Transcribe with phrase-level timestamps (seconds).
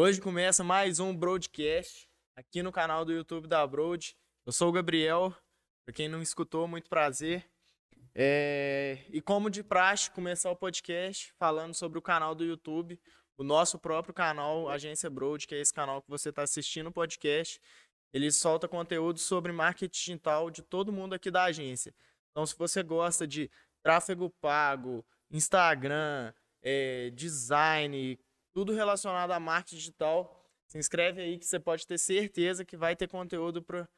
[0.00, 4.16] Hoje começa mais um broadcast aqui no canal do YouTube da Broad.
[4.46, 5.34] Eu sou o Gabriel,
[5.84, 7.44] para quem não escutou, muito prazer.
[8.14, 8.98] É...
[9.08, 12.96] E como de praxe, começar o podcast falando sobre o canal do YouTube,
[13.36, 16.92] o nosso próprio canal, Agência Broad, que é esse canal que você está assistindo o
[16.92, 17.60] podcast.
[18.12, 21.92] Ele solta conteúdo sobre marketing digital de todo mundo aqui da agência.
[22.30, 23.50] Então, se você gosta de
[23.82, 28.16] tráfego pago, Instagram, é, design,
[28.58, 32.96] tudo relacionado a marketing digital, se inscreve aí que você pode ter certeza que vai
[32.96, 33.88] ter conteúdo para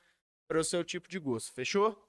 [0.53, 1.51] o seu tipo de gosto.
[1.55, 2.07] Fechou?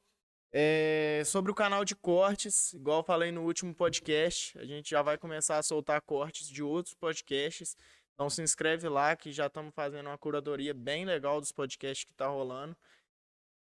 [0.52, 5.18] É, sobre o canal de cortes, igual falei no último podcast, a gente já vai
[5.18, 7.78] começar a soltar cortes de outros podcasts.
[8.16, 12.14] Então se inscreve lá que já estamos fazendo uma curadoria bem legal dos podcasts que
[12.14, 12.76] tá rolando.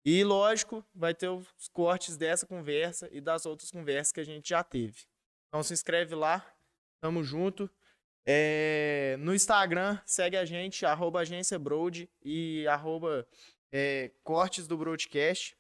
[0.03, 4.49] E lógico, vai ter os cortes dessa conversa e das outras conversas que a gente
[4.49, 5.03] já teve.
[5.47, 6.43] Então se inscreve lá,
[6.99, 7.69] tamo junto.
[8.25, 13.27] É, no Instagram, segue a gente, arroba agência Broad e arroba
[13.71, 15.57] é, cortes do Broadcast.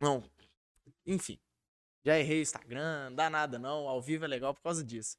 [0.00, 0.22] Não,
[1.06, 1.38] enfim.
[2.04, 3.88] Já errei o Instagram, não dá nada não.
[3.88, 5.16] Ao vivo é legal por causa disso.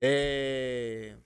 [0.00, 1.16] É...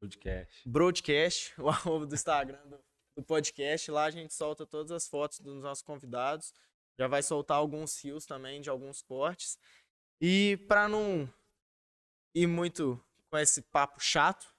[0.00, 0.68] Broadcast.
[0.68, 2.78] Broadcast, o arroba do Instagram do,
[3.16, 3.90] do, podcast.
[3.90, 6.54] Lá a gente solta todas as fotos dos nossos convidados.
[6.98, 9.58] Já vai soltar alguns rios também de alguns cortes.
[10.20, 11.28] E para não
[12.34, 14.52] ir muito com esse papo chato,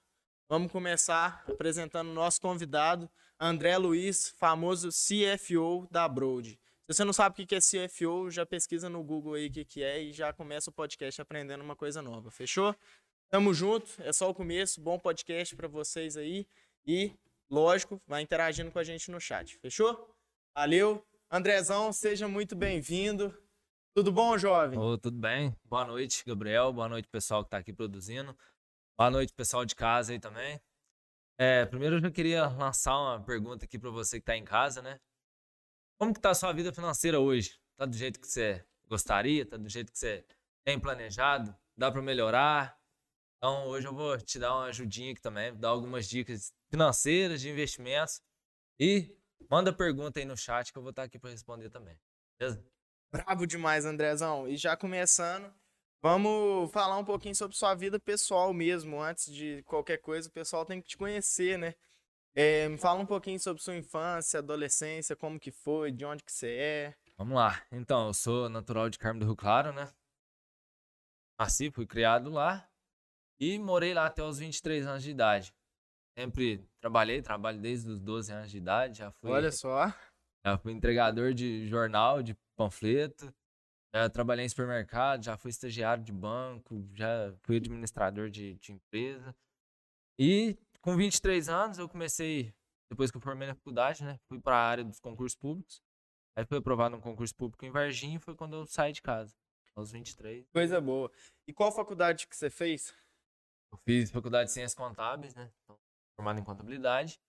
[0.48, 6.52] vamos começar apresentando o nosso convidado, André Luiz, famoso CFO da Broad.
[6.52, 6.58] Se
[6.96, 10.02] você não sabe o que é CFO, já pesquisa no Google aí o que é
[10.02, 12.30] e já começa o podcast aprendendo uma coisa nova.
[12.30, 12.74] Fechou?
[13.28, 14.80] Tamo junto, é só o começo.
[14.80, 16.46] Bom podcast para vocês aí.
[16.86, 17.12] E,
[17.50, 19.58] lógico, vai interagindo com a gente no chat.
[19.58, 20.14] Fechou?
[20.54, 21.04] Valeu.
[21.30, 23.34] Andrezão, seja muito bem-vindo.
[23.94, 24.78] Tudo bom, jovem?
[24.78, 25.54] Oh, tudo bem.
[25.64, 26.72] Boa noite, Gabriel.
[26.72, 28.36] Boa noite, pessoal que está aqui produzindo.
[28.98, 30.60] Boa noite, pessoal de casa aí também.
[31.38, 34.82] É, primeiro eu já queria lançar uma pergunta aqui para você que está em casa,
[34.82, 35.00] né?
[35.98, 37.58] Como que tá a sua vida financeira hoje?
[37.76, 39.46] Tá do jeito que você gostaria?
[39.46, 40.24] Tá do jeito que você
[40.62, 41.56] tem planejado?
[41.76, 42.78] Dá para melhorar?
[43.38, 47.50] Então, hoje eu vou te dar uma ajudinha aqui também, dar algumas dicas financeiras, de
[47.50, 48.20] investimentos.
[48.78, 49.16] E
[49.50, 51.98] manda pergunta aí no chat que eu vou estar aqui para responder também.
[52.38, 52.62] Beleza?
[53.10, 54.46] Bravo demais, Andrezão.
[54.46, 55.52] E já começando,
[56.02, 59.00] vamos falar um pouquinho sobre sua vida pessoal mesmo.
[59.00, 61.74] Antes de qualquer coisa, o pessoal tem que te conhecer, né?
[62.34, 66.32] É, me fala um pouquinho sobre sua infância, adolescência, como que foi, de onde que
[66.32, 66.94] você é.
[67.16, 67.62] Vamos lá.
[67.70, 69.88] Então, eu sou natural de Carmo do Rio Claro, né?
[71.38, 72.68] Nasci, fui criado lá
[73.38, 75.52] e morei lá até os 23 anos de idade.
[76.18, 79.30] Sempre trabalhei, trabalho desde os 12 anos de idade, já fui.
[79.30, 79.92] Olha só.
[80.44, 83.32] Já fui entregador de jornal, de panfleto.
[83.94, 89.36] Já trabalhei em supermercado, já fui estagiário de banco, já fui administrador de, de empresa.
[90.18, 92.54] E com 23 anos, eu comecei,
[92.90, 94.18] depois que eu formei na faculdade, né?
[94.28, 95.82] Fui para a área dos concursos públicos.
[96.34, 99.34] Aí fui aprovado num concurso público em Varginha e foi quando eu saí de casa,
[99.76, 100.48] aos 23.
[100.50, 101.10] Coisa boa.
[101.46, 102.94] E qual faculdade que você fez?
[103.70, 105.50] Eu fiz faculdade de Ciências Contábeis, né?
[105.62, 105.78] Então,
[106.16, 107.20] formado em Contabilidade.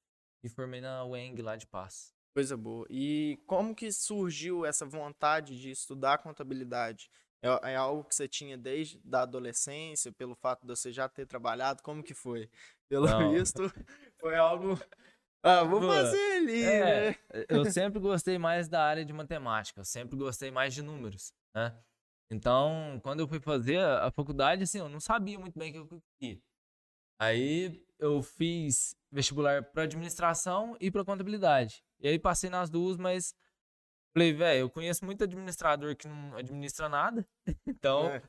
[0.41, 2.12] E formei na UENG lá de Paz.
[2.33, 2.87] Coisa boa.
[2.89, 7.09] E como que surgiu essa vontade de estudar contabilidade?
[7.43, 11.27] É, é, algo que você tinha desde da adolescência, pelo fato de você já ter
[11.27, 11.83] trabalhado?
[11.83, 12.49] Como que foi?
[12.89, 13.31] Pelo Não.
[13.31, 13.71] visto,
[14.19, 14.79] foi algo.
[15.43, 17.15] Ah, vou fazer ali, é, né?
[17.49, 21.77] Eu sempre gostei mais da área de matemática, eu sempre gostei mais de números, né?
[22.31, 25.93] Então, quando eu fui fazer a faculdade, assim, eu não sabia muito bem o que
[25.93, 26.41] eu queria.
[27.19, 31.83] Aí eu fiz vestibular para administração e para contabilidade.
[32.03, 33.33] E aí passei nas duas, mas
[34.13, 37.27] Falei, velho, eu conheço muito administrador que não administra nada,
[37.65, 38.21] então é.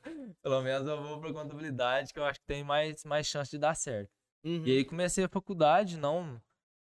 [0.43, 3.59] pelo menos eu vou pra contabilidade que eu acho que tem mais, mais chance de
[3.59, 4.11] dar certo.
[4.43, 4.65] Uhum.
[4.65, 6.41] E aí comecei a faculdade, não,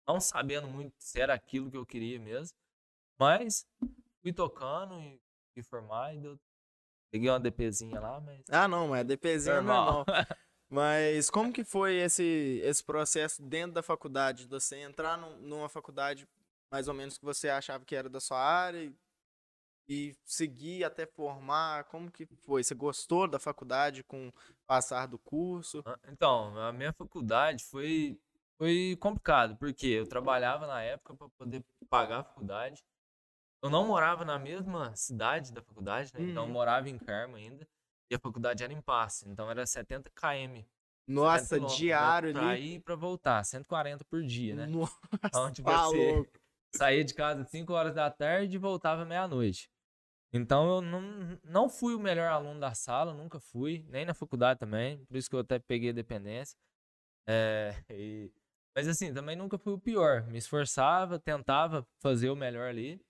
[0.06, 2.56] não sabendo muito se era aquilo que eu queria mesmo,
[3.16, 3.64] mas
[4.20, 5.20] fui tocando e
[5.54, 6.36] fui formar e deu...
[7.12, 8.42] Peguei uma DPzinha lá, mas...
[8.50, 10.04] Ah, não, mas DPzinha é normal.
[10.06, 10.06] normal.
[10.68, 14.42] mas como que foi esse, esse processo dentro da faculdade?
[14.42, 16.28] De você entrar num, numa faculdade
[16.70, 18.94] mais ou menos que você achava que era da sua área e,
[19.88, 21.84] e seguir até formar?
[21.84, 22.62] Como que foi?
[22.62, 24.32] Você gostou da faculdade com o
[24.66, 25.82] passar do curso?
[25.86, 28.18] Ah, então, a minha faculdade foi
[28.58, 32.84] foi complicado, porque eu trabalhava na época para poder pagar a faculdade.
[33.62, 36.22] Eu não morava na mesma cidade da faculdade, né?
[36.22, 36.52] Então eu uhum.
[36.52, 37.66] morava em Carmo ainda.
[38.10, 40.64] E a faculdade era em Passe, então era 70 km.
[41.06, 42.48] Nossa, diário pra ali.
[42.48, 44.66] Pra ir e pra voltar, 140 por dia, né?
[44.66, 46.32] Nossa, então, tipo, tá você, louco
[46.74, 49.70] saía de casa às 5 horas da tarde e voltava meia-noite.
[50.32, 54.60] Então eu não, não fui o melhor aluno da sala, nunca fui, nem na faculdade
[54.60, 56.56] também, por isso que eu até peguei dependência.
[57.26, 58.30] É, e,
[58.74, 60.26] Mas assim, também nunca fui o pior.
[60.26, 63.00] Me esforçava, tentava fazer o melhor ali.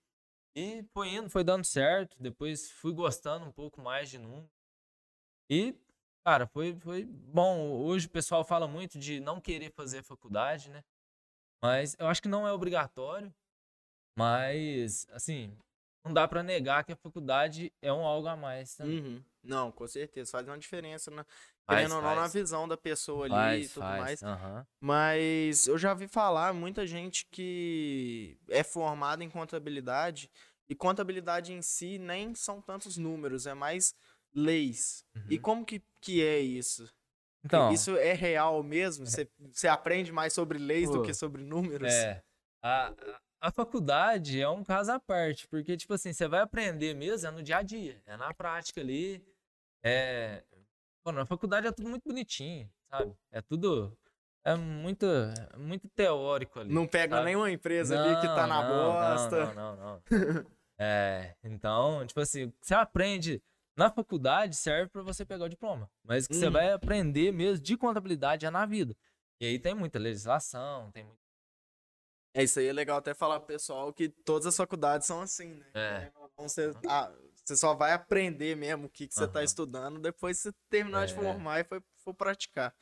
[0.55, 2.17] E foi indo, foi dando certo.
[2.21, 4.49] Depois fui gostando um pouco mais de número.
[5.49, 5.75] E,
[6.25, 7.71] cara, foi, foi bom.
[7.71, 10.83] Hoje o pessoal fala muito de não querer fazer faculdade, né?
[11.61, 13.33] Mas eu acho que não é obrigatório.
[14.19, 15.57] Mas, assim,
[16.03, 18.75] não dá para negar que a faculdade é um algo a mais.
[18.75, 18.99] Também.
[18.99, 19.23] Uhum.
[19.43, 20.31] Não, com certeza.
[20.31, 21.25] Faz uma diferença, na,
[21.67, 24.01] querendo ou não, na visão da pessoa ali faz, e tudo faz.
[24.01, 24.21] mais.
[24.21, 24.65] Uhum.
[24.79, 30.29] Mas eu já vi falar muita gente que é formada em contabilidade
[30.67, 33.95] e contabilidade em si nem são tantos números, é mais
[34.33, 35.03] leis.
[35.15, 35.25] Uhum.
[35.29, 36.87] E como que, que é isso?
[37.43, 39.05] Então, isso é real mesmo?
[39.05, 41.91] Você, você aprende mais sobre leis pô, do que sobre números?
[41.91, 42.21] É.
[42.61, 42.93] A,
[43.41, 47.31] a faculdade é um caso à parte, porque, tipo assim, você vai aprender mesmo é
[47.31, 49.23] no dia a dia, é na prática ali.
[49.83, 50.43] É.
[51.03, 53.13] Pô, na faculdade é tudo muito bonitinho, sabe?
[53.31, 53.97] É tudo.
[54.43, 55.05] É muito,
[55.57, 56.73] muito teórico ali.
[56.73, 57.25] Não pega sabe?
[57.25, 59.53] nenhuma empresa não, ali que tá na não, bosta.
[59.53, 59.93] Não, não, não.
[60.09, 60.45] não.
[60.79, 63.41] é, então, tipo assim, você aprende
[63.77, 65.89] na faculdade serve para você pegar o diploma.
[66.03, 66.39] Mas o que hum.
[66.39, 66.51] você uhum.
[66.51, 68.95] vai aprender mesmo de contabilidade é na vida.
[69.39, 71.28] E aí tem muita legislação, tem muito
[72.33, 75.53] é, isso aí é legal até falar pro pessoal que todas as faculdades são assim,
[75.53, 75.65] né?
[75.73, 76.11] É.
[76.33, 77.11] Então, você, ah,
[77.43, 81.05] você só vai aprender mesmo o que, que você está estudando depois você terminar é.
[81.07, 82.73] de formar e for, for praticar.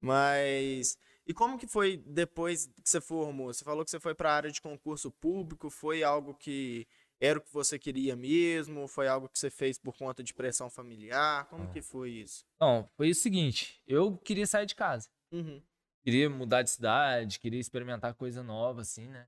[0.00, 0.96] Mas.
[1.26, 3.52] E como que foi depois que você formou?
[3.52, 6.88] Você falou que você foi para a área de concurso público, foi algo que
[7.20, 8.88] era o que você queria mesmo?
[8.88, 11.46] Foi algo que você fez por conta de pressão familiar?
[11.48, 11.68] Como ah.
[11.68, 12.44] que foi isso?
[12.58, 15.08] Não, foi o seguinte, eu queria sair de casa.
[15.30, 15.62] Uhum
[16.02, 19.26] queria mudar de cidade, queria experimentar coisa nova, assim, né?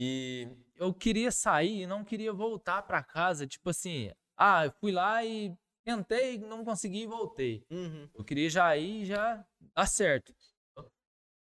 [0.00, 4.90] E eu queria sair e não queria voltar para casa, tipo assim, ah, eu fui
[4.90, 7.64] lá e tentei, não consegui e voltei.
[7.70, 8.08] Uhum.
[8.14, 10.34] Eu queria já ir e já dar certo.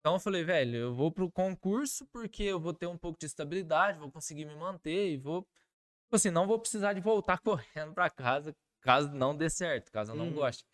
[0.00, 3.26] Então eu falei, velho, eu vou pro concurso porque eu vou ter um pouco de
[3.26, 7.92] estabilidade, vou conseguir me manter e vou, tipo assim, não vou precisar de voltar correndo
[7.92, 10.34] para casa caso não dê certo, caso eu não uhum.
[10.34, 10.64] goste.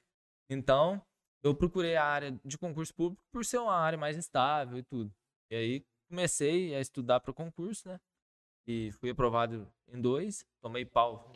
[0.48, 1.02] Então,
[1.44, 5.14] eu procurei a área de concurso público por ser uma área mais estável e tudo.
[5.50, 8.00] E aí comecei a estudar para o concurso, né?
[8.66, 11.30] E fui aprovado em dois, tomei pau.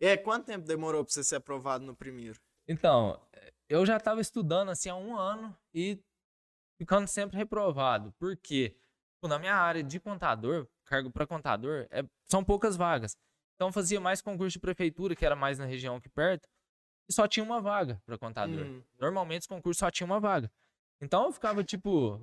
[0.00, 2.40] É, quanto tempo demorou para você ser aprovado no primeiro?
[2.66, 3.24] Então,
[3.68, 5.96] eu já estava estudando assim há um ano e
[6.76, 8.12] ficando sempre reprovado.
[8.18, 8.76] Por quê?
[9.22, 13.16] Na minha área de contador, cargo para contador, é, são poucas vagas.
[13.54, 16.48] Então fazia mais concurso de prefeitura, que era mais na região aqui perto
[17.08, 18.64] e só tinha uma vaga para contador.
[18.64, 18.82] Uhum.
[18.98, 20.50] Normalmente os concursos só tinha uma vaga.
[21.00, 22.20] Então eu ficava tipo,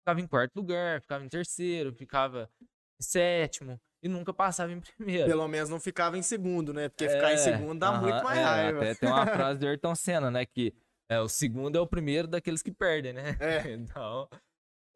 [0.00, 2.50] ficava em quarto lugar, ficava em terceiro, ficava
[2.98, 5.26] em sétimo e nunca passava em primeiro.
[5.26, 6.88] Pelo menos não ficava em segundo, né?
[6.88, 8.78] Porque é, ficar em é, segundo dá uh -huh, muito mais é, raiva.
[8.78, 10.44] Até tem uma frase do Ayrton Senna, né?
[10.44, 10.74] Que
[11.08, 13.36] é, o segundo é o primeiro daqueles que perdem, né?
[13.40, 13.70] É.
[13.72, 14.28] então,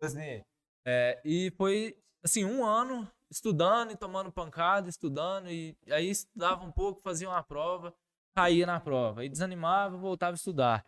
[0.03, 0.43] assim,
[0.87, 6.73] é, e foi, assim, um ano estudando e tomando pancada, estudando, e aí estudava um
[6.73, 7.95] pouco, fazia uma prova,
[8.35, 9.21] caía na prova.
[9.21, 10.85] Aí desanimava, voltava a estudar.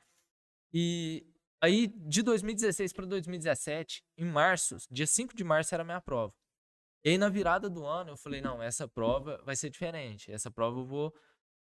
[0.72, 1.26] E
[1.60, 6.34] aí, de 2016 para 2017, em março, dia 5 de março era a minha prova.
[7.04, 10.32] E aí, na virada do ano, eu falei: não, essa prova vai ser diferente.
[10.32, 11.14] Essa prova eu vou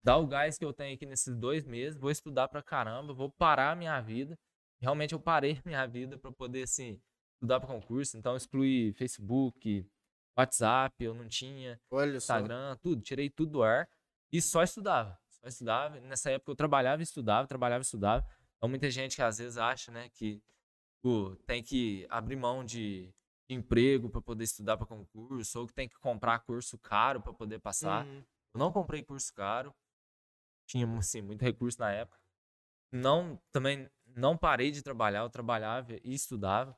[0.03, 3.29] dar o gás que eu tenho aqui nesses dois meses, vou estudar pra caramba, vou
[3.29, 4.37] parar a minha vida.
[4.79, 6.99] Realmente, eu parei minha vida para poder, assim,
[7.35, 8.17] estudar para concurso.
[8.17, 9.87] Então, excluí Facebook,
[10.37, 12.79] WhatsApp, eu não tinha, Olha Instagram, só.
[12.81, 13.01] tudo.
[13.01, 13.89] Tirei tudo do ar
[14.31, 15.99] e só estudava eu estudava.
[16.01, 18.25] Nessa época eu trabalhava e estudava, trabalhava e estudava.
[18.57, 20.41] Então muita gente que às vezes acha, né, que
[21.01, 23.13] pô, tem que abrir mão de
[23.47, 27.59] emprego para poder estudar para concurso ou que tem que comprar curso caro para poder
[27.59, 28.05] passar.
[28.05, 28.23] Uhum.
[28.55, 29.73] Eu não comprei curso caro.
[30.67, 32.19] Tinha assim, muito recurso na época.
[32.91, 36.75] Não também não parei de trabalhar, eu trabalhava e estudava.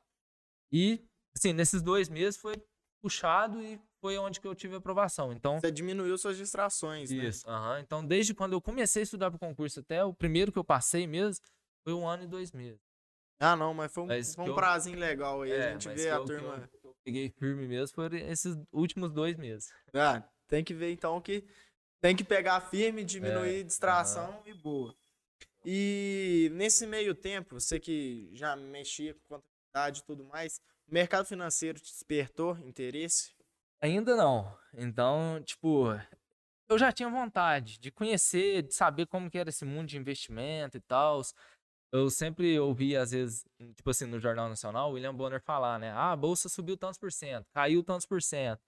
[0.70, 1.02] E
[1.34, 2.62] assim, nesses dois meses foi
[3.00, 5.32] puxado e foi onde que eu tive aprovação.
[5.32, 7.24] Então, você diminuiu suas distrações, né?
[7.24, 7.46] Isso,
[7.80, 10.64] então desde quando eu comecei a estudar para o concurso até o primeiro que eu
[10.64, 11.44] passei mesmo,
[11.84, 12.80] foi um ano e dois meses.
[13.40, 14.54] Ah, não, mas foi um, mas foi um eu...
[14.54, 16.68] prazinho legal aí, é, a gente vê a eu, turma...
[16.68, 19.72] Que eu, eu peguei firme mesmo foram esses últimos dois meses.
[19.94, 21.44] Ah, tem que ver então que
[22.00, 24.94] tem que pegar firme, diminuir é, distração e boa.
[25.64, 31.26] E nesse meio tempo, você que já mexia com contabilidade e tudo mais, o mercado
[31.26, 33.32] financeiro te despertou interesse?
[33.80, 34.56] Ainda não.
[34.74, 35.88] Então, tipo,
[36.68, 40.76] eu já tinha vontade de conhecer, de saber como que era esse mundo de investimento
[40.76, 41.22] e tal.
[41.92, 43.44] Eu sempre ouvi, às vezes,
[43.76, 45.90] tipo assim, no Jornal Nacional, o William Bonner falar, né?
[45.92, 48.60] Ah, a bolsa subiu tantos por cento, caiu tantos por cento.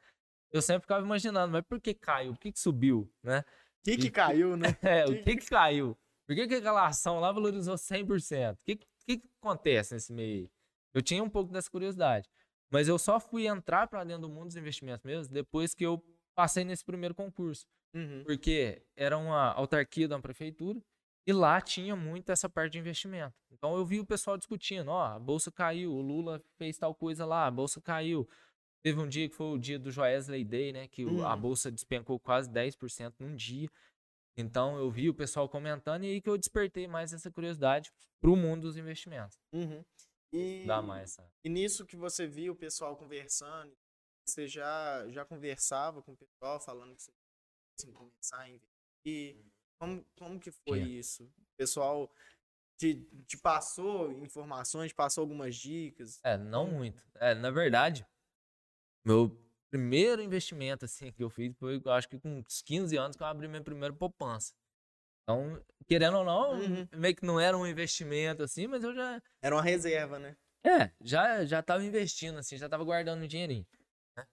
[0.51, 2.33] Eu sempre ficava imaginando, mas por que caiu?
[2.33, 3.41] Por que, que subiu, né?
[3.41, 4.69] O que, que caiu, né?
[4.83, 5.97] é, o que, que caiu?
[6.27, 8.55] Por que, que aquela ação lá valorizou 100%?
[8.55, 10.51] O que, que, que acontece nesse meio?
[10.95, 12.29] Eu tinha um pouco dessa curiosidade.
[12.73, 16.03] Mas eu só fui entrar para dentro do mundo dos investimentos mesmo depois que eu
[16.35, 17.67] passei nesse primeiro concurso.
[17.95, 18.23] Uhum.
[18.25, 20.81] Porque era uma autarquia da prefeitura
[21.27, 23.35] e lá tinha muito essa parte de investimento.
[23.51, 27.25] Então eu vi o pessoal discutindo, ó, a bolsa caiu, o Lula fez tal coisa
[27.27, 28.29] lá, a bolsa caiu.
[28.83, 31.41] Teve um dia que foi o dia do Joesley Day, né, que o- a Uhum.
[31.41, 33.69] bolsa despencou quase 10% num dia.
[34.37, 38.37] Então eu vi o pessoal comentando e aí que eu despertei mais essa curiosidade pro
[38.37, 39.37] mundo dos investimentos.
[39.53, 39.85] Uhum.
[40.33, 41.31] E, Dá mais essa.
[41.45, 43.77] e nisso que você viu o pessoal conversando,
[44.27, 47.13] você já, já conversava com o pessoal falando que você
[47.87, 49.45] ia começar a investir?
[49.79, 51.25] Como, como que foi isso?
[51.25, 52.13] O pessoal
[52.79, 52.95] te,
[53.27, 56.21] te passou informações, te passou algumas dicas?
[56.23, 57.05] É, não muito.
[57.15, 58.07] É, na verdade,
[59.05, 59.37] meu
[59.71, 63.23] primeiro investimento assim que eu fiz foi, eu acho que com uns 15 anos que
[63.23, 64.55] eu abri minha primeira poupança.
[65.31, 66.89] Então, querendo ou não, Uhum.
[66.93, 70.37] meio que não era um investimento assim, mas eu já Era uma reserva, né?
[70.67, 73.65] é, já já tava investindo assim, já tava guardando um dinheirinho.
[74.17, 74.27] né?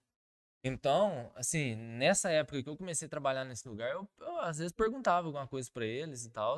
[0.64, 4.74] Então, assim, nessa época que eu comecei a trabalhar nesse lugar, eu, eu, às vezes
[4.74, 6.58] perguntava alguma coisa pra eles e tal,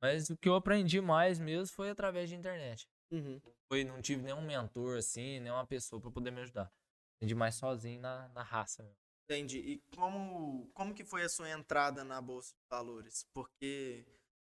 [0.00, 3.38] mas o que eu aprendi mais mesmo foi através de internet Uhum.
[3.68, 6.72] foi, não tive nenhum mentor assim, nenhuma pessoa pra poder me ajudar.
[7.16, 8.82] Aprendi mais sozinho na, na raça.
[8.82, 9.03] mesmo.
[9.24, 9.58] Entendi.
[9.58, 13.26] E como, como que foi a sua entrada na Bolsa de Valores?
[13.32, 14.04] Porque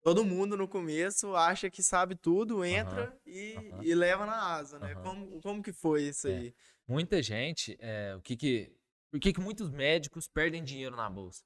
[0.03, 3.83] todo mundo no começo acha que sabe tudo, entra e, aham.
[3.83, 4.91] e leva na asa, né?
[4.93, 5.01] Aham.
[5.03, 6.37] Como, como que foi isso É.
[6.37, 6.55] aí?
[6.87, 8.75] Muita gente, é, o que que,
[9.11, 11.43] por que que muitos médicos perdem dinheiro na bolsa?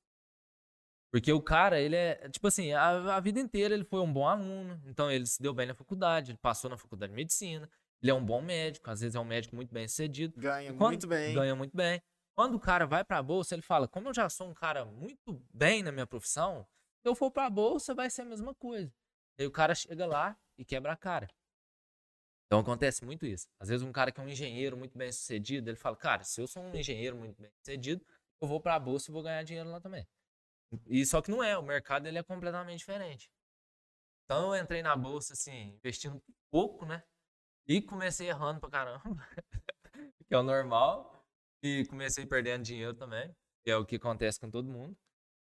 [1.11, 4.27] Porque o cara, ele é, tipo assim, a, a vida inteira ele foi um bom
[4.27, 7.69] aluno, então ele se deu bem na faculdade, ele passou na faculdade de medicina,
[8.01, 10.93] ele é um bom médico, às vezes é um médico muito bem sucedido, Ganha quando-
[10.93, 11.33] muito bem.
[11.35, 12.01] ganha muito bem.
[12.35, 15.41] Quando o cara vai pra bolsa, ele fala: Como eu já sou um cara muito
[15.53, 16.67] bem na minha profissão,
[17.01, 18.91] se eu for pra bolsa, vai ser a mesma coisa.
[19.39, 21.27] Aí o cara chega lá e quebra a cara.
[22.47, 23.47] Então acontece muito isso.
[23.59, 26.41] Às vezes um cara que é um engenheiro muito bem sucedido, ele fala: Cara, se
[26.41, 28.05] eu sou um engenheiro muito bem sucedido,
[28.41, 30.07] eu vou pra bolsa e vou ganhar dinheiro lá também.
[30.87, 33.29] E só que não é, o mercado ele é completamente diferente.
[34.25, 37.03] Então eu entrei na bolsa assim, investindo pouco, né?
[37.67, 39.03] E comecei errando pra caramba,
[40.27, 41.12] que é o normal.
[41.63, 44.95] E comecei perdendo dinheiro também, que é o que acontece com todo mundo.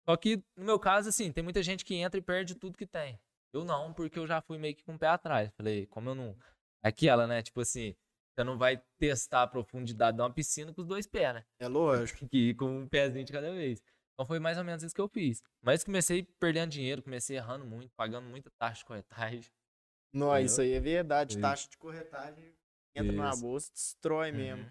[0.08, 2.86] Só que no meu caso, assim, tem muita gente que entra e perde tudo que
[2.86, 3.20] tem.
[3.52, 5.50] Eu não, porque eu já fui meio que com o pé atrás.
[5.56, 6.36] Falei, como eu não.
[6.82, 7.42] Aquela, né?
[7.42, 7.94] Tipo assim,
[8.34, 11.44] você não vai testar a profundidade de uma piscina com os dois pés, né?
[11.60, 12.20] É lógico.
[12.20, 13.82] Tem que ir com um pezinho de cada vez.
[14.14, 15.42] Então foi mais ou menos isso que eu fiz.
[15.62, 19.52] Mas comecei perdendo dinheiro, comecei errando muito, pagando muita taxa de corretagem.
[20.12, 20.46] Não, Entendeu?
[20.46, 21.32] isso aí é verdade.
[21.32, 21.40] Isso.
[21.40, 22.52] Taxa de corretagem
[22.94, 23.42] entra na Isso.
[23.42, 24.64] bolsa, destrói mesmo.
[24.64, 24.70] Uhum.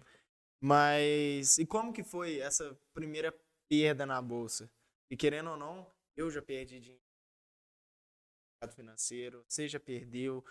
[0.60, 3.34] Mas e como que foi essa primeira
[3.68, 4.70] perda na bolsa?
[5.10, 5.86] E querendo ou não,
[6.16, 7.02] eu já perdi dinheiro
[8.60, 10.44] no mercado financeiro, você já perdeu.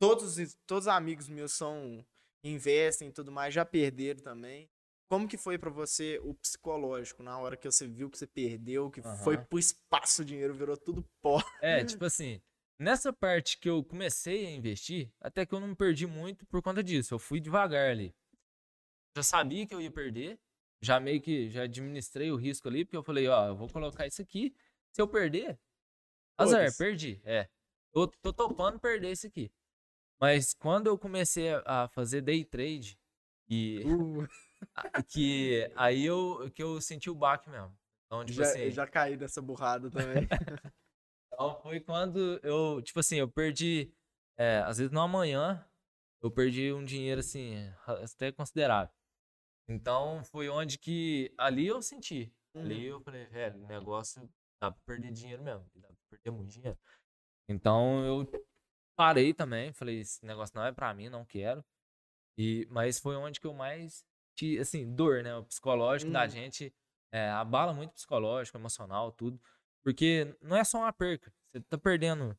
[0.00, 2.04] Todos, os- todos os amigos meus são
[2.44, 4.70] investem e tudo mais, já perderam também.
[5.10, 8.90] Como que foi pra você o psicológico na hora que você viu que você perdeu,
[8.90, 9.44] que foi Aham.
[9.46, 11.40] pro espaço o dinheiro, virou tudo pó?
[11.60, 12.40] É, tipo assim,
[12.78, 16.82] nessa parte que eu comecei a investir, até que eu não perdi muito por conta
[16.82, 17.14] disso.
[17.14, 18.14] Eu fui devagar ali.
[19.16, 20.38] Já sabia que eu ia perder,
[20.82, 24.06] já meio que já administrei o risco ali, porque eu falei, ó, eu vou colocar
[24.06, 24.54] isso aqui.
[24.92, 25.58] Se eu perder,
[26.38, 27.20] azar, perdi.
[27.24, 27.48] É.
[27.92, 29.52] Tô, tô topando perder isso aqui.
[30.20, 32.98] Mas quando eu comecei a fazer day trade,
[33.48, 34.28] e Uh,
[35.08, 37.76] que aí eu que eu senti o baque mesmo.
[38.06, 40.26] Então, tipo já, assim, já caí dessa burrada também.
[41.32, 43.92] então foi quando eu, tipo assim, eu perdi,
[44.36, 45.64] é, às vezes no amanhã,
[46.22, 47.54] eu perdi um dinheiro assim,
[47.86, 48.92] até considerável.
[49.68, 52.32] Então foi onde que ali eu senti.
[52.54, 54.28] Ali eu falei, velho, o negócio
[54.60, 56.78] dá pra perder dinheiro mesmo, dá pra perder muito dinheiro.
[57.48, 58.26] Então eu
[58.96, 61.64] parei também, falei, esse negócio não é pra mim, não quero.
[62.38, 64.04] E, mas foi onde que eu mais,
[64.60, 65.34] assim, dor, né?
[65.36, 66.28] O psicológico da Uhum.
[66.30, 66.74] gente
[67.12, 69.40] é, abala muito psicológico, emocional, tudo.
[69.82, 71.32] Porque não é só uma perca.
[71.52, 72.38] Você tá perdendo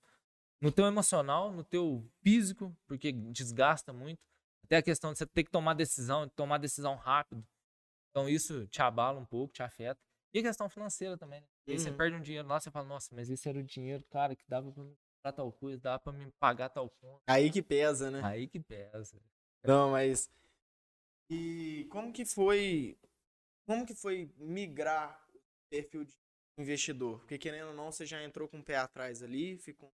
[0.61, 4.21] no teu emocional, no teu físico, porque desgasta muito.
[4.63, 7.45] Até a questão de você ter que tomar decisão, de tomar decisão rápido.
[8.11, 9.99] Então isso te abala um pouco, te afeta.
[10.33, 11.47] E a questão financeira também, né?
[11.67, 11.97] Aí você Uhum.
[11.97, 14.71] perde um dinheiro lá, você fala, nossa, mas esse era o dinheiro, cara, que dava
[14.71, 17.21] pra me comprar tal coisa, dava pra me pagar tal conta.
[17.27, 18.21] Aí que pesa, né?
[18.23, 19.21] Aí que pesa.
[19.63, 20.29] Não, mas.
[21.29, 22.97] E como que foi.
[23.65, 25.39] Como que foi migrar o
[25.69, 26.13] perfil de
[26.57, 27.19] investidor?
[27.19, 29.93] Porque querendo ou não, você já entrou com o pé atrás ali, ficou,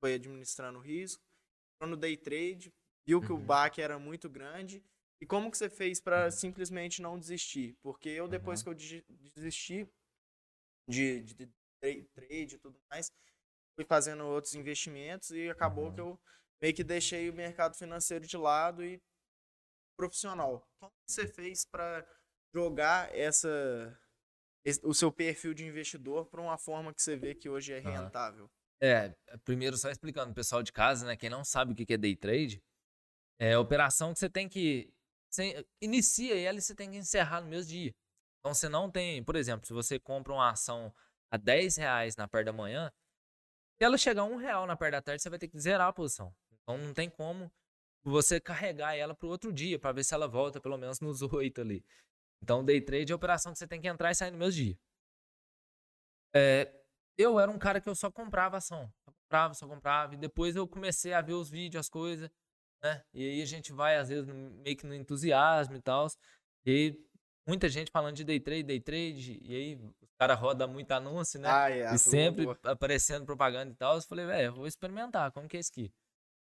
[0.00, 1.22] foi administrando o risco,
[1.76, 2.72] entrou no day trade,
[3.06, 3.46] viu que o Uhum.
[3.46, 4.84] baque era muito grande.
[5.20, 7.76] E como que você fez para simplesmente não desistir?
[7.82, 8.64] Porque eu, depois Uhum.
[8.64, 9.04] que eu desi-
[9.36, 9.88] desisti
[10.88, 11.46] de, de, de
[11.80, 13.10] tra- trade e tudo mais,
[13.76, 15.94] fui fazendo outros investimentos e acabou Uhum.
[15.94, 16.20] que eu,
[16.60, 19.00] meio que deixei o mercado financeiro de lado e
[19.96, 20.66] profissional.
[20.80, 22.06] Como você fez para
[22.54, 23.98] jogar essa
[24.84, 28.50] o seu perfil de investidor para uma forma que você vê que hoje é rentável?
[28.80, 31.96] É, primeiro só explicando o pessoal de casa, né, quem não sabe o que é
[31.96, 32.60] day trade,
[33.38, 34.92] é operação que você tem que
[35.30, 37.94] você inicia ela e você tem que encerrar no mesmo dia.
[38.40, 40.92] Então você não tem, por exemplo, se você compra uma ação
[41.30, 42.92] a 10 reais na parte da manhã,
[43.78, 45.88] se ela chegar a um real na parte da tarde, você vai ter que zerar
[45.88, 46.34] a posição.
[46.62, 47.50] Então não tem como
[48.04, 51.22] você carregar ela para o outro dia, para ver se ela volta pelo menos nos
[51.32, 51.84] oito ali.
[52.42, 54.78] Então, day trade é operação que você tem que entrar e sair no mesmo dia.
[56.34, 56.72] É,
[57.16, 58.92] eu era um cara que eu só comprava ação.
[59.04, 60.14] Só comprava, só comprava.
[60.14, 62.28] E depois eu comecei a ver os vídeos, as coisas,
[62.82, 63.04] né?
[63.12, 66.06] E aí a gente vai, às vezes, meio que no entusiasmo e tal.
[66.64, 67.06] E aí,
[67.46, 69.38] muita gente falando de day trade, day trade.
[69.42, 71.48] E aí, os caras rodam muito anúncio, né?
[71.50, 73.96] Ah, é, e sempre aparecendo propaganda e tal.
[73.96, 75.92] Eu falei, velho, vou experimentar, como que é isso aqui?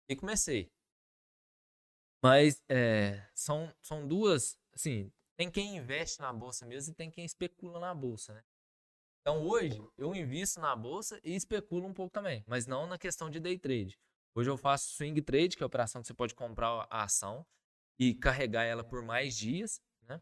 [0.08, 0.70] E comecei.
[2.22, 7.24] Mas é, são, são duas, assim, tem quem investe na bolsa mesmo e tem quem
[7.24, 8.42] especula na bolsa, né?
[9.20, 13.28] Então hoje eu invisto na bolsa e especulo um pouco também, mas não na questão
[13.28, 13.98] de day trade.
[14.36, 17.46] Hoje eu faço swing trade, que é a operação que você pode comprar a ação
[17.98, 20.20] e carregar ela por mais dias, né?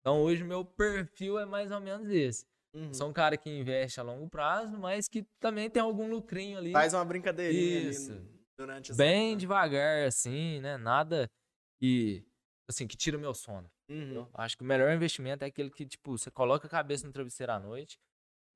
[0.00, 2.44] Então hoje meu perfil é mais ou menos esse.
[2.74, 2.92] Uhum.
[2.92, 6.72] Sou um cara que investe a longo prazo, mas que também tem algum lucrinho ali.
[6.72, 8.10] Faz uma brincadeirinha Isso.
[8.10, 10.76] ali durante Bem devagar, assim, né?
[10.76, 11.30] Nada
[11.78, 12.26] que,
[12.68, 13.70] assim, que tira o meu sono.
[13.88, 14.28] Uhum.
[14.34, 17.52] Acho que o melhor investimento é aquele que, tipo, você coloca a cabeça no travesseiro
[17.52, 18.00] à noite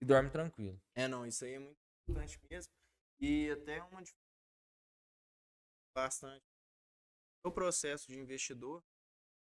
[0.03, 0.81] e dorme tranquilo.
[0.97, 2.73] É, não, isso aí é muito importante mesmo.
[3.21, 4.03] E até uma
[5.99, 6.45] bastante
[7.45, 8.83] o processo de investidor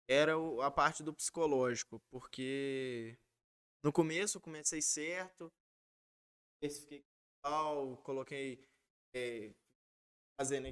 [0.08, 0.32] era
[0.64, 3.16] a parte do psicológico, porque
[3.84, 5.52] no começo eu comecei certo,
[6.54, 7.04] especifiquei
[7.42, 8.66] tal, coloquei
[9.14, 9.54] é,
[10.38, 10.66] fazendo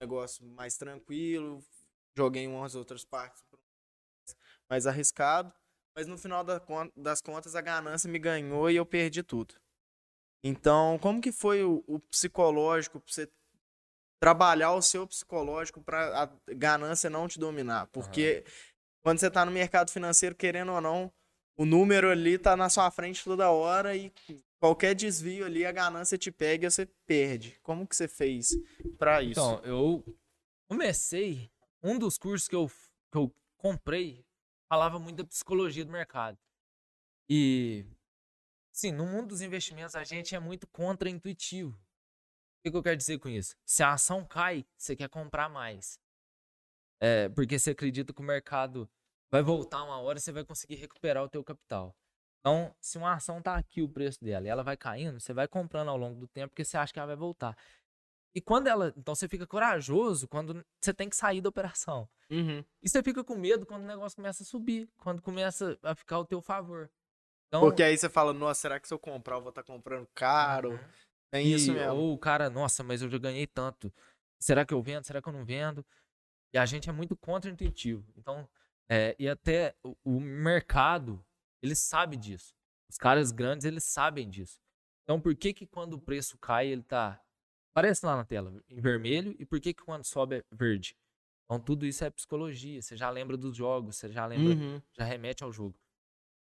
[0.00, 1.62] negócio mais tranquilo,
[2.16, 3.44] joguei umas outras partes
[4.70, 5.52] mais arriscado,
[5.94, 6.42] mas no final
[6.96, 9.60] das contas a ganância me ganhou e eu perdi tudo.
[10.42, 13.30] Então, como que foi o, o psicológico para você
[14.20, 17.86] trabalhar o seu psicológico para a ganância não te dominar?
[17.86, 18.52] Porque uhum.
[19.02, 21.12] quando você está no mercado financeiro, querendo ou não,
[21.56, 24.12] o número ali tá na sua frente toda hora e
[24.60, 27.58] qualquer desvio ali, a ganância te pega e você perde.
[27.62, 28.50] Como que você fez
[28.98, 29.32] para isso?
[29.32, 30.04] Então, eu
[30.68, 31.50] comecei,
[31.82, 32.70] um dos cursos que eu,
[33.10, 34.24] que eu comprei
[34.68, 36.38] falava muito da psicologia do mercado.
[37.28, 37.86] E,
[38.70, 41.78] sim, no mundo dos investimentos a gente é muito contra-intuitivo.
[42.60, 43.56] O que, eu quero dizer com isso?
[43.64, 45.98] Se a ação cai, você quer comprar mais.
[47.00, 48.88] É, porque você acredita que o mercado
[49.30, 51.96] vai voltar uma hora e você vai conseguir recuperar o teu capital.
[52.40, 55.48] Então, se uma ação tá aqui o preço dela e ela vai caindo, você vai
[55.48, 57.56] comprando ao longo do tempo porque você acha que ela vai voltar.
[58.34, 58.92] E quando ela.
[58.96, 62.08] Então você fica corajoso quando você tem que sair da operação.
[62.30, 62.64] Uhum.
[62.82, 66.16] E você fica com medo quando o negócio começa a subir, quando começa a ficar
[66.16, 66.90] ao teu favor.
[67.48, 69.72] Então, porque aí você fala, nossa, será que se eu comprar eu vou estar tá
[69.72, 70.70] comprando caro?
[70.70, 70.78] Uhum.
[71.32, 71.94] É isso mesmo.
[71.94, 73.92] Ou o cara, nossa, mas eu já ganhei tanto.
[74.40, 75.04] Será que eu vendo?
[75.04, 75.84] Será que eu não vendo?
[76.52, 78.12] E a gente é muito contra-intuitivo.
[78.16, 78.48] Então,
[78.88, 81.24] é, e até o, o mercado
[81.62, 82.54] ele sabe disso.
[82.88, 84.60] Os caras grandes, eles sabem disso.
[85.04, 87.20] Então, por que que quando o preço cai, ele tá...
[87.72, 90.96] Aparece lá na tela, em vermelho, e por que que quando sobe é verde?
[91.44, 92.82] Então, tudo isso é psicologia.
[92.82, 94.82] Você já lembra dos jogos, você já lembra, uhum.
[94.92, 95.78] já remete ao jogo.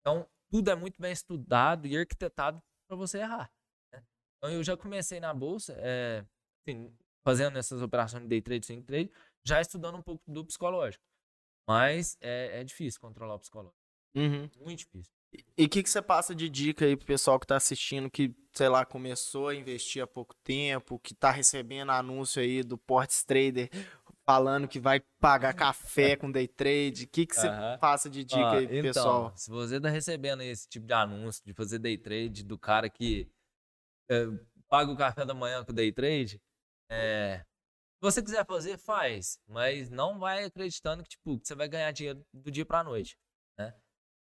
[0.01, 3.53] Então, tudo é muito bem estudado e arquitetado para você errar.
[4.45, 6.23] Então, eu já comecei na bolsa, é,
[6.61, 6.93] assim,
[7.25, 9.11] fazendo essas operações de day trade, swing trade,
[9.43, 11.03] já estudando um pouco do psicológico.
[11.67, 13.81] Mas é, é difícil controlar o psicológico.
[14.15, 14.51] Uhum.
[14.61, 15.11] Muito difícil.
[15.57, 18.37] E o que, que você passa de dica aí pro pessoal que tá assistindo, que,
[18.53, 23.25] sei lá, começou a investir há pouco tempo, que tá recebendo anúncio aí do Ports
[23.25, 23.71] Trader
[24.27, 27.05] falando que vai pagar café com day trade?
[27.05, 27.79] O que, que você uhum.
[27.81, 29.33] passa de dica ah, aí pro então, pessoal?
[29.35, 33.27] Se você tá recebendo esse tipo de anúncio de fazer day trade do cara que
[34.11, 34.27] é,
[34.69, 36.41] paga o café da manhã com day trade,
[36.91, 39.39] é, se você quiser fazer, faz.
[39.47, 43.19] Mas não vai acreditando que, tipo, que você vai ganhar dinheiro do dia pra noite,
[43.59, 43.75] né?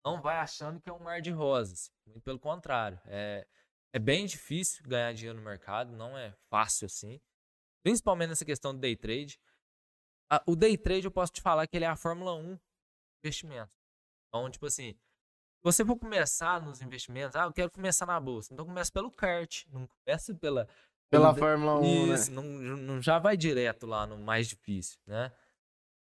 [0.05, 1.91] não vai achando que é um mar de rosas.
[2.25, 3.01] Pelo contrário.
[3.07, 3.47] É,
[3.95, 7.21] é bem difícil ganhar dinheiro no mercado, não é fácil assim.
[7.85, 9.39] Principalmente nessa questão do day trade.
[10.47, 12.59] o day trade eu posso te falar que ele é a Fórmula 1
[13.25, 13.73] investimento.
[14.29, 14.99] Então, tipo assim,
[15.63, 18.53] você for começar nos investimentos, ah, eu quero começar na bolsa.
[18.53, 20.69] Então começa pelo kart, não começa pela
[21.09, 22.15] pela Fórmula 1, né?
[22.15, 22.37] Isso, né?
[22.37, 25.31] não, não já vai direto lá no mais difícil, né?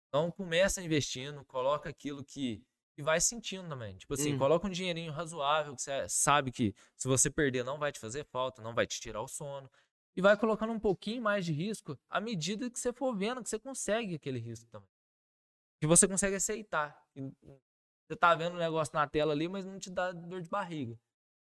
[0.08, 2.64] Então começa investindo, coloca aquilo que
[2.98, 3.96] e vai sentindo também.
[3.96, 4.38] Tipo assim, hum.
[4.38, 8.26] coloca um dinheirinho razoável que você sabe que se você perder não vai te fazer
[8.26, 9.72] falta, não vai te tirar o sono.
[10.18, 13.50] e vai colocando um pouquinho mais de risco à medida que você for vendo que
[13.50, 14.90] você consegue aquele risco também.
[15.80, 17.02] Que você consegue aceitar.
[18.10, 20.98] Você tá vendo o negócio na tela ali, mas não te dá dor de barriga.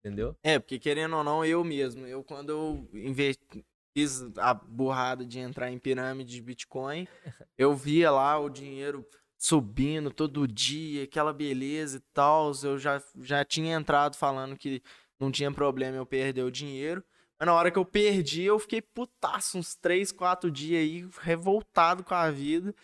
[0.02, 0.34] Entendeu?
[0.42, 3.62] É, porque querendo ou não, eu mesmo, eu quando eu investi,
[3.94, 7.06] fiz a burrada de entrar em pirâmide de Bitcoin,
[7.58, 12.52] eu via lá o dinheiro subindo todo dia, aquela beleza e tal.
[12.62, 14.82] Eu já, já tinha entrado falando que
[15.20, 17.04] não tinha problema eu perder o dinheiro.
[17.38, 22.02] Mas na hora que eu perdi, eu fiquei putaço uns 3, 4 dias aí, revoltado
[22.02, 22.74] com a vida.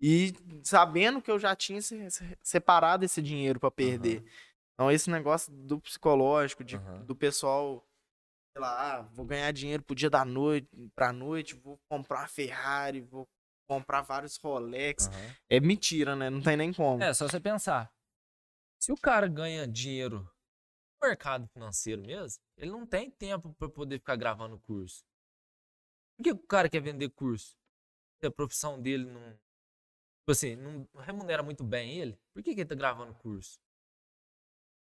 [0.00, 1.80] E sabendo que eu já tinha
[2.42, 4.20] separado esse dinheiro para perder.
[4.20, 4.28] Uhum.
[4.74, 7.04] Então, esse negócio do psicológico, de, uhum.
[7.04, 7.82] do pessoal,
[8.52, 12.28] sei lá, ah, vou ganhar dinheiro pro dia da noite, pra noite, vou comprar uma
[12.28, 13.26] Ferrari, vou
[13.66, 15.06] comprar vários Rolex.
[15.06, 15.34] Uhum.
[15.48, 16.28] É mentira, né?
[16.28, 17.02] Não tem nem como.
[17.02, 17.90] É, só você pensar.
[18.78, 20.30] Se o cara ganha dinheiro
[21.00, 25.04] no mercado financeiro mesmo, ele não tem tempo para poder ficar gravando curso.
[26.16, 27.56] Por que o cara quer vender curso?
[28.20, 29.38] Se a profissão dele não.
[30.26, 33.60] Tipo assim, não remunera muito bem ele, por que, que ele tá gravando curso?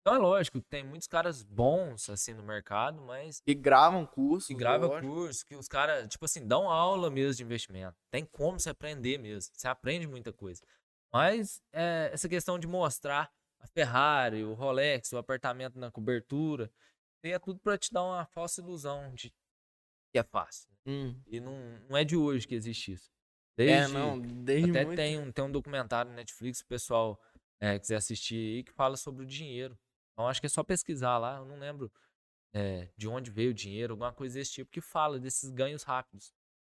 [0.00, 3.40] Então é lógico, tem muitos caras bons assim no mercado, mas.
[3.46, 4.50] E gravam curso.
[4.50, 7.96] E gravam curso, que os caras, tipo assim, dão aula mesmo de investimento.
[8.10, 9.52] Tem como você aprender mesmo.
[9.54, 10.60] Você aprende muita coisa.
[11.12, 16.72] Mas é, essa questão de mostrar a Ferrari, o Rolex, o apartamento na cobertura,
[17.22, 19.32] é tudo para te dar uma falsa ilusão de
[20.10, 20.68] que é fácil.
[20.84, 21.14] Hum.
[21.28, 21.56] E não,
[21.88, 23.12] não é de hoje que existe isso.
[23.58, 24.96] É, desde, é, não, desde até muito...
[24.96, 27.20] tem, um, tem um documentário no Netflix, o pessoal
[27.60, 29.78] é, quiser assistir aí, que fala sobre o dinheiro.
[30.12, 31.92] Então acho que é só pesquisar lá, eu não lembro
[32.54, 36.32] é, de onde veio o dinheiro, alguma coisa desse tipo, que fala desses ganhos rápidos.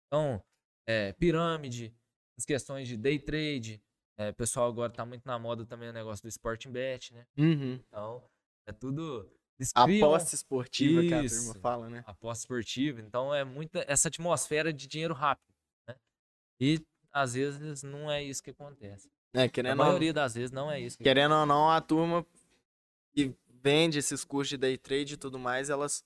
[0.07, 0.43] Então,
[0.88, 1.95] é, pirâmide,
[2.38, 3.81] as questões de day trade,
[4.17, 7.25] é, o pessoal agora tá muito na moda também o negócio do Sporting Bet, né?
[7.38, 7.79] Uhum.
[7.88, 8.23] Então,
[8.67, 9.29] é tudo.
[9.75, 12.03] Aposta esportiva Isso, que a turma fala, né?
[12.05, 12.99] Aposta esportiva.
[13.01, 15.52] Então é muita essa atmosfera de dinheiro rápido?
[16.59, 19.09] E às vezes não é isso que acontece.
[19.33, 20.97] É, querendo a maioria das vezes não é isso.
[20.97, 21.51] querendo acontece.
[21.51, 22.25] ou não, a turma
[23.13, 26.03] que vende esses cursos de day trade e tudo mais, elas,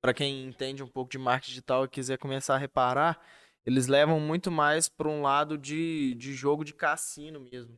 [0.00, 3.20] para quem entende um pouco de marketing digital e quiser começar a reparar,
[3.64, 7.76] eles levam muito mais para um lado de, de jogo de cassino mesmo.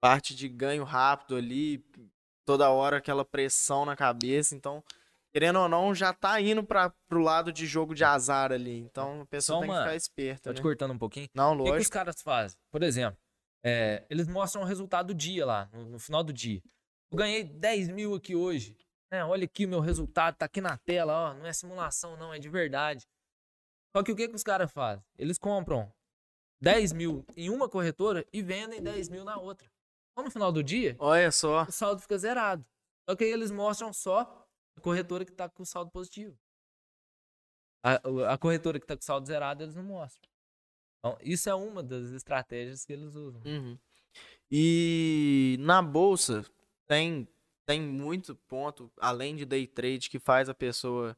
[0.00, 1.84] Parte de ganho rápido ali,
[2.44, 4.54] toda hora aquela pressão na cabeça.
[4.54, 4.82] Então,
[5.32, 8.78] querendo ou não, já tá indo para pro lado de jogo de azar ali.
[8.78, 9.78] Então, a pessoa Só tem uma...
[9.78, 10.42] que ficar esperta.
[10.42, 10.56] Tô né?
[10.56, 11.28] te cortando um pouquinho.
[11.34, 11.62] Não, lógico.
[11.62, 12.58] O que, que os caras fazem?
[12.70, 13.18] Por exemplo,
[13.64, 16.62] é, eles mostram o resultado do dia lá, no, no final do dia.
[17.10, 18.76] Eu ganhei 10 mil aqui hoje.
[19.10, 21.34] É, olha aqui o meu resultado, tá aqui na tela, ó.
[21.34, 23.06] Não é simulação, não, é de verdade.
[23.94, 25.04] Só que o que, que os caras fazem?
[25.18, 25.92] Eles compram
[26.62, 29.70] 10 mil em uma corretora e vendem 10 mil na outra.
[30.12, 32.64] Então, no final do dia, olha só, o saldo fica zerado.
[33.08, 34.41] Só que aí eles mostram só
[34.76, 36.38] a corretora que tá com saldo positivo.
[37.84, 40.30] A, a corretora que tá com saldo zerado, eles não mostram.
[40.98, 43.42] Então, isso é uma das estratégias que eles usam.
[43.44, 43.78] Uhum.
[44.50, 46.44] E na bolsa,
[46.86, 47.26] tem,
[47.66, 51.16] tem muito ponto, além de day trade, que faz a pessoa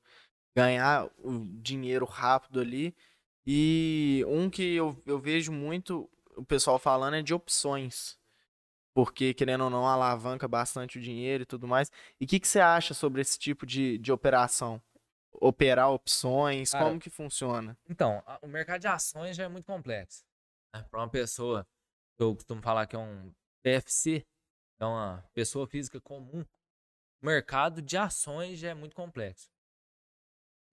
[0.56, 2.96] ganhar o dinheiro rápido ali.
[3.46, 8.18] E um que eu, eu vejo muito o pessoal falando é de opções.
[8.94, 11.90] Porque, querendo ou não, alavanca bastante o dinheiro e tudo mais.
[12.20, 14.80] E o que, que você acha sobre esse tipo de, de operação?
[15.32, 17.76] Operar opções, Cara, como que funciona?
[17.90, 20.24] Então, o mercado de ações já é muito complexo.
[20.72, 20.86] Né?
[20.88, 21.66] Para uma pessoa,
[22.16, 23.32] eu costumo falar que é um
[23.64, 24.24] PFC,
[24.76, 26.44] então, uma pessoa física comum,
[27.22, 29.50] o mercado de ações já é muito complexo.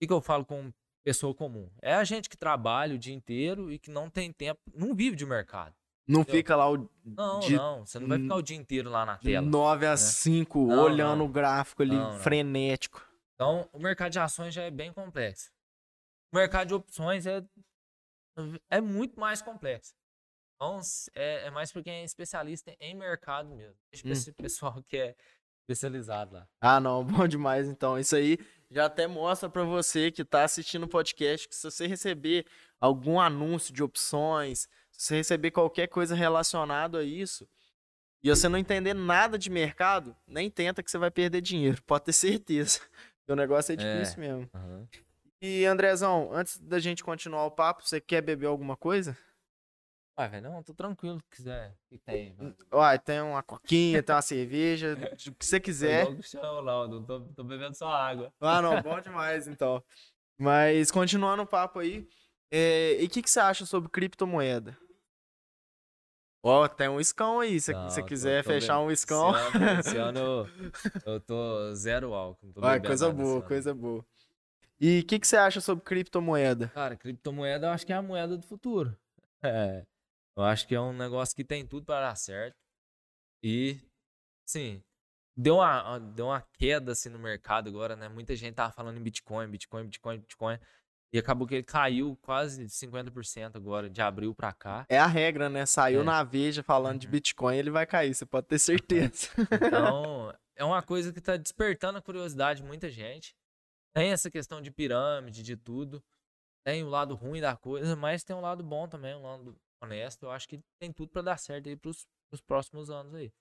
[0.02, 0.72] O que eu falo com
[1.04, 1.72] pessoa comum?
[1.82, 5.16] É a gente que trabalha o dia inteiro e que não tem tempo, não vive
[5.16, 5.76] de mercado.
[6.12, 6.40] Não entendeu?
[6.40, 6.90] fica lá o.
[7.06, 7.56] Não, de...
[7.56, 7.86] não.
[7.86, 9.46] Você não vai ficar o dia inteiro lá na tela.
[9.46, 9.98] 9 a né?
[9.98, 11.26] 5, não, olhando não.
[11.26, 13.06] o gráfico ali, não, frenético.
[13.36, 15.52] Então, o mercado de ações já é bem complexo.
[16.32, 17.44] O mercado de opções é,
[18.70, 19.94] é muito mais complexo.
[20.56, 20.80] Então,
[21.16, 23.76] é, é mais para quem é especialista em mercado mesmo.
[23.92, 24.12] Deixa hum.
[24.12, 25.16] esse pessoal que é
[25.62, 26.48] especializado lá.
[26.60, 27.98] Ah, não, bom demais então.
[27.98, 28.38] Isso aí
[28.70, 32.46] já até mostra para você que está assistindo o podcast que se você receber
[32.80, 34.68] algum anúncio de opções,
[35.02, 37.48] você receber qualquer coisa relacionado a isso,
[38.24, 42.06] e você não entender nada de mercado, nem tenta que você vai perder dinheiro, pode
[42.06, 42.80] ter certeza.
[43.28, 44.28] o negócio é difícil é.
[44.28, 44.50] mesmo.
[44.54, 44.88] Uhum.
[45.42, 49.18] E Andrezão, antes da gente continuar o papo, você quer beber alguma coisa?
[50.20, 51.72] Ué, velho, não, tô tranquilo se quiser.
[51.72, 52.38] O que tem?
[52.72, 54.96] Ué, tem uma coquinha, tem uma cerveja,
[55.28, 56.06] o que você quiser.
[56.06, 58.32] Não, chão, não tô, tô bebendo só água.
[58.40, 59.84] Ah, não, bom demais então.
[60.38, 62.08] Mas continuando o papo aí,
[62.52, 64.78] é, e o que, que você acha sobre criptomoeda?
[66.44, 69.32] Ó, oh, tem um escão aí, se você quiser tô, tô fechar um escão.
[69.36, 72.52] Esse ano, esse ano eu, eu, tô zero álcool.
[72.58, 74.04] Ué, coisa boa, coisa boa.
[74.80, 76.70] E o que, que você acha sobre criptomoeda?
[76.70, 78.98] Cara, criptomoeda eu acho que é a moeda do futuro.
[79.44, 79.84] É,
[80.38, 82.56] eu acho que é um negócio que tem tudo para dar certo.
[83.42, 83.76] E,
[84.46, 84.84] sim,
[85.36, 88.08] deu uma, deu uma queda assim no mercado agora, né?
[88.08, 90.60] Muita gente tava falando em Bitcoin, Bitcoin, Bitcoin, Bitcoin.
[91.14, 94.86] E acabou que ele caiu quase 50% agora, de abril para cá.
[94.88, 95.66] É a regra, né?
[95.66, 96.04] Saiu É.
[96.04, 97.12] na Veja falando de Uhum.
[97.12, 98.60] Bitcoin, ele vai cair, você pode ter
[99.12, 99.28] certeza.
[99.52, 103.36] Então, é uma coisa que tá despertando a curiosidade de muita gente.
[103.94, 106.02] Tem essa questão de pirâmide, de tudo.
[106.66, 110.24] Tem o lado ruim da coisa, mas tem um lado bom também, um lado honesto.
[110.24, 113.32] Eu acho que tem tudo para dar certo aí pros, pros próximos anos aí.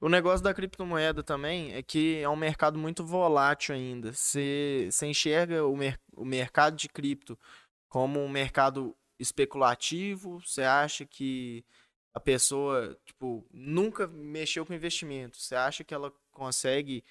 [0.00, 4.12] O negócio da criptomoeda também é que é um mercado muito volátil ainda.
[4.12, 7.38] Você enxerga o, mer o mercado de cripto
[7.88, 10.40] como um mercado especulativo?
[10.40, 11.64] Você acha que
[12.12, 15.36] a pessoa, tipo, nunca mexeu com investimento?
[15.36, 17.04] Você acha que ela consegue,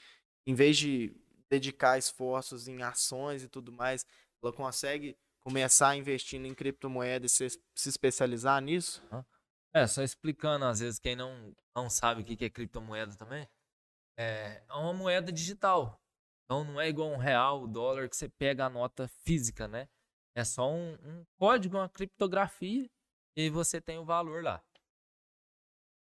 [0.45, 1.15] em vez de
[1.49, 4.05] dedicar esforços em ações e tudo mais,
[4.43, 9.01] ela consegue começar investindo em criptomoeda e se, se especializar nisso?
[9.73, 13.47] É, só explicando, às vezes, quem não, não sabe o que que é criptomoeda também.
[14.17, 16.01] É, é uma moeda digital.
[16.45, 19.87] Então não é igual um real, o dólar, que você pega a nota física, né?
[20.35, 22.89] É só um, um código, uma criptografia,
[23.35, 24.63] e você tem o valor lá.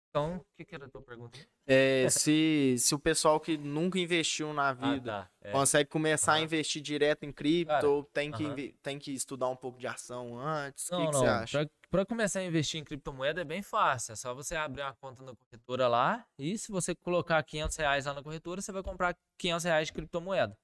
[0.09, 1.37] Então, o que, que era a tua pergunta?
[1.67, 5.31] É, se, se o pessoal que nunca investiu na Ah, vida tá.
[5.41, 5.51] É.
[5.51, 6.45] consegue começar a Aham.
[6.45, 8.53] investir direto em cripto Cara, ou tem que, aham.
[8.53, 10.89] inve- tem que estudar um pouco de ação antes?
[10.89, 11.57] O que, que você acha?
[11.59, 14.11] Pra, pra começar a investir em criptomoeda é bem fácil.
[14.11, 18.05] É só você abrir uma conta na corretora lá e se você colocar 500 reais
[18.05, 20.57] lá na corretora, você vai comprar 500 reais de criptomoeda.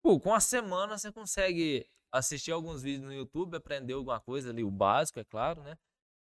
[0.00, 4.62] Pô, com a semana você consegue assistir alguns vídeos no YouTube, aprender alguma coisa ali,
[4.62, 5.76] o básico, é claro, né?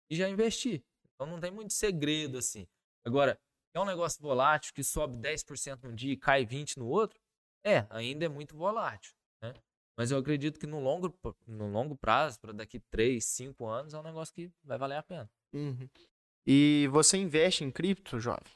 [0.10, 0.84] E já investir.
[1.14, 2.68] Então não tem muito segredo assim.
[3.06, 3.40] Agora,
[3.76, 7.20] é um negócio volátil que sobe 10% num dia e cai 20% no outro?
[7.64, 9.14] É, ainda é muito volátil.
[9.40, 9.54] né?
[9.98, 11.14] Mas eu acredito que no longo,
[11.48, 15.04] no longo prazo, para daqui 3, 5 anos, é um negócio que vai valer a
[15.04, 15.30] pena.
[15.54, 15.88] Uhum.
[16.46, 18.52] E você investe em cripto, jovem?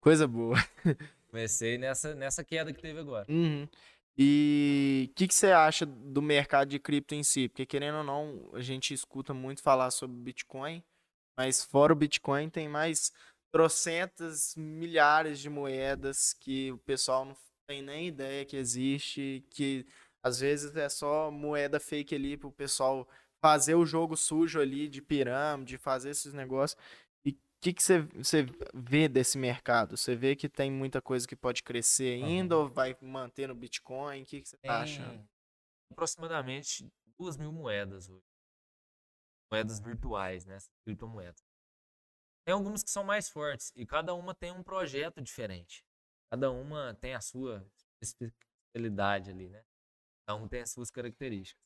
[0.00, 0.56] Coisa boa.
[1.28, 3.26] Comecei nessa, nessa queda que teve agora.
[3.28, 3.68] Uhum.
[4.16, 7.48] E o que, que você acha do mercado de cripto em si?
[7.48, 10.82] Porque, querendo ou não, a gente escuta muito falar sobre Bitcoin,
[11.38, 13.12] mas fora o Bitcoin tem mais
[13.52, 19.86] trocentas milhares de moedas que o pessoal não tem nem ideia que existe, que
[20.22, 23.08] às vezes é só moeda fake ali para o pessoal
[23.40, 26.80] fazer o jogo sujo ali de pirâmide, fazer esses negócios.
[27.24, 28.06] E o que, você,
[28.74, 29.96] vê desse mercado?
[29.96, 32.64] Você vê que tem muita coisa que pode crescer ainda Aham.
[32.64, 34.22] ou vai manter no Bitcoin?
[34.22, 35.26] O que, você tá achando?
[35.90, 36.86] Aproximadamente
[37.18, 38.24] 2 mil moedas hoje.
[39.52, 40.58] Moedas virtuais, né?
[40.84, 41.42] Criptomoedas.
[42.46, 45.84] Tem algumas que são mais fortes e cada uma tem um projeto diferente.
[46.30, 47.66] Cada uma tem a sua
[48.00, 49.62] especialidade ali, né?
[50.30, 51.60] Cada uma tem as suas características.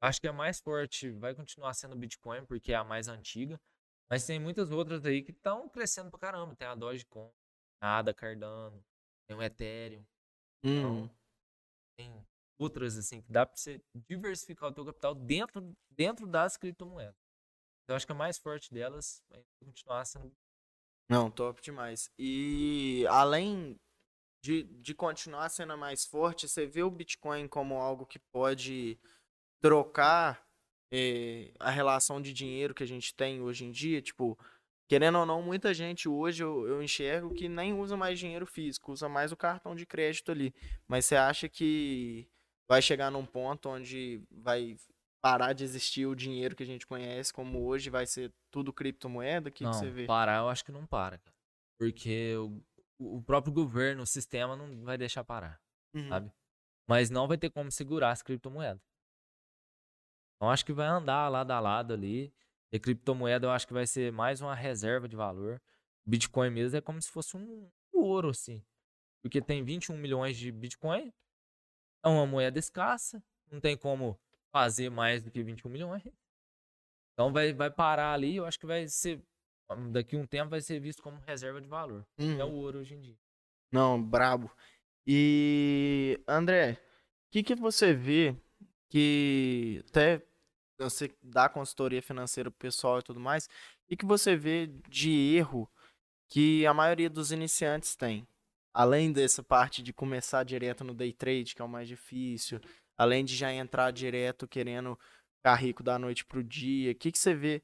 [0.00, 3.60] Acho que a mais forte vai continuar sendo o Bitcoin, porque é a mais antiga.
[4.08, 6.54] Mas tem muitas outras aí que estão crescendo pra caramba.
[6.54, 7.32] Tem a Dogecoin,
[7.80, 8.84] a ADA Cardano,
[9.26, 10.04] tem o Ethereum.
[10.64, 11.08] Hum,
[11.98, 12.24] Tem
[12.56, 17.16] outras assim que dá pra você diversificar o teu capital dentro, dentro das criptomoedas.
[17.88, 20.32] Eu acho que a mais forte delas vai continuar sendo
[21.10, 22.10] não, top demais.
[22.18, 23.78] E além
[24.44, 28.98] de, de continuar sendo mais forte, você vê o Bitcoin como algo que pode
[29.58, 30.46] trocar
[30.92, 34.02] eh, a relação de dinheiro que a gente tem hoje em dia?
[34.02, 34.38] Tipo,
[34.86, 38.92] querendo ou não, muita gente hoje eu, eu enxergo que nem usa mais dinheiro físico,
[38.92, 40.54] usa mais o cartão de crédito ali.
[40.86, 42.28] Mas você acha que
[42.68, 44.76] vai chegar num ponto onde vai
[45.22, 49.48] parar de existir o dinheiro que a gente conhece como hoje, vai ser tudo criptomoeda?
[49.48, 50.04] O que, que não, você vê?
[50.04, 51.18] parar eu acho que não para.
[51.78, 52.62] Porque o,
[52.98, 55.60] o próprio governo, o sistema não vai deixar parar,
[55.94, 56.08] Uhum.
[56.08, 56.32] sabe?
[56.86, 58.82] Mas não vai ter como segurar as criptomoedas.
[60.36, 62.32] Então acho que vai andar lado a lado ali.
[62.72, 65.62] E criptomoeda eu acho que vai ser mais uma reserva de valor.
[66.04, 68.62] Bitcoin mesmo é como se fosse um ouro, assim.
[69.22, 71.12] Porque tem 21 milhões de Bitcoin.
[72.04, 73.22] É uma moeda escassa.
[73.50, 74.20] Não tem como
[74.52, 76.02] fazer mais do que 21 milhões.
[77.12, 78.36] Então vai, vai parar ali.
[78.36, 79.22] Eu acho que vai ser.
[79.90, 82.06] Daqui a um tempo vai ser visto como reserva de valor.
[82.18, 82.40] Uhum.
[82.40, 83.16] É o ouro hoje em dia.
[83.72, 84.50] Não, brabo.
[85.06, 88.36] E André, o que que você vê
[88.88, 90.22] que até
[90.78, 93.48] você dá consultoria financeira pro pessoal e tudo mais, o
[93.88, 95.70] que que você vê de erro
[96.28, 98.26] que a maioria dos iniciantes tem?
[98.72, 102.60] Além dessa parte de começar direto no day trade, que é o mais difícil,
[102.96, 104.98] além de já entrar direto querendo
[105.36, 107.62] ficar rico da noite pro dia, o que que você vê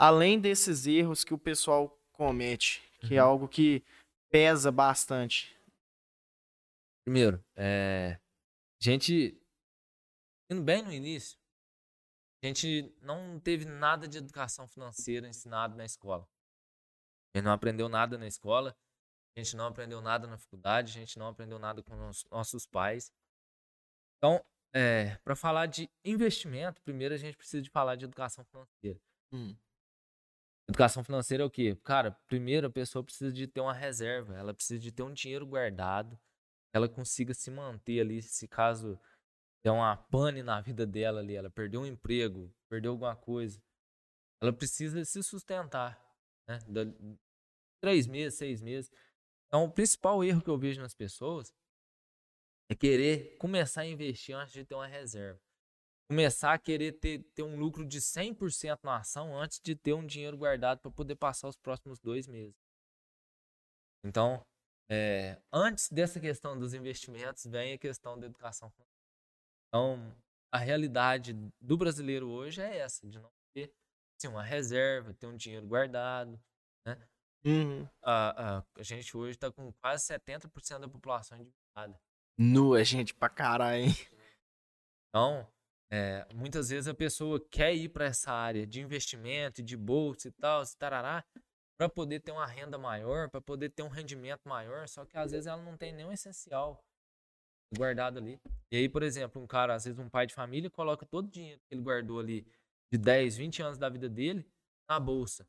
[0.00, 3.28] além desses erros que o pessoal comete, que é Uhum.
[3.28, 3.84] algo que
[4.30, 5.54] pesa bastante?
[7.04, 8.18] Primeiro, é,
[8.80, 9.38] A gente,
[10.50, 11.38] indo bem no início,
[12.42, 16.26] a gente não teve nada de educação financeira ensinado na escola.
[17.34, 18.74] A gente não aprendeu nada na escola,
[19.36, 22.66] a gente não aprendeu nada na faculdade, a gente não aprendeu nada com os nossos
[22.66, 23.12] pais.
[24.16, 24.42] Então,
[24.74, 28.98] é, para falar de investimento, primeiro a gente precisa de falar de educação financeira.
[29.32, 29.54] Hum.
[30.70, 31.74] Educação financeira é o quê?
[31.82, 35.44] Cara, primeiro a pessoa precisa de ter uma reserva, ela precisa de ter um dinheiro
[35.44, 36.16] guardado,
[36.72, 38.96] ela consiga se manter ali, se caso
[39.64, 43.60] der uma pane na vida dela ali, ela perdeu um emprego, perdeu alguma coisa,
[44.40, 46.00] ela precisa se sustentar,
[46.48, 46.60] né?
[46.68, 46.82] Da,
[47.80, 48.92] três meses, seis meses.
[49.48, 51.52] Então, o principal erro que eu vejo nas pessoas
[52.70, 55.40] é querer começar a investir antes de ter uma reserva.
[56.10, 60.04] Começar a querer ter, ter um lucro de 100% na ação antes de ter um
[60.04, 62.56] dinheiro guardado para poder passar os próximos dois meses.
[64.04, 64.44] Então,
[64.90, 68.72] é, antes dessa questão dos investimentos, vem a questão da educação
[69.68, 70.12] Então,
[70.52, 73.72] a realidade do brasileiro hoje é essa, de não ter
[74.18, 76.42] assim, uma reserva, ter um dinheiro guardado.
[76.84, 77.08] Né?
[77.44, 77.88] Uhum.
[78.02, 82.00] A, a, a gente hoje está com quase 70% da população endividada.
[82.36, 83.90] Nu, é gente pra caralho, hein?
[85.08, 85.46] Então,
[85.92, 90.30] é, muitas vezes a pessoa quer ir para essa área de investimento, de bolsa e
[90.32, 91.24] tal, tarará,
[91.76, 95.32] para poder ter uma renda maior, para poder ter um rendimento maior, só que às
[95.32, 96.84] vezes ela não tem nenhum essencial
[97.74, 98.40] guardado ali.
[98.70, 101.30] E aí, por exemplo, um cara, às vezes um pai de família, coloca todo o
[101.30, 102.46] dinheiro que ele guardou ali
[102.92, 104.46] de 10, 20 anos da vida dele
[104.88, 105.48] na bolsa.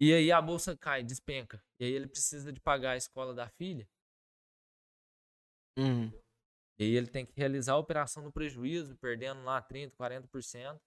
[0.00, 1.62] E aí a bolsa cai, despenca.
[1.78, 3.88] E aí ele precisa de pagar a escola da filha.
[5.76, 6.12] Uhum.
[6.78, 10.80] E aí ele tem que realizar a operação no prejuízo, perdendo lá 30%, 40%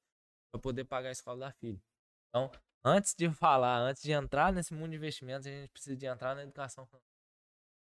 [0.51, 1.81] para poder pagar a escola da filha.
[2.29, 2.51] Então,
[2.83, 6.35] antes de falar, antes de entrar nesse mundo de investimentos, a gente precisa de entrar
[6.35, 6.87] na educação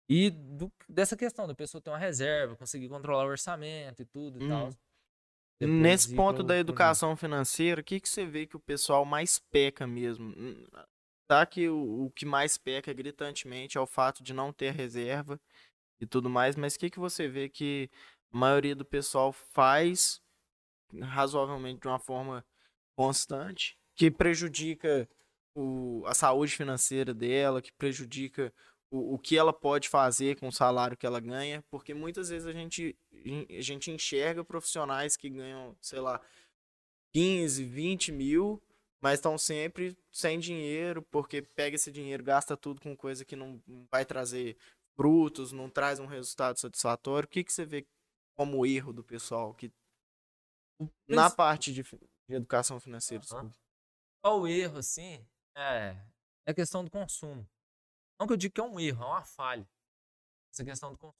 [0.08, 4.44] e do, dessa questão da pessoa ter uma reserva, conseguir controlar o orçamento e tudo
[4.44, 4.68] e tal.
[5.58, 9.04] Depois Nesse ponto pro, da educação financeira, o que, que você vê que o pessoal
[9.04, 10.34] mais peca mesmo?
[11.26, 15.40] Tá que o, o que mais peca gritantemente é o fato de não ter reserva
[16.02, 17.88] e tudo mais, mas o que, que você vê que
[18.32, 20.20] a maioria do pessoal faz
[21.00, 22.44] razoavelmente de uma forma
[22.96, 25.08] constante, que prejudica
[25.54, 28.52] o, a saúde financeira dela, que prejudica
[28.90, 32.48] o, o que ela pode fazer com o salário que ela ganha, porque muitas vezes
[32.48, 32.96] a gente,
[33.56, 36.20] a gente enxerga profissionais que ganham, sei lá,
[37.12, 38.60] 15, 20 mil,
[39.00, 43.62] mas estão sempre sem dinheiro, porque pega esse dinheiro, gasta tudo com coisa que não
[43.88, 44.56] vai trazer
[45.02, 47.26] frutos, não traz um resultado satisfatório.
[47.26, 47.84] O que, que você vê
[48.36, 49.72] como erro do pessoal que
[51.08, 53.24] na parte de, de educação financeira?
[53.32, 53.50] Uhum.
[54.22, 55.96] Qual o erro, assim, é,
[56.46, 57.44] é a questão do consumo.
[58.18, 59.68] Não que eu digo que é um erro, é uma falha.
[60.52, 61.18] Essa questão do consumo.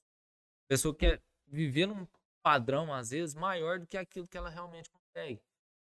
[0.66, 2.06] A pessoa quer viver num
[2.40, 5.42] padrão, às vezes, maior do que aquilo que ela realmente consegue.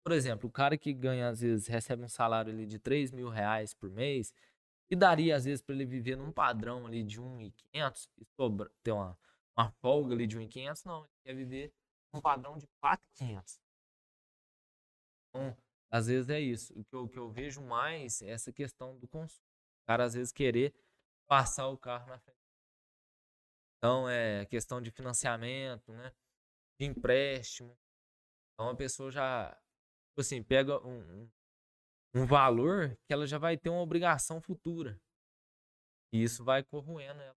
[0.02, 3.28] Por exemplo, o cara que ganha, às vezes, recebe um salário ali de 3 mil
[3.28, 4.32] reais por mês,
[4.92, 8.92] e daria, às vezes, para ele viver num padrão ali de 1.500 e sobra, ter
[8.92, 9.18] uma,
[9.56, 10.98] uma folga ali de 1.500, não.
[11.04, 11.74] Ele quer viver
[12.12, 13.58] num padrão de 4.500.
[15.30, 15.56] Então,
[15.90, 16.78] às vezes é isso.
[16.78, 19.46] O que, eu, que eu vejo mais é essa questão do consumo.
[19.82, 20.74] O cara, às vezes, querer
[21.26, 22.38] passar o carro na frente.
[23.78, 26.12] Então, é questão de financiamento, né?
[26.78, 27.74] De empréstimo.
[28.52, 29.54] Então, a pessoa já,
[30.10, 31.30] tipo assim, pega um, um
[32.14, 34.98] valor que ela já vai ter uma obrigação futura.
[36.12, 37.36] E isso vai corroendo ela.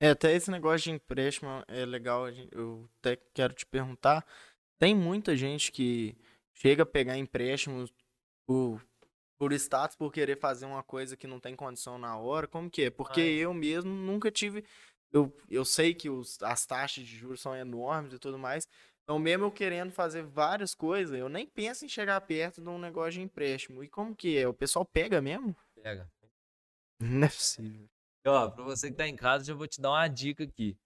[0.00, 4.26] É, até esse negócio de empréstimo é legal, eu até quero te perguntar.
[4.78, 6.14] Tem muita gente que
[6.54, 7.90] chega a pegar empréstimos
[8.46, 8.86] por,
[9.38, 12.46] por status, por querer fazer uma coisa que não tem condição na hora.
[12.46, 12.90] Como que é?
[12.90, 13.30] Porque ah, é.
[13.36, 14.64] eu mesmo nunca tive.
[15.10, 18.68] Eu, eu sei que os, as taxas de juros são enormes e tudo mais,
[19.06, 22.76] então, mesmo eu querendo fazer várias coisas, eu nem penso em chegar perto de um
[22.76, 23.84] negócio de empréstimo.
[23.84, 24.48] E como que é?
[24.48, 25.54] O pessoal pega mesmo?
[25.80, 26.10] Pega.
[26.98, 27.88] Não é possível.
[28.26, 30.76] Ó, pra você que tá em casa, já vou te dar uma dica aqui.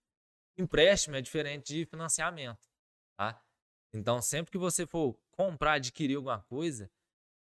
[0.55, 2.69] Empréstimo é diferente de financiamento,
[3.17, 3.43] tá?
[3.91, 6.91] Então, sempre que você for comprar, adquirir alguma coisa,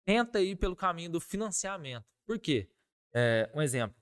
[0.05, 2.05] tenta ir pelo caminho do financiamento.
[2.25, 2.69] Por quê?
[3.13, 4.01] É, um exemplo.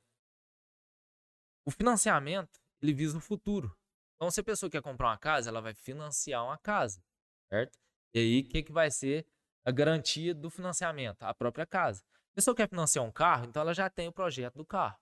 [1.65, 3.75] O financiamento, ele visa o futuro.
[4.21, 7.03] Então, se a pessoa quer comprar uma casa, ela vai financiar uma casa,
[7.49, 7.75] certo?
[8.13, 9.25] E aí, o que, que vai ser
[9.65, 11.23] a garantia do financiamento?
[11.23, 12.03] A própria casa.
[12.03, 14.95] A pessoa quer financiar um carro, então ela já tem o projeto do carro.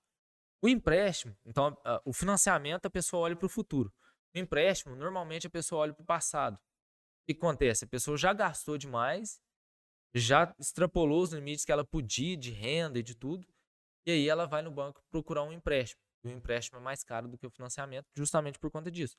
[0.64, 3.94] O empréstimo, então, o financiamento, a pessoa olha para o futuro.
[4.34, 6.56] O empréstimo, normalmente a pessoa olha para o passado.
[6.56, 6.60] O
[7.28, 7.84] que acontece?
[7.84, 9.42] A pessoa já gastou demais,
[10.16, 13.46] já extrapolou os limites que ela podia de renda e de tudo,
[14.06, 16.02] e aí ela vai no banco procurar um empréstimo.
[16.24, 19.16] O empréstimo é mais caro do que o financiamento, justamente por conta disso.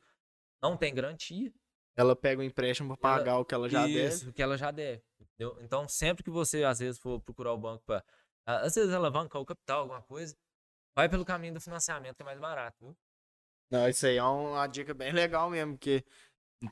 [0.63, 1.53] não tem garantia.
[1.97, 4.31] Ela pega o empréstimo para pagar o que ela já Isso, deve.
[4.31, 5.03] o que ela já deve.
[5.21, 5.59] Entendeu?
[5.63, 8.05] Então, sempre que você, às vezes, for procurar o banco para.
[8.47, 10.37] Às vezes, alavancar o capital, alguma coisa,
[10.97, 12.97] vai pelo caminho do financiamento, que é mais barato, viu?
[13.71, 16.05] Não, isso aí é uma dica bem legal mesmo, porque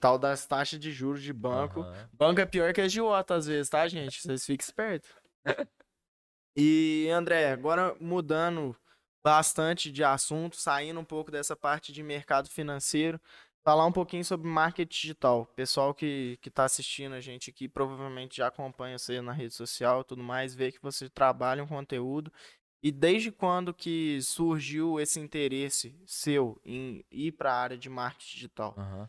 [0.01, 1.81] tal das taxas de juros de banco.
[1.81, 2.11] Aham.
[2.12, 4.20] Banco é pior que a Giota, às vezes, tá, gente?
[4.20, 5.11] Vocês fiquem espertos.
[6.61, 8.76] E, André, agora mudando
[9.22, 13.20] bastante de assunto, saindo um pouco dessa parte de mercado financeiro,
[13.64, 15.46] falar um pouquinho sobre marketing digital.
[15.54, 20.00] Pessoal que, que tá assistindo a gente aqui provavelmente já acompanha você na rede social
[20.00, 22.32] e tudo mais, vê que você trabalha um conteúdo.
[22.82, 28.34] E desde quando que surgiu esse interesse seu em ir para a área de marketing
[28.34, 28.74] digital?
[28.78, 29.08] Aham.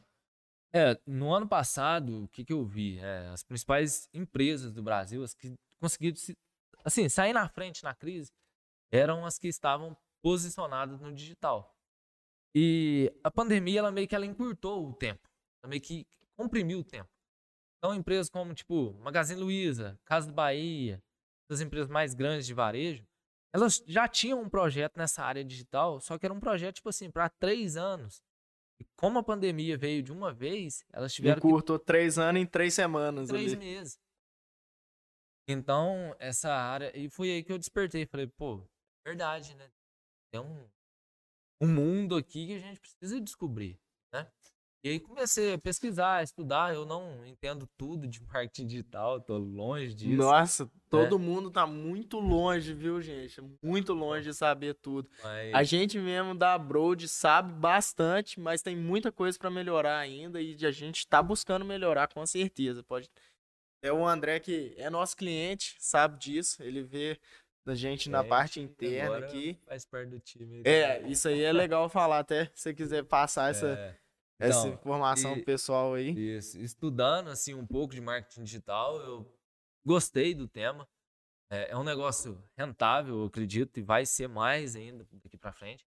[0.72, 3.00] É, no ano passado, o que, que eu vi?
[3.00, 6.38] É, as principais empresas do Brasil, as que conseguiram se,
[6.84, 8.32] assim, sair na frente na crise,
[8.92, 11.76] eram as que estavam posicionadas no digital.
[12.54, 15.30] E a pandemia, ela meio que ela encurtou o tempo.
[15.62, 17.10] Ela meio que comprimiu o tempo.
[17.78, 21.02] Então, empresas como, tipo, Magazine Luiza, Casa do Bahia,
[21.50, 23.08] essas empresas mais grandes de varejo,
[23.54, 27.10] elas já tinham um projeto nessa área digital, só que era um projeto, tipo assim,
[27.10, 28.22] para três anos.
[28.80, 32.46] E como a pandemia veio de uma vez, elas tiveram que Encurtou três anos em
[32.46, 33.60] três semanas três ali.
[33.66, 34.00] meses.
[35.48, 36.96] Então, essa área.
[36.98, 38.06] E foi aí que eu despertei.
[38.06, 38.64] Falei, pô,
[39.10, 39.70] verdade, né?
[40.32, 40.68] Tem um,
[41.62, 43.80] um mundo aqui que a gente precisa descobrir,
[44.14, 44.28] né?
[44.82, 46.74] E aí comecei a pesquisar, a estudar.
[46.74, 50.16] Eu não entendo tudo de marketing digital, tô longe disso.
[50.16, 53.42] Nossa, todo mundo tá muito longe, viu, gente?
[53.62, 55.10] Muito longe de saber tudo.
[55.22, 60.42] mas- A gente mesmo da Broad sabe bastante, mas tem muita coisa pra melhorar ainda
[60.42, 62.82] e a gente tá buscando melhorar com certeza.
[62.84, 63.10] Pode
[63.84, 66.62] É o André que é nosso cliente, sabe disso.
[66.64, 67.20] Ele vê
[67.72, 69.58] a gente na É, parte e interna aqui.
[69.66, 70.62] Faz parte do time.
[70.66, 73.96] É, isso aí é legal falar até se você quiser passar essa, É,
[74.40, 76.12] essa então, informação e- pessoal aí.
[76.12, 76.60] Isso.
[76.60, 79.40] Estudando assim um pouco de marketing digital, eu
[79.86, 80.88] gostei do tema.
[81.52, 85.86] É, é um negócio rentável, eu acredito, e vai ser mais ainda daqui para frente.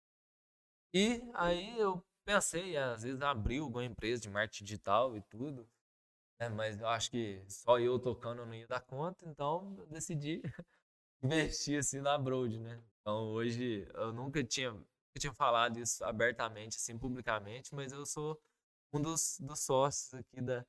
[0.95, 5.67] E aí eu pensei, às vezes, abrir alguma empresa de marketing digital e tudo.
[6.41, 10.43] né, mas eu acho que só eu tocando não ia dar conta, então eu decidi
[11.23, 12.83] investir assim na Broad, né?
[13.01, 18.41] Então hoje eu nunca tinha, nunca tinha falado isso abertamente, assim, publicamente, mas eu sou
[18.93, 20.65] um dos, dos sócios aqui da,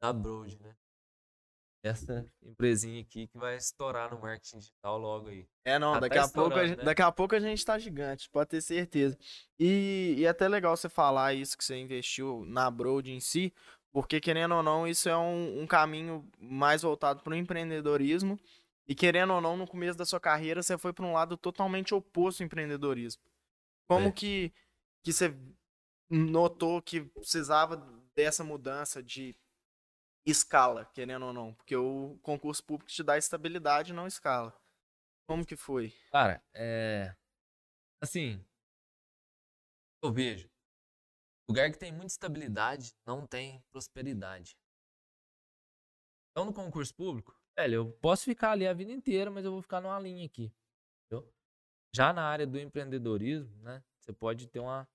[0.00, 0.74] da Broad, né?
[1.82, 5.46] Essa empresinha aqui que vai estourar no marketing digital logo aí.
[5.66, 6.84] É, não, Já tá daqui, a pouco a gente, né?
[6.84, 9.18] daqui a pouco a gente tá gigante, pode ter certeza.
[9.58, 13.52] E, e é até legal você falar isso que você investiu na Broad em si,
[13.92, 18.40] porque querendo ou não, isso é um, um caminho mais voltado para o empreendedorismo.
[18.86, 21.94] E querendo ou não, no começo da sua carreira, você foi para um lado totalmente
[21.94, 23.22] oposto ao empreendedorismo.
[23.88, 24.12] Como É.
[24.12, 24.52] que,
[25.02, 25.34] que você
[26.10, 27.76] notou que precisava
[28.14, 29.34] dessa mudança de
[30.26, 31.54] escala, querendo ou não?
[31.54, 34.54] Porque o concurso público te dá estabilidade, não escala.
[35.26, 35.94] Como que foi?
[36.12, 37.14] Cara, é.
[38.02, 38.44] Assim.
[40.02, 40.50] Eu vejo.
[41.48, 44.56] Lugar que tem muita estabilidade não tem prosperidade.
[46.30, 49.62] Então, no concurso público, velho, eu posso ficar ali a vida inteira, mas eu vou
[49.62, 50.52] ficar numa linha aqui.
[51.06, 51.32] Entendeu?
[51.94, 53.82] Já na área do empreendedorismo, né?
[54.00, 54.86] Você pode ter uma,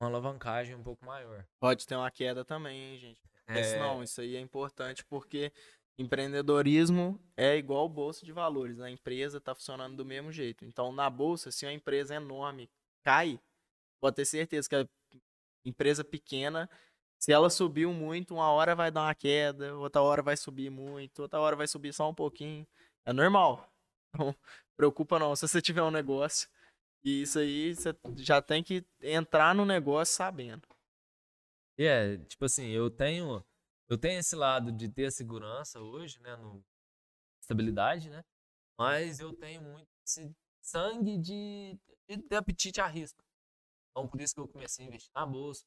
[0.00, 1.46] uma alavancagem um pouco maior.
[1.60, 3.20] Pode ter uma queda também, hein, gente?
[3.48, 5.52] Mas É, não, isso aí é importante porque
[5.98, 8.80] empreendedorismo é igual bolsa de valores.
[8.80, 10.64] A empresa está funcionando do mesmo jeito.
[10.64, 12.70] Então, na bolsa, se uma empresa enorme
[13.04, 13.40] cai,
[14.00, 14.86] pode ter certeza que a
[15.64, 16.68] empresa pequena,
[17.18, 21.22] se ela subiu muito, uma hora vai dar uma queda, outra hora vai subir muito,
[21.22, 22.66] outra hora vai subir só um pouquinho.
[23.04, 23.68] É normal.
[24.14, 24.34] Então,
[24.74, 25.36] preocupa não.
[25.36, 26.48] Se você tiver um negócio,
[27.04, 30.66] e isso aí você já tem que entrar no negócio sabendo.
[31.78, 33.44] E é, tipo assim, eu tenho
[33.88, 36.64] eu tenho esse lado de ter segurança hoje, né, no
[37.40, 38.24] estabilidade, né?
[38.78, 43.22] Mas eu tenho muito esse sangue de, de ter apetite a risco.
[43.90, 45.64] Então por isso que eu comecei a investir na bolsa,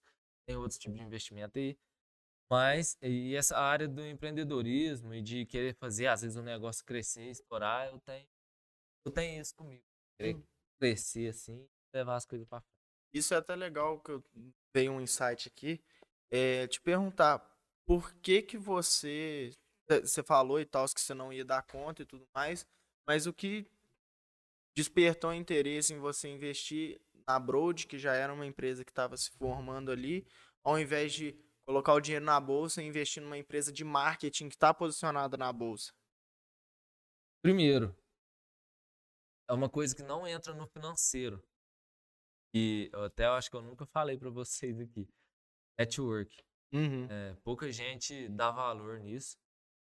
[0.50, 1.78] tem outros tipos de investimento aí.
[2.50, 7.30] Mas e essa área do empreendedorismo e de querer fazer às vezes o negócio crescer,
[7.30, 8.28] estourar, eu tenho
[9.06, 9.84] eu tenho isso comigo.
[10.18, 10.44] Querer
[10.80, 12.74] crescer assim, levar as coisas para frente.
[13.14, 14.24] Isso é até legal que eu
[14.74, 15.80] veio um insight aqui.
[16.32, 17.40] É te perguntar
[17.86, 19.52] por que que você
[19.88, 22.66] você falou e tal que você não ia dar conta e tudo mais,
[23.08, 23.66] mas o que
[24.76, 29.30] despertou interesse em você investir na Broad, que já era uma empresa que estava se
[29.30, 30.26] formando ali,
[30.64, 34.56] ao invés de colocar o dinheiro na bolsa e investir numa empresa de marketing que
[34.56, 35.94] está posicionada na bolsa?
[37.44, 37.96] Primeiro,
[39.48, 41.44] é uma coisa que não entra no financeiro.
[42.52, 45.08] E eu até acho que eu nunca falei pra vocês aqui.
[45.78, 46.36] network.
[46.74, 47.06] Uhum.
[47.12, 49.38] É, pouca gente dá valor nisso.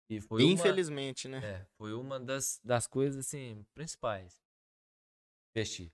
[0.09, 1.37] E foi uma, Infelizmente, né?
[1.37, 4.43] é, foi uma das, das coisas assim, principais.
[5.55, 5.93] Investir.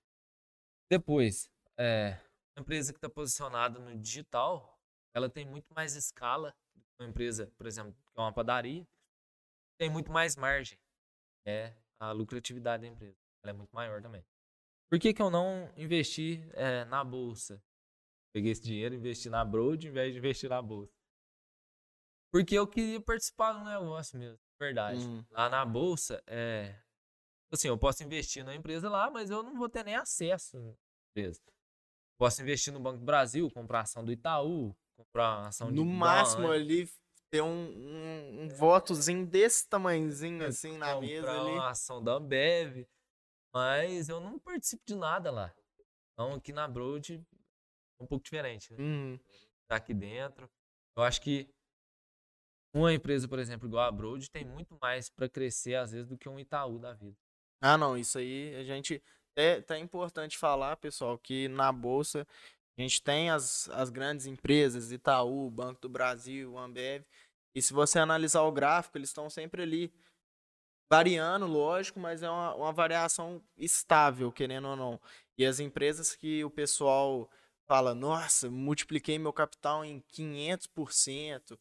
[0.89, 2.19] Depois, é,
[2.55, 4.79] uma empresa que está posicionada no digital,
[5.13, 8.87] ela tem muito mais escala do que uma empresa, por exemplo, que é uma padaria,
[9.77, 10.79] tem muito mais margem.
[11.45, 13.17] É a lucratividade da empresa.
[13.43, 14.25] Ela é muito maior também.
[14.89, 17.61] Por que, que eu não investi é, na bolsa?
[18.33, 20.93] Peguei esse dinheiro, investi na Broad, ao invés de investir na bolsa.
[22.31, 24.99] Porque eu queria participar do negócio mesmo, verdade.
[24.99, 25.25] Uhum.
[25.31, 26.79] Lá na bolsa, é.
[27.51, 30.75] Assim, eu posso investir na empresa lá, mas eu não vou ter nem acesso à
[31.11, 31.41] empresa.
[32.17, 36.51] Posso investir no Banco do Brasil, comprar ação do Itaú, comprar ação de No máximo
[36.51, 36.89] ali,
[37.29, 41.51] ter um, um, um votozinho desse tamanhozinho assim na comprar mesa ali.
[41.51, 42.87] uma ação da Ambev,
[43.53, 45.53] mas eu não participo de nada lá.
[46.13, 47.23] Então aqui na Broad
[47.99, 48.79] é um pouco diferente, né?
[48.79, 49.19] Uhum.
[49.67, 50.49] Tá aqui dentro.
[50.95, 51.49] Eu acho que
[52.73, 56.17] uma empresa, por exemplo, igual a Broad, tem muito mais para crescer às vezes do
[56.17, 57.17] que um Itaú da vida.
[57.61, 59.01] Ah, não, isso aí a gente.
[59.35, 62.25] É, tá importante falar, pessoal, que na Bolsa
[62.77, 67.03] a gente tem as, as grandes empresas, Itaú, Banco do Brasil, Ambev.
[67.55, 69.93] E se você analisar o gráfico, eles estão sempre ali
[70.89, 75.01] variando, lógico, mas é uma, uma variação estável, querendo ou não.
[75.37, 77.29] E as empresas que o pessoal
[77.67, 81.59] fala, nossa, multipliquei meu capital em 500%,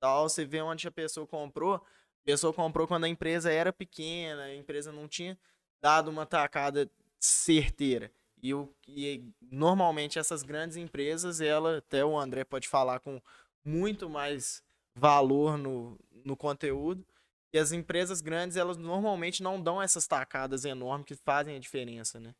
[0.00, 1.84] tal, você vê onde a pessoa comprou,
[2.22, 5.36] a pessoa comprou quando a empresa era pequena, a empresa não tinha
[5.82, 8.12] dado uma tacada certeira.
[8.40, 13.20] E, o, e normalmente essas grandes empresas, ela, até o André pode falar com
[13.64, 14.62] muito mais
[14.94, 17.04] valor no, no conteúdo.
[17.52, 22.18] E as empresas grandes, elas normalmente não dão essas tacadas enormes que fazem a diferença,
[22.18, 22.34] né?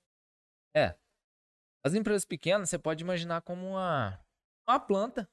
[0.75, 0.97] É.
[1.85, 4.19] As empresas pequenas, você pode imaginar como uma,
[4.67, 5.29] uma planta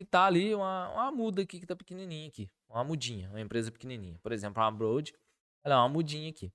[0.00, 2.50] que tá ali, uma, uma muda aqui que tá pequenininha aqui.
[2.70, 4.18] Uma mudinha, uma empresa pequenininha.
[4.22, 5.14] Por exemplo, uma Broad,
[5.62, 6.50] ela é uma mudinha aqui.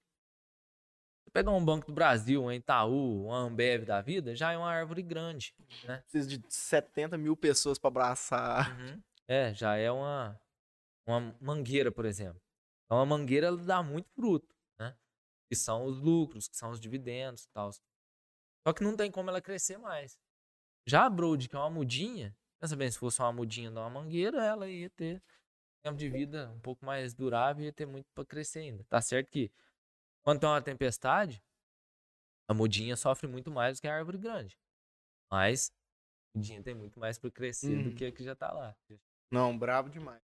[1.21, 4.71] Você pegar um Banco do Brasil, um Itaú, uma Ambev da vida, já é uma
[4.71, 5.99] árvore grande, né?
[5.99, 8.79] Precisa de 70 mil pessoas para abraçar.
[8.79, 8.99] Uhum.
[9.27, 10.41] É, já é uma,
[11.05, 12.41] uma mangueira, por exemplo.
[12.85, 14.97] Então a mangueira ela dá muito fruto, né?
[15.47, 17.69] Que são os lucros, que são os dividendos e tal.
[17.71, 20.17] Só que não tem como ela crescer mais.
[20.87, 22.35] Já a Broad, que é uma mudinha,
[22.65, 25.21] pensa bem, se fosse uma mudinha de uma mangueira, ela ia ter
[25.83, 28.83] tempo de vida um pouco mais durável e ia ter muito para crescer ainda.
[28.85, 29.51] Tá certo que
[30.23, 31.43] quando tem uma tempestade,
[32.49, 34.57] a mudinha sofre muito mais do que a árvore grande.
[35.31, 35.71] Mas
[36.33, 37.95] a mudinha tem muito mais para crescer do Uhum.
[37.95, 38.75] que a que já tá lá.
[39.31, 40.21] Não, brabo demais.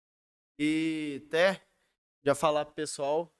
[0.59, 1.65] E até
[2.23, 3.33] já falar pro pessoal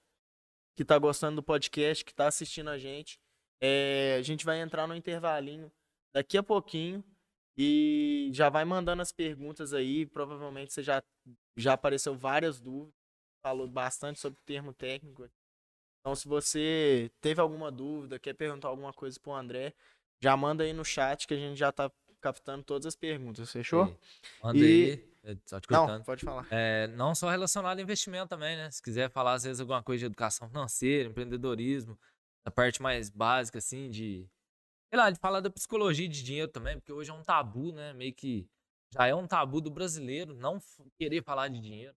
[0.77, 3.19] que tá gostando do podcast, que tá assistindo a gente.
[3.61, 5.71] é, a gente vai entrar no intervalinho
[6.13, 7.01] daqui a pouquinho
[7.58, 10.06] e já vai mandando as perguntas aí.
[10.06, 11.03] Provavelmente você já,
[11.58, 12.93] já apareceu várias dúvidas,
[13.45, 15.30] falou bastante sobre o termo técnico.
[16.01, 19.74] Então, se você teve alguma dúvida, quer perguntar alguma coisa pro André,
[20.22, 21.91] já manda aí no chat que a gente já tá
[22.22, 23.86] captando todas as perguntas, fechou?
[23.88, 23.97] Sim.
[24.43, 26.06] Manda E- aí, eh, só te Não, cortando.
[26.06, 26.47] pode falar.
[26.51, 28.70] É, não só relacionado a investimento também, né?
[28.72, 31.97] Se quiser falar, às vezes, alguma coisa de educação financeira, empreendedorismo,
[32.45, 34.28] a parte mais básica, assim, de.
[34.95, 37.91] Sei lá, de falar da psicologia de dinheiro também, porque hoje é um tabu, né?
[37.91, 38.47] Meio que
[38.93, 40.57] já é um tabu do brasileiro não
[40.97, 41.93] querer falar de dinheiro,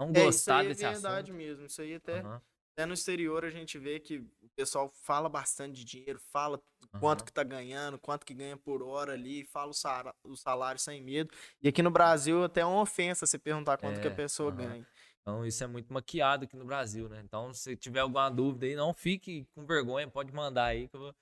[0.00, 1.32] não É, isso gostar aí é desse verdade assunto.
[1.32, 1.66] mesmo.
[1.66, 2.42] Isso aí até, Aham,
[2.76, 6.60] até no exterior a gente vê que o pessoal fala bastante de dinheiro, fala
[6.98, 7.24] quanto aham.
[7.24, 11.00] que tá ganhando, quanto que ganha por hora ali, fala o, sara- o salário sem
[11.02, 11.32] medo.
[11.62, 14.50] E aqui no Brasil até é uma ofensa você perguntar quanto que a É, pessoa
[14.50, 14.52] aham.
[14.52, 14.86] ganha.
[15.22, 17.20] Então, isso é muito maquiado aqui no Brasil, né?
[17.24, 21.00] Então, se tiver alguma dúvida aí, não fique com vergonha, pode mandar aí que eu
[21.00, 21.14] vou-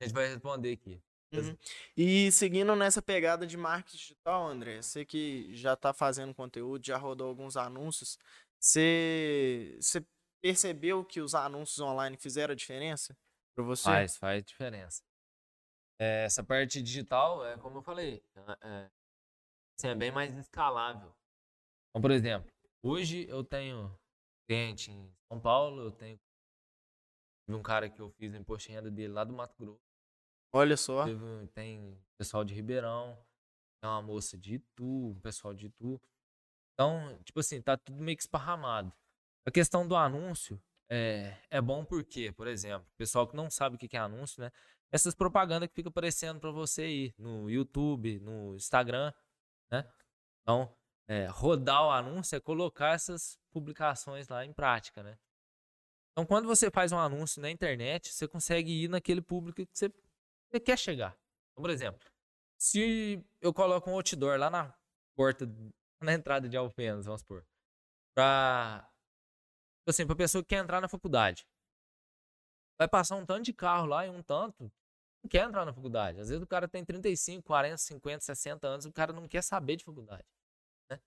[0.00, 1.02] a gente vai responder aqui.
[1.32, 1.56] Uhum.
[1.96, 6.96] E seguindo nessa pegada de marketing digital, André, você que já tá fazendo conteúdo, já
[6.96, 8.18] rodou alguns anúncios,
[8.58, 10.04] você, você
[10.42, 13.16] percebeu que os anúncios online fizeram a diferença
[13.54, 13.84] para você?
[13.84, 15.02] Faz, faz diferença.
[16.00, 18.90] É, essa parte digital, é como eu falei, é, é,
[19.78, 21.14] assim, é bem mais escalável.
[21.90, 22.50] Então, por exemplo,
[22.82, 23.94] hoje eu tenho
[24.48, 26.18] cliente em São Paulo, eu tenho
[27.48, 29.89] um cara que eu fiz o imposto de renda dele lá do Mato Grosso,
[30.52, 31.04] Olha só.
[31.04, 33.16] teve tem pessoal de Ribeirão,
[33.80, 36.00] tem uma moça de Itu, um pessoal de Itu.
[36.74, 38.92] Então, tipo assim, tá tudo meio que esparramado.
[39.46, 43.78] A questão do anúncio é, é bom porque, por exemplo, pessoal que não sabe o
[43.78, 44.50] que é anúncio, né?
[44.92, 49.12] Essas propagandas que fica aparecendo pra você aí no YouTube, no Instagram,
[49.70, 49.88] né?
[50.42, 50.74] Então,
[51.08, 55.16] é, rodar o anúncio é colocar essas publicações lá em prática, né?
[56.12, 59.92] Então, quando você faz um anúncio na internet, você consegue ir naquele público que você,
[60.50, 61.16] você quer chegar.
[61.52, 62.08] Então, por exemplo,
[62.58, 64.74] se eu coloco um outdoor lá na
[65.14, 65.46] porta,
[66.00, 67.46] na entrada de Alfenas, vamos supor.
[68.14, 68.90] Pra,
[69.80, 71.46] tipo assim, pra pessoa que quer entrar na faculdade.
[72.78, 74.72] Vai passar um tanto de carro lá e um tanto
[75.22, 76.20] não quer entrar na faculdade.
[76.20, 79.76] Às vezes o cara tem 35, 40, 50, 60 anos, o cara não quer saber
[79.76, 80.26] de faculdade.
[80.90, 80.98] Né?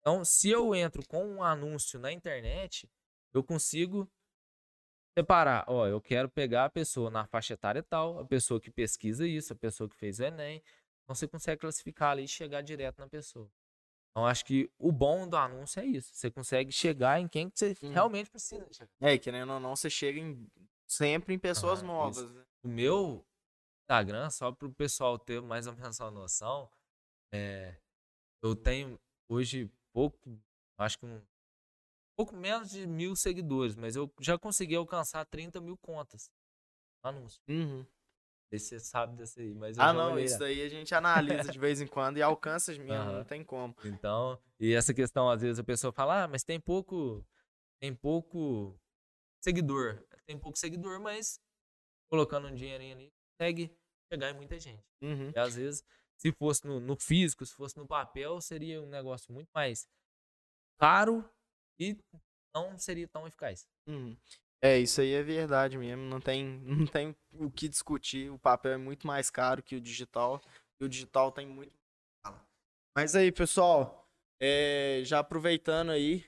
[0.00, 2.90] Então, se eu entro com um anúncio na internet,
[3.32, 4.10] eu consigo
[5.16, 5.64] separar.
[5.68, 9.52] Ó, eu quero pegar a pessoa na faixa etária tal, a pessoa que pesquisa isso,
[9.52, 10.62] a pessoa que fez o Enem.
[11.04, 13.50] Então você consegue classificar ali e chegar direto na pessoa.
[14.10, 16.14] Então acho que o bom do anúncio é isso.
[16.14, 17.90] Você consegue chegar em quem que você Uhum.
[17.92, 18.66] realmente precisa.
[19.00, 20.46] É, querendo ou não, você chega em-
[20.86, 22.30] sempre em pessoas Ah, novas.
[22.32, 22.44] né?
[22.62, 23.26] O meu
[23.84, 26.70] Instagram, só para o pessoal ter mais ou menos uma noção,
[27.32, 27.76] é,
[28.42, 29.00] eu tenho
[29.30, 30.38] hoje pouco,
[30.78, 31.22] acho que um
[32.24, 36.30] pouco menos de mil seguidores, mas eu já consegui alcançar 30 mil contas.
[37.02, 37.42] Anúncio.
[37.48, 37.78] Uhum.
[37.78, 37.86] Não
[38.50, 40.94] sei se você sabe desse aí, mas eu Ah, não, olhei isso daí a gente
[40.94, 43.24] analisa de vez em quando e alcança mesmo, não Aham.
[43.24, 43.74] tem como.
[43.84, 47.26] Então, e essa questão, às vezes a pessoa fala, ah, mas tem pouco,
[47.80, 48.78] tem pouco
[49.42, 50.06] seguidor.
[50.24, 51.40] Tem pouco seguidor, mas
[52.08, 53.76] colocando um dinheirinho ali, consegue
[54.12, 54.84] chegar em muita gente.
[55.00, 55.32] Uhum.
[55.34, 55.84] E às vezes,
[56.18, 59.88] se fosse no, no físico, se fosse no papel, seria um negócio muito mais
[60.78, 61.28] caro
[61.90, 61.98] e
[62.54, 63.66] não seria tão eficaz.
[63.86, 64.16] Uhum.
[64.60, 66.02] É, isso aí é verdade mesmo.
[66.04, 68.30] Não tem, não tem o que discutir.
[68.30, 70.40] O papel é muito mais caro que o digital.
[70.80, 71.74] E o digital tem muito.
[72.96, 74.06] Mas aí, pessoal,
[74.40, 76.24] é, já aproveitando aí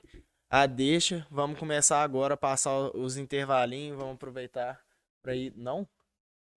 [0.51, 3.99] a deixa, vamos começar agora a passar os intervalinhos.
[3.99, 4.83] Vamos aproveitar
[5.23, 5.53] para ir.
[5.57, 5.87] Não?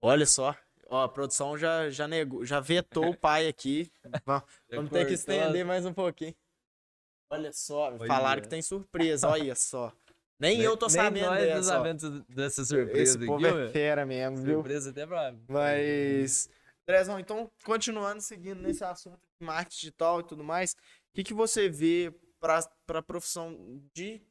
[0.02, 0.56] Olha só.
[0.90, 3.92] Ó, a produção já, já negou, já vetou o pai aqui.
[4.26, 6.34] Va- Vamos ter que estender mais um pouquinho.
[7.30, 8.08] Olha só, Olha.
[8.08, 9.92] falaram que tem surpresa, olha só.
[10.40, 11.74] Nem eu tô sabendo nós não dessa.
[11.74, 11.78] ó.
[11.78, 14.56] sabemos dessa surpresa Esse aqui, povo é fera mesmo, viu?
[14.56, 15.34] Surpresa até pra...
[15.48, 16.48] Mas,
[16.88, 20.76] Drezão, então, continuando seguindo nesse assunto de marketing digital e tudo mais, o
[21.16, 22.60] que, que você vê para
[22.90, 24.22] a profissão de,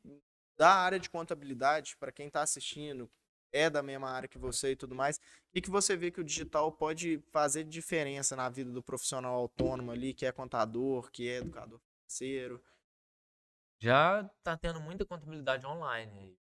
[0.57, 3.11] da área de contabilidade, para quem está assistindo,
[3.53, 5.21] é da mesma área que você e tudo mais, o
[5.55, 9.91] que, que você vê que o digital pode fazer diferença na vida do profissional autônomo
[9.91, 12.63] ali, que é contador, que é educador financeiro?
[13.81, 16.37] Já tá tendo muita contabilidade online.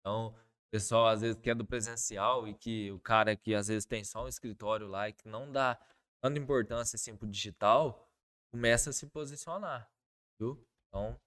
[0.00, 3.84] Então, o pessoal às vezes quer do presencial e que o cara que às vezes
[3.84, 5.78] tem só um escritório lá e que não dá
[6.20, 8.08] tanta importância assim pro digital,
[8.50, 9.90] começa a se posicionar,
[10.38, 10.64] viu?
[10.88, 11.18] Então,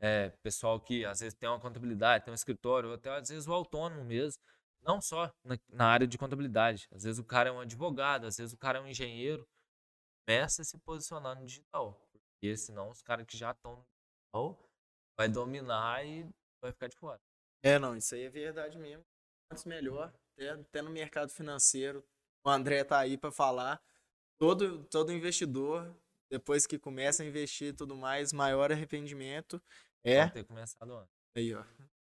[0.00, 3.46] é, pessoal que às vezes tem uma contabilidade, tem um escritório, ou até às vezes
[3.46, 4.42] o autônomo mesmo,
[4.82, 6.88] não só na, na área de contabilidade.
[6.90, 9.46] Às vezes o cara é um advogado, às vezes o cara é um engenheiro,
[10.26, 12.00] começa a se posicionar no digital.
[12.12, 13.84] Porque senão os caras que já estão no
[14.32, 14.69] digital
[15.20, 16.26] vai dominar e
[16.62, 17.20] vai ficar de fora.
[17.62, 19.04] É, não, isso aí é verdade mesmo.
[19.50, 22.02] Quanto melhor, até, até no mercado financeiro,
[22.42, 23.82] o André tá aí para falar.
[24.38, 25.94] Todo, todo investidor,
[26.30, 29.62] depois que começa a investir e tudo mais, maior arrependimento
[30.02, 30.22] é.
[30.22, 31.14] Vão ter começado antes.
[31.36, 31.62] Aí, ó.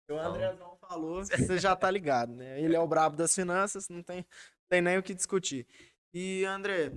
[0.10, 2.62] O Andrezão falou, você já tá ligado, né?
[2.62, 4.26] Ele é o brabo das finanças, não tem,
[4.70, 5.68] tem nem o que discutir.
[6.14, 6.94] E, André,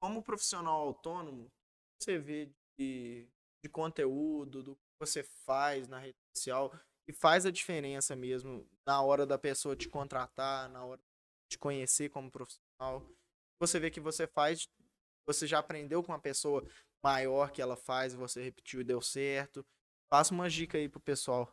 [0.00, 1.50] como profissional autônomo,
[2.00, 3.28] você vê de,
[3.64, 6.72] de conteúdo, do você faz na rede social,
[7.08, 11.58] e faz a diferença mesmo na hora da pessoa te contratar, na hora de te
[11.58, 13.06] conhecer como profissional.
[13.60, 14.68] Você vê que você faz,
[15.26, 16.66] você já aprendeu com uma pessoa
[17.02, 19.64] maior que ela faz, você repetiu e deu certo.
[20.08, 21.52] Passa uma dica aí pro pessoal.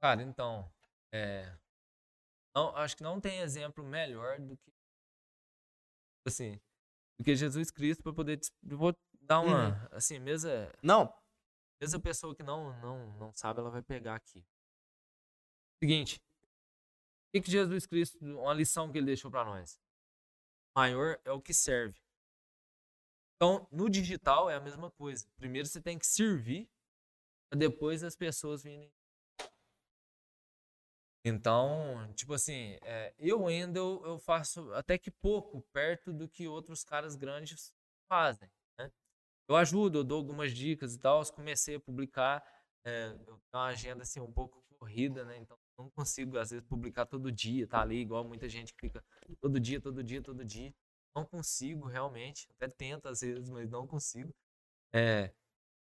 [0.00, 0.68] Cara, então,
[1.12, 1.56] é,
[2.54, 4.72] não, acho que não tem exemplo melhor do que
[6.26, 6.60] assim,
[7.18, 10.50] do que Jesus Cristo para poder vou dar uma, assim, mesmo
[10.82, 11.12] Não,
[11.80, 14.44] mesmo a pessoa que não não não sabe, ela vai pegar aqui.
[15.82, 16.20] Seguinte,
[17.34, 19.80] o que, Jesus Cristo, uma lição que ele deixou para nós?
[20.76, 21.98] Maior é o que serve.
[23.36, 25.26] Então, no digital é a mesma coisa.
[25.36, 26.68] Primeiro você tem que servir,
[27.48, 28.92] para depois as pessoas virem.
[31.24, 36.48] Então, tipo assim, é, eu ainda eu, eu faço até que pouco perto do que
[36.48, 37.74] outros caras grandes
[38.08, 38.50] fazem.
[39.50, 41.26] Eu ajudo, eu dou algumas dicas e tal.
[41.32, 42.40] Comecei a publicar,
[42.84, 45.38] é, eu tenho uma agenda assim um pouco corrida, né?
[45.38, 49.04] Então não consigo às vezes publicar todo dia, tá ali igual muita gente que fica
[49.40, 50.72] todo dia, todo dia, todo dia.
[51.16, 54.32] Não consigo realmente, até tento às vezes, mas não consigo.
[54.92, 55.34] É,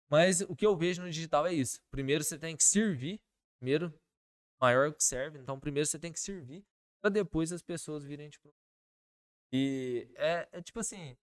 [0.10, 1.80] mas o que eu vejo no digital é isso.
[1.92, 3.22] Primeiro você tem que servir,
[3.60, 3.94] primeiro
[4.60, 5.38] maior que serve.
[5.38, 6.66] Então, primeiro você tem que servir
[7.00, 8.58] para depois as pessoas virem te procurar.
[9.54, 11.16] E é, é tipo assim,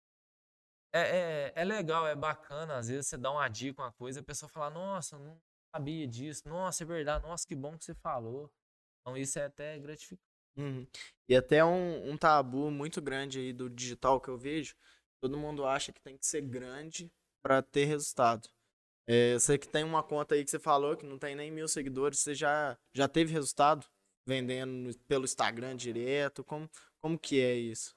[0.96, 2.76] é, é, é legal, é bacana.
[2.76, 5.40] Às vezes você dá uma dica, uma coisa, a pessoa fala: Nossa, não
[5.74, 6.48] sabia disso.
[6.48, 7.24] Nossa, é verdade.
[7.26, 8.50] Nossa, que bom que você falou.
[9.00, 10.26] Então, isso é até gratificante.
[10.56, 10.86] Uhum.
[11.28, 14.74] E até um, um tabu muito grande aí do digital que eu vejo,
[15.20, 18.48] todo mundo acha que tem que ser grande para ter resultado.
[19.08, 21.50] É, eu sei que tem uma conta aí que você falou que não tem nem
[21.50, 22.18] mil seguidores.
[22.18, 23.86] Você já, já teve resultado
[24.26, 26.42] vendendo pelo Instagram direto?
[26.42, 26.68] Como,
[27.00, 27.95] como que é isso?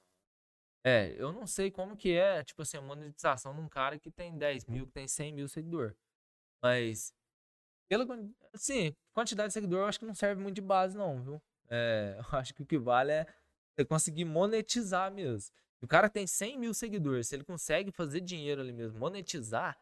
[0.83, 4.09] É, eu não sei como que é, tipo assim, a monetização de um cara que
[4.09, 5.95] tem 10 mil, que tem 100 mil seguidores.
[6.61, 7.13] Mas,
[7.89, 8.05] pela,
[8.53, 11.41] assim, quantidade de seguidor eu acho que não serve muito de base não, viu?
[11.69, 13.27] É, eu acho que o que vale é
[13.75, 15.53] você conseguir monetizar mesmo.
[15.81, 19.77] O cara tem 100 mil seguidores, se ele consegue fazer dinheiro ali mesmo, monetizar,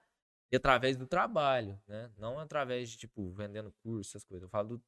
[0.51, 2.09] e através do trabalho, né?
[2.17, 4.43] Não através de, tipo, vendendo curso, essas coisas.
[4.43, 4.83] Eu falo do-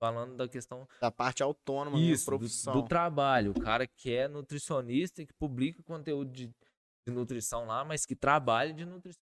[0.00, 2.72] falando da questão Da parte autônoma, isso, do- profissão.
[2.82, 3.52] Do, trabalho.
[3.52, 8.16] O cara que é nutricionista e que publica conteúdo de, de nutrição lá, mas que
[8.16, 9.22] trabalha de nutrição.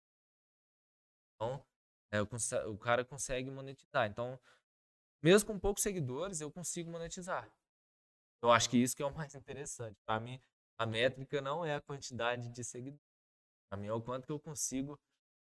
[1.36, 1.66] Então,
[2.12, 4.08] é, o cara consegue monetizar.
[4.10, 4.40] Então,
[5.22, 7.52] mesmo com poucos seguidores, eu consigo monetizar.
[8.42, 9.98] Eu acho que isso que é o mais interessante.
[10.06, 10.40] Para mim,
[10.78, 13.02] a métrica não é a quantidade de seguidores.
[13.70, 14.98] Para mim, é o quanto que eu consigo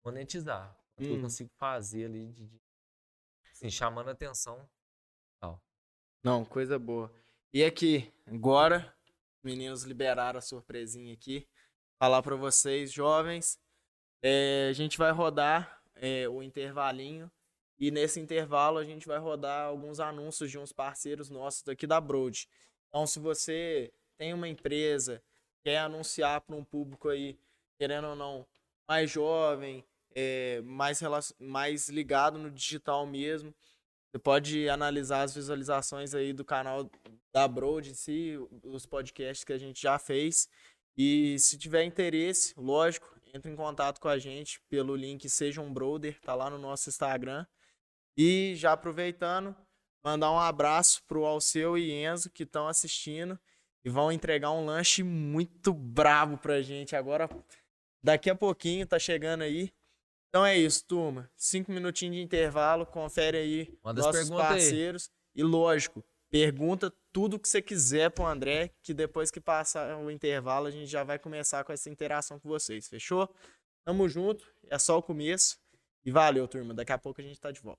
[0.05, 0.71] monetizar.
[0.71, 1.23] O quanto que eu Hum.
[1.23, 2.61] consigo fazer ali, de, de-
[3.53, 4.69] assim, chamando atenção.
[6.25, 7.13] Não, coisa boa.
[7.53, 8.91] E aqui, agora,
[9.37, 11.47] os meninos liberaram a surpresinha aqui.
[11.99, 13.61] Falar pra vocês, jovens,
[14.23, 17.31] é, a gente vai rodar é, o intervalinho.
[17.79, 22.01] E nesse intervalo a gente vai rodar alguns anúncios de uns parceiros nossos daqui da
[22.01, 22.49] Broad.
[22.89, 25.23] Então, se você tem uma empresa,
[25.63, 27.39] quer anunciar para um público aí,
[27.77, 28.47] querendo ou não,
[28.89, 31.03] mais jovem, é, mais,
[31.39, 33.55] mais ligado no digital mesmo,
[34.15, 36.89] você pode analisar as visualizações aí do canal
[37.33, 40.49] da Broad em si, os podcasts que a gente já fez.
[40.97, 45.73] E se tiver interesse, lógico, entre em contato com a gente pelo link Seja um
[45.73, 47.45] Brother, tá lá no nosso Instagram.
[48.17, 49.53] E já aproveitando,
[50.05, 53.37] mandar um abraço pro Alceu e Enzo que estão assistindo
[53.85, 57.29] e vão entregar um lanche muito brabo pra gente agora.
[58.01, 59.73] Daqui a pouquinho tá chegando aí.
[60.35, 61.31] Então é isso, turma.
[61.37, 64.53] Cinco minutinhos de intervalo, confere aí Manda nossos perguntas aí.
[64.53, 65.09] parceiros.
[65.33, 70.67] E lógico, pergunta tudo que você quiser pro André, que depois que passar o intervalo
[70.67, 73.33] a gente já vai começar com essa interação com vocês, fechou?
[73.85, 75.57] Tamo junto, é só o começo.
[76.05, 76.75] E valeu, turma.
[76.75, 77.79] Daqui a pouco a gente tá de volta.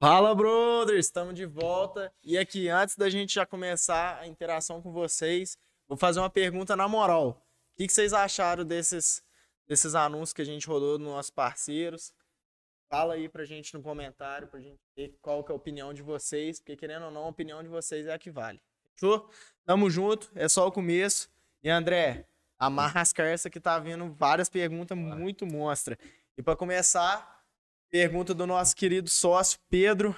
[0.00, 1.06] Fala, brothers!
[1.06, 2.12] Estamos de volta.
[2.24, 5.56] E aqui, antes da gente já começar a interação com vocês,
[5.88, 7.30] vou fazer uma pergunta na moral.
[7.72, 9.22] O que, que vocês acharam desses,
[9.66, 12.12] desses anúncios que a gente rodou nos nossos parceiros?
[12.90, 16.02] Fala aí pra gente no comentário, pra gente ver qual que é a opinião de
[16.02, 18.60] vocês, porque querendo ou não, a opinião de vocês é a que vale.
[18.94, 19.30] Fechou?
[19.64, 21.30] Tamo junto, é só o começo.
[21.62, 22.26] E André,
[22.58, 25.98] amarra as carças que tá vindo várias perguntas muito monstra.
[26.36, 27.44] E pra começar,
[27.90, 30.16] pergunta do nosso querido sócio Pedro.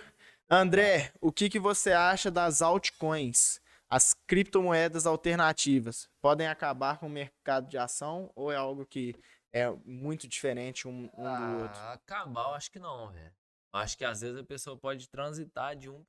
[0.48, 3.60] André, o que, que você acha das altcoins?
[3.92, 9.16] As criptomoedas alternativas podem acabar com o mercado de ação ou é algo que
[9.52, 11.80] é muito diferente um, um do outro?
[11.80, 13.34] Ah, acabar, eu acho que não, velho.
[13.72, 16.06] Acho que às vezes a pessoa pode transitar de um.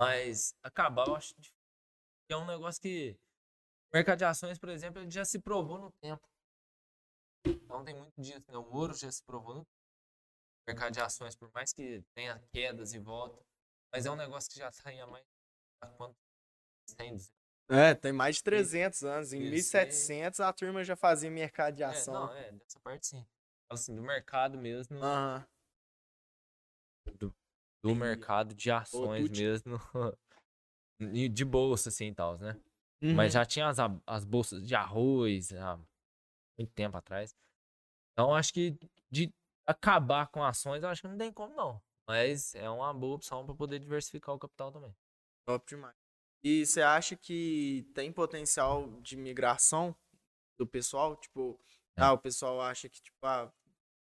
[0.00, 1.54] Mas acabar, eu acho difícil.
[2.26, 3.16] que é um negócio que.
[3.92, 6.28] O mercado de ações, por exemplo, ele já se provou no tempo.
[7.46, 8.56] Então tem muito disso, né?
[8.56, 9.70] O ouro já se provou no tempo.
[10.66, 13.40] O mercado de ações, por mais que tenha quedas e volta,
[13.92, 15.24] mas é um negócio que já está aí há mais.
[15.80, 16.16] Há quanto?
[16.90, 17.32] 100, 200
[17.68, 19.32] É, tem mais de 300 anos.
[19.32, 19.84] Em Isso aí.
[19.84, 22.26] 1700 a turma já fazia mercado de É, ação.
[22.26, 23.26] não, é, dessa parte sim.
[23.68, 24.98] Assim, do mercado mesmo.
[25.02, 25.46] Aham.
[27.82, 28.00] do Entendi.
[28.00, 29.42] mercado de ações Tuti.
[29.42, 29.78] mesmo.
[31.32, 32.52] de bolsa, assim e tal, né?
[33.02, 33.14] Uhum.
[33.14, 35.76] Mas já tinha as, as bolsas de arroz há
[36.58, 37.34] muito tempo atrás.
[38.12, 38.76] Então, acho que
[39.10, 39.32] de
[39.66, 41.80] acabar com ações, eu acho que não tem como, não.
[42.06, 44.94] Mas é uma boa opção para poder diversificar o capital também.
[45.46, 45.99] Top demais.
[46.42, 49.94] E você acha que tem potencial de migração
[50.58, 51.16] do pessoal?
[51.16, 51.58] Tipo,
[51.96, 52.02] É.
[52.02, 53.52] ah, o pessoal acha que, tipo, ah,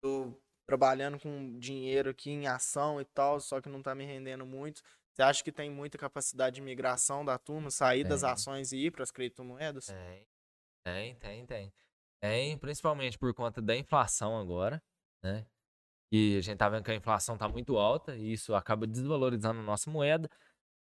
[0.02, 0.34] tô
[0.68, 4.82] trabalhando com dinheiro aqui em ação e tal, só que não tá me rendendo muito.
[5.14, 8.30] Você acha que tem muita capacidade de migração da turma, sair das Tem.
[8.30, 9.88] ações e ir para as criptomoedas?
[9.88, 10.28] Tem,
[10.84, 11.74] tem, tem, tem.
[12.20, 14.84] Tem, principalmente por conta da inflação agora,
[15.24, 15.46] né?
[16.12, 19.60] E a gente tá vendo que a inflação tá muito alta e isso acaba desvalorizando
[19.60, 20.30] a nossa moeda.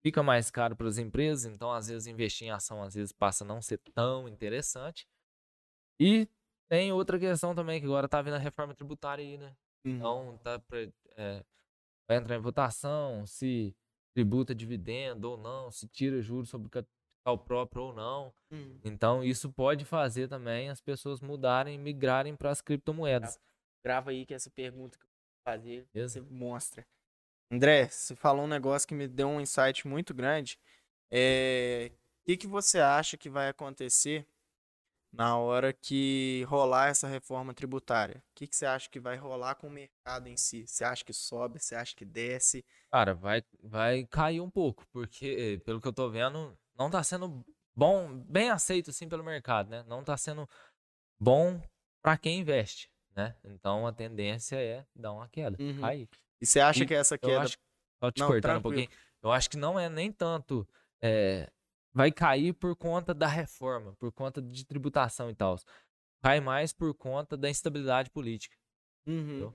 [0.07, 3.43] Fica mais caro para as empresas, então às vezes investir em ação às vezes passa
[3.43, 5.05] a não ser tão interessante.
[5.99, 6.29] E
[6.69, 9.53] tem outra questão também que agora tá vindo a reforma tributária aí, né?
[9.85, 9.95] Uhum.
[9.95, 10.79] Então tá pra,
[11.17, 11.43] é,
[12.07, 13.75] vai entrar em votação se
[14.15, 18.33] tributa dividendo ou não, se tira juros sobre capital próprio ou não.
[18.49, 18.79] Uhum.
[18.85, 23.37] Então, isso pode fazer também as pessoas mudarem, migrarem para as criptomoedas.
[23.83, 26.21] Grava aí que essa pergunta que eu vou fazer Beleza?
[26.21, 26.87] você mostra.
[27.49, 30.59] André, você falou um negócio que me deu um insight muito grande.
[31.09, 31.91] É,
[32.25, 34.27] que, que você acha que vai acontecer
[35.13, 38.17] na hora que rolar essa reforma tributária?
[38.17, 40.67] O que, que você acha que vai rolar com o mercado em si?
[40.67, 41.57] Você acha que sobe?
[41.59, 42.65] Você acha que desce?
[42.91, 47.45] Cara, vai, vai cair um pouco, porque, pelo que eu tô vendo, não tá sendo
[47.73, 49.83] bom, bem aceito assim pelo mercado, né?
[49.87, 50.47] Não tá sendo
[51.17, 51.61] bom
[52.01, 53.35] para quem investe, né?
[53.45, 55.79] Então a tendência é dar uma queda, Uhum.
[55.79, 56.09] cair.
[56.41, 57.41] E você acha E que essa queda.
[57.41, 57.57] acho,
[58.03, 58.81] só te Não, cortando um tranquilo.
[58.87, 60.67] pouquinho, eu acho que não é nem tanto
[61.01, 61.49] é,
[61.93, 65.55] vai cair por conta da reforma, por conta de tributação e tal.
[66.23, 68.55] Cai mais por conta da instabilidade política.
[69.07, 69.53] Uhum.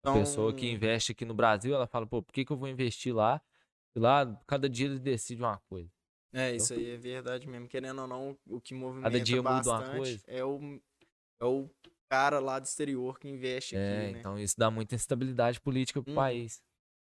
[0.00, 2.56] Então, A pessoa que investe aqui no Brasil, ela fala, pô, por que, que eu
[2.56, 3.40] vou investir lá?
[3.94, 5.90] E lá, cada dia eles decidem uma coisa.
[6.32, 7.68] É, isso aí é verdade mesmo.
[7.68, 10.24] Querendo ou não, o que movimenta Cada dia muda uma bastante coisa.
[10.28, 10.80] é o,
[11.40, 11.68] é o
[12.10, 14.20] cara lá do exterior que investe É, aqui, né?
[14.20, 16.16] então isso dá muita instabilidade política pro Uhum.
[16.16, 16.60] país.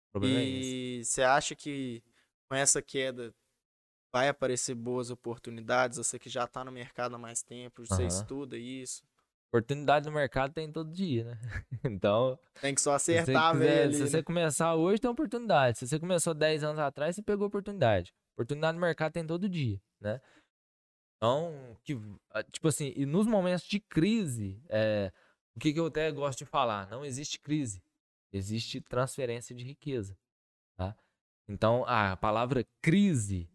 [0.10, 0.44] O problema é.
[0.48, 2.02] E você acha que
[2.50, 3.34] com essa queda
[4.14, 5.98] vai aparecer boas oportunidades?
[5.98, 9.04] Você que já tá no mercado há mais tempo, você estuda isso.
[9.50, 11.38] Oportunidade no mercado tem todo dia, né?
[11.84, 13.94] Então, Tem que só acertar, velho.
[13.94, 14.24] se você né?
[14.24, 15.78] começar hoje, tem oportunidade.
[15.80, 18.14] Se você começou 10 anos atrás, você pegou oportunidade.
[18.36, 20.20] Oportunidade no mercado tem todo dia, né?
[21.24, 21.98] Então, que,
[22.32, 25.10] ah, tipo assim, e nos momentos de crise, é,
[25.56, 26.86] o que, que eu até gosto de falar?
[26.90, 27.82] Não existe crise,
[28.30, 30.20] existe transferência de riqueza,
[30.76, 30.94] tá?
[31.48, 33.50] Então, a palavra crise,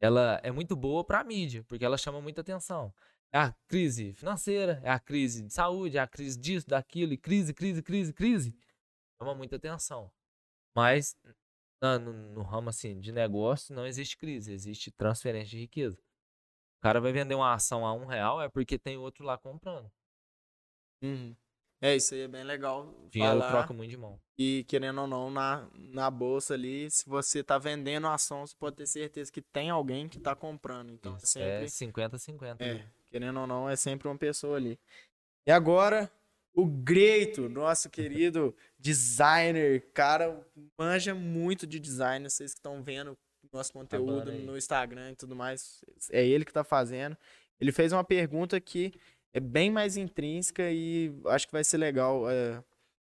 [0.00, 2.94] ela é muito boa para a mídia, porque ela chama muita atenção.
[3.30, 7.18] É a crise financeira, é a crise de saúde, é a crise disso, daquilo, e
[7.18, 8.56] crise, crise, crise, crise.
[9.20, 10.10] Chama muita atenção.
[10.74, 11.14] Mas
[11.82, 16.02] no, no ramo assim, de negócio não existe crise, existe transferência de riqueza.
[16.82, 19.88] O cara vai vender uma ação a um real é porque tem outro lá comprando.
[21.00, 21.32] Uhum.
[21.80, 23.52] É, isso aí é bem legal Dinheiro falar.
[23.52, 24.20] troca muito de mão.
[24.36, 28.74] E querendo ou não, na, na bolsa ali, se você tá vendendo ação, você pode
[28.74, 30.90] ter certeza que tem alguém que tá comprando.
[30.90, 32.56] Então, Isso, sempre É 50-50.
[32.58, 32.84] É, ali.
[33.08, 34.76] querendo ou não, é sempre uma pessoa ali.
[35.46, 36.10] E agora,
[36.52, 40.44] o Greito, nosso querido designer, cara,
[40.76, 43.16] manja muito de design, vocês que estão vendo
[43.52, 44.44] nosso conteúdo aí.
[44.44, 47.16] no Instagram e tudo mais, é ele que tá fazendo.
[47.60, 48.92] Ele fez uma pergunta que
[49.32, 52.62] é bem mais intrínseca e acho que vai ser legal é,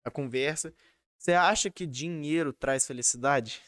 [0.04, 0.74] a conversa.
[1.18, 3.62] Você acha que dinheiro traz felicidade?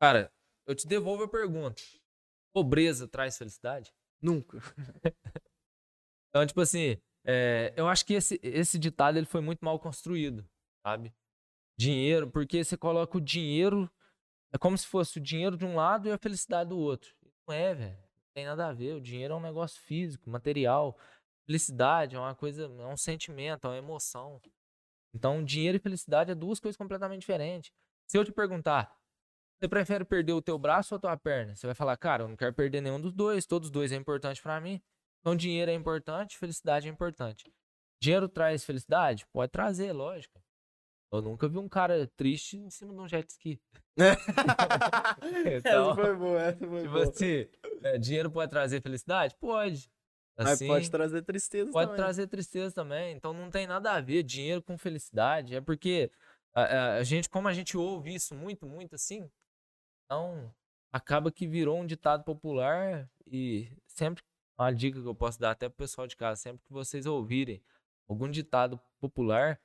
[0.00, 0.32] Cara,
[0.66, 1.82] eu te devolvo a pergunta.
[2.52, 3.92] Pobreza traz felicidade?
[4.20, 4.58] Nunca.
[6.30, 10.48] Então, tipo assim, é, eu acho que esse, esse ditado ele foi muito mal construído,
[10.86, 11.12] sabe?
[11.76, 13.90] Dinheiro, porque você coloca o dinheiro,
[14.52, 17.14] é como se fosse o dinheiro de um lado e a felicidade do outro.
[17.46, 17.96] Não é, velho.
[17.96, 18.94] Não tem nada a ver.
[18.94, 20.96] O dinheiro é um negócio físico, material.
[21.46, 24.40] Felicidade é uma coisa, é um sentimento, é uma emoção.
[25.14, 27.72] Então, dinheiro e felicidade é duas coisas completamente diferentes.
[28.08, 28.96] Se eu te perguntar,
[29.58, 31.54] você prefere perder o teu braço ou a tua perna?
[31.54, 33.96] Você vai falar, cara, eu não quero perder nenhum dos dois, todos os dois é
[33.96, 34.80] importante pra mim.
[35.20, 37.52] Então, dinheiro é importante, felicidade é importante.
[38.00, 39.26] Dinheiro traz felicidade?
[39.32, 40.40] Pode trazer, lógico.
[41.12, 43.60] Eu nunca vi um cara triste em cima de um jet ski.
[45.46, 47.02] Então, essa foi boa, essa foi Tipo boa.
[47.08, 47.46] assim,
[47.82, 49.34] é, dinheiro pode trazer felicidade?
[49.40, 49.90] Pode.
[50.38, 52.02] Mas Assim, pode trazer tristeza pode também.
[52.04, 53.14] trazer tristeza também.
[53.16, 55.54] Então não tem nada a ver dinheiro com felicidade.
[55.54, 56.10] É porque
[56.54, 59.28] a, a- a gente, como a gente ouve isso muito, muito assim,
[60.06, 60.52] então
[60.92, 64.22] acaba que virou um ditado popular e sempre
[64.58, 67.62] uma dica que eu posso dar até pro pessoal de casa, sempre que vocês ouvirem
[68.08, 69.60] algum ditado popular,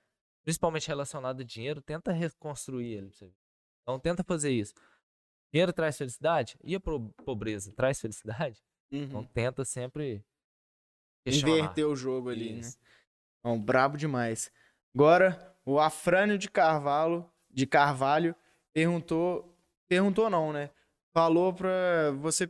[0.45, 3.07] principalmente relacionado a dinheiro, tenta reconstruir ele.
[3.07, 3.35] pra você ver.
[3.81, 4.73] Então tenta fazer isso.
[5.51, 6.57] Dinheiro traz felicidade?
[6.63, 8.63] E a pobreza traz felicidade?
[8.91, 9.27] Então Uhum.
[9.27, 10.23] tenta sempre
[11.25, 11.57] questionar.
[11.57, 12.77] Inverter o jogo ali, Isso.
[12.77, 12.85] né?
[13.43, 14.51] Bom, brabo demais.
[14.93, 18.35] Agora, o Afrânio de Carvalho, de Carvalho
[18.73, 20.71] perguntou, perguntou não, né?
[21.13, 22.49] Falou pra você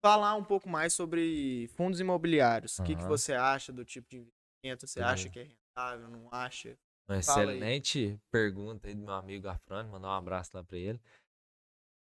[0.00, 2.78] falar um pouco mais sobre fundos imobiliários.
[2.78, 3.08] O que, que Aham.
[3.08, 4.86] você acha do tipo de investimento?
[4.86, 5.48] Você acha que é
[5.78, 6.76] rentável, não acha?
[7.08, 7.56] Uma Fala aí.
[7.56, 11.00] excelente pergunta aí do meu amigo Afrânio, mandar um abraço lá para ele.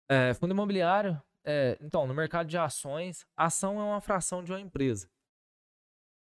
[0.10, 4.52] É, fundo imobiliário, é, então, no mercado de ações, a ação é uma fração de
[4.52, 5.10] uma empresa.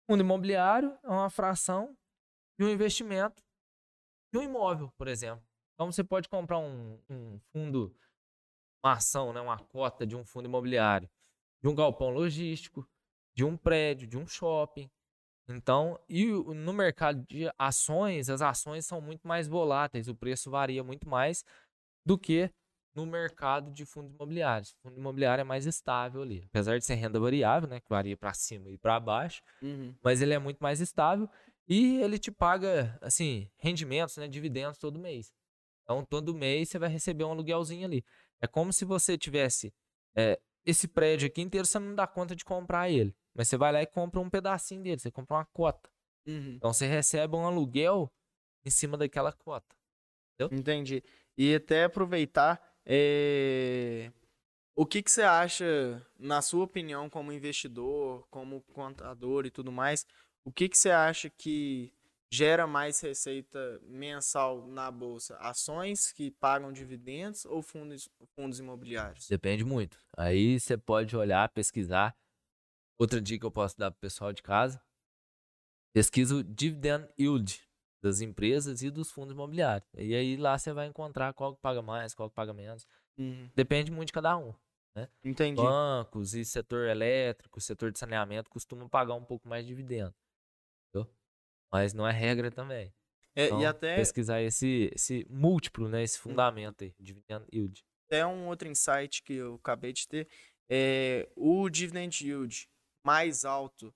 [0.10, 1.98] Fundo imobiliário é uma fração
[2.60, 3.42] de um investimento
[4.32, 5.44] de um imóvel, por exemplo.
[5.74, 7.96] Então, você pode comprar um, um fundo,
[8.84, 11.10] uma ação, né, uma cota de um fundo imobiliário,
[11.62, 12.88] de um galpão logístico,
[13.36, 14.90] de um prédio, de um shopping.
[15.50, 20.84] Então, e no mercado de ações, as ações são muito mais voláteis, o preço varia
[20.84, 21.44] muito mais
[22.06, 22.50] do que
[22.94, 24.72] no mercado de fundos imobiliários.
[24.72, 28.18] O fundo imobiliário é mais estável ali, apesar de ser renda variável, né, que varia
[28.18, 29.96] para cima e para baixo, Uhum.
[30.04, 31.30] mas ele é muito mais estável
[31.68, 35.32] e ele te paga assim rendimentos, né, dividendos todo mês.
[35.84, 38.04] Então todo mês você vai receber um aluguelzinho ali.
[38.42, 39.74] É como se você tivesse
[40.16, 43.16] é, esse prédio aqui inteiro você não dá conta de comprar ele.
[43.38, 45.90] Mas você vai lá e compra um pedacinho dele, você compra uma cota.
[46.26, 46.56] Uhum.
[46.56, 48.12] Então você recebe um aluguel
[48.66, 49.76] em cima daquela cota.
[50.52, 51.04] Entendi.
[51.38, 54.12] E até aproveitar, é,
[54.76, 60.06] o que, que você acha, na sua opinião, como investidor, como contador e tudo mais,
[60.44, 61.94] o que, que você acha que
[62.32, 65.38] gera mais receita mensal na bolsa?
[65.38, 69.28] Ações que pagam dividendos ou fundos, fundos imobiliários?
[69.28, 70.00] Depende muito.
[70.16, 72.16] Aí você pode olhar, pesquisar.
[73.00, 74.82] Outra dica que eu posso dar para o pessoal de casa:
[75.94, 77.62] pesquisa o dividend yield
[78.02, 79.90] das empresas e dos fundos imobiliários.
[79.96, 82.88] E aí lá você vai encontrar qual que paga mais, qual que paga menos.
[83.18, 83.50] Uhum.
[83.56, 84.54] Depende muito de cada um.
[85.24, 85.62] Entendi.
[85.62, 90.16] Bancos e setor elétrico, setor de saneamento costumam pagar um pouco mais de dividendo.
[90.90, 91.12] Entendeu?
[91.72, 92.94] Mas não é regra também.
[93.36, 96.02] É, Então, e até, pesquisar esse, esse múltiplo, né?
[96.02, 97.86] Esse fundamento aí, dividend yield.
[98.08, 100.28] até um outro insight que eu acabei de ter,
[100.68, 102.68] é, o dividend yield
[103.08, 103.94] mais alto,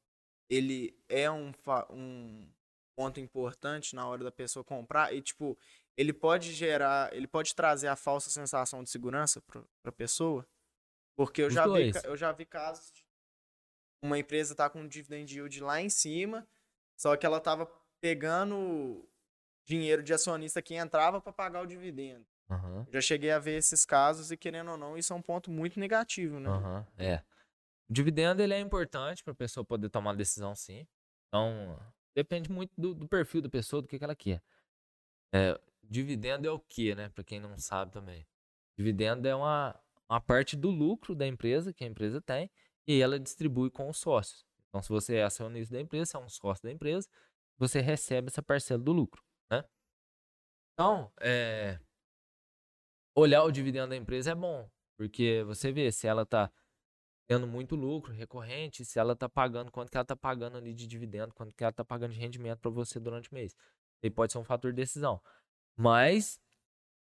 [0.50, 1.52] ele é um,
[1.90, 2.50] um
[2.96, 5.58] ponto importante na hora da pessoa comprar e, tipo,
[5.98, 10.48] ele pode gerar, ele pode trazer a falsa sensação de segurança para a pessoa,
[11.16, 12.04] porque eu Os já, vi, dois.
[12.06, 13.04] eu já vi casos de
[14.02, 16.48] uma empresa tá com um dividend yield lá em cima,
[16.98, 19.06] só que ela tava pegando
[19.66, 22.26] dinheiro de acionista que entrava para pagar o dividendo.
[22.50, 25.52] Aham, Já cheguei a ver esses casos e, querendo ou não, isso é um ponto
[25.52, 26.50] muito negativo, né?
[26.50, 27.24] aham, é.
[27.92, 30.88] Dividendo ele é importante para a pessoa poder tomar decisão, sim.
[31.28, 31.78] Então,
[32.16, 34.42] depende muito do, do perfil da pessoa, do que, que ela quer.
[35.34, 37.10] É, dividendo é o que, né?
[37.10, 38.26] Para quem não sabe também.
[38.78, 39.78] Dividendo é uma,
[40.10, 42.50] uma parte do lucro da empresa que a empresa tem
[42.88, 44.46] e ela distribui com os sócios.
[44.70, 47.10] Então, se você é acionista da empresa, é um sócio da empresa,
[47.58, 49.22] você recebe essa parcela do lucro,
[49.52, 49.66] né?
[50.74, 51.78] Então, é,
[53.14, 56.50] olhar o dividendo da empresa é bom, porque você vê se ela está
[57.32, 60.86] tendo muito lucro recorrente, se ela está pagando, quanto que ela está pagando ali de
[60.86, 63.56] dividendo, quanto que ela está pagando de rendimento para você durante o mês.
[64.04, 65.22] Aí pode ser um fator de decisão.
[65.74, 66.42] Mas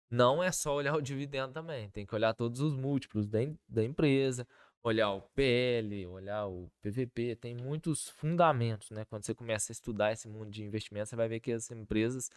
[0.10, 3.38] não é só olhar o dividendo também, tem que olhar todos os múltiplos da,
[3.70, 4.48] da empresa,
[4.82, 9.06] olhar o PL, olhar o PVP, tem muitos fundamentos, né?
[9.06, 12.32] Quando você começa a estudar esse mundo de investimento, você vai ver que as empresas,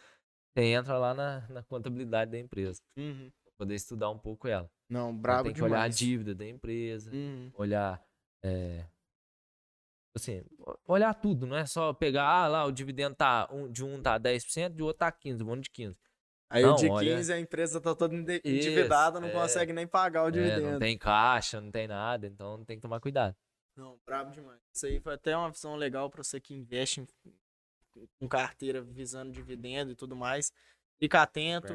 [0.53, 3.31] você entra lá na, na contabilidade da empresa, Uhum.
[3.59, 4.71] Poder estudar um pouco ela.
[4.89, 5.71] Não, Então, brabo tem que demais.
[5.73, 7.51] olhar a dívida da empresa, Uhum.
[7.55, 8.01] olhar
[8.41, 8.85] é,
[10.15, 10.43] assim,
[10.87, 14.17] olhar tudo, não é só pegar, ah, lá o dividendo tá um, de um tá
[14.17, 15.97] 10%, de outro tá 15, vamos de 15.
[16.49, 19.31] Aí Não, o de olha- 15 a empresa tá toda ende- Isso, endividada, não é.
[19.31, 20.71] consegue nem pagar o É, dividendo.
[20.71, 23.35] não tem caixa, não tem nada, então tem que tomar cuidado.
[23.75, 24.59] Não, brabo demais.
[24.73, 27.07] Isso aí foi até uma visão legal pra você que investe em,
[28.19, 30.51] com carteira visando dividendo e tudo mais.
[30.97, 31.73] Fica atento.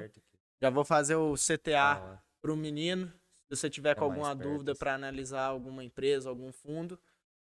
[0.65, 3.09] Já vou fazer o CTA Ah, pro menino.
[3.47, 4.79] Se você tiver com Fica mais alguma dúvida assim.
[4.79, 6.99] para analisar alguma empresa, algum fundo,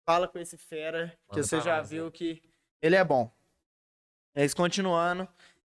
[0.03, 2.11] fala com esse fera que Manda você já nós, viu né?
[2.11, 2.41] que
[2.81, 3.31] ele é bom.
[4.35, 5.27] Mas continuando,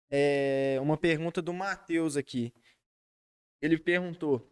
[0.09, 2.55] é, uma pergunta do Matheus aqui.
[3.61, 4.49] Ele perguntou: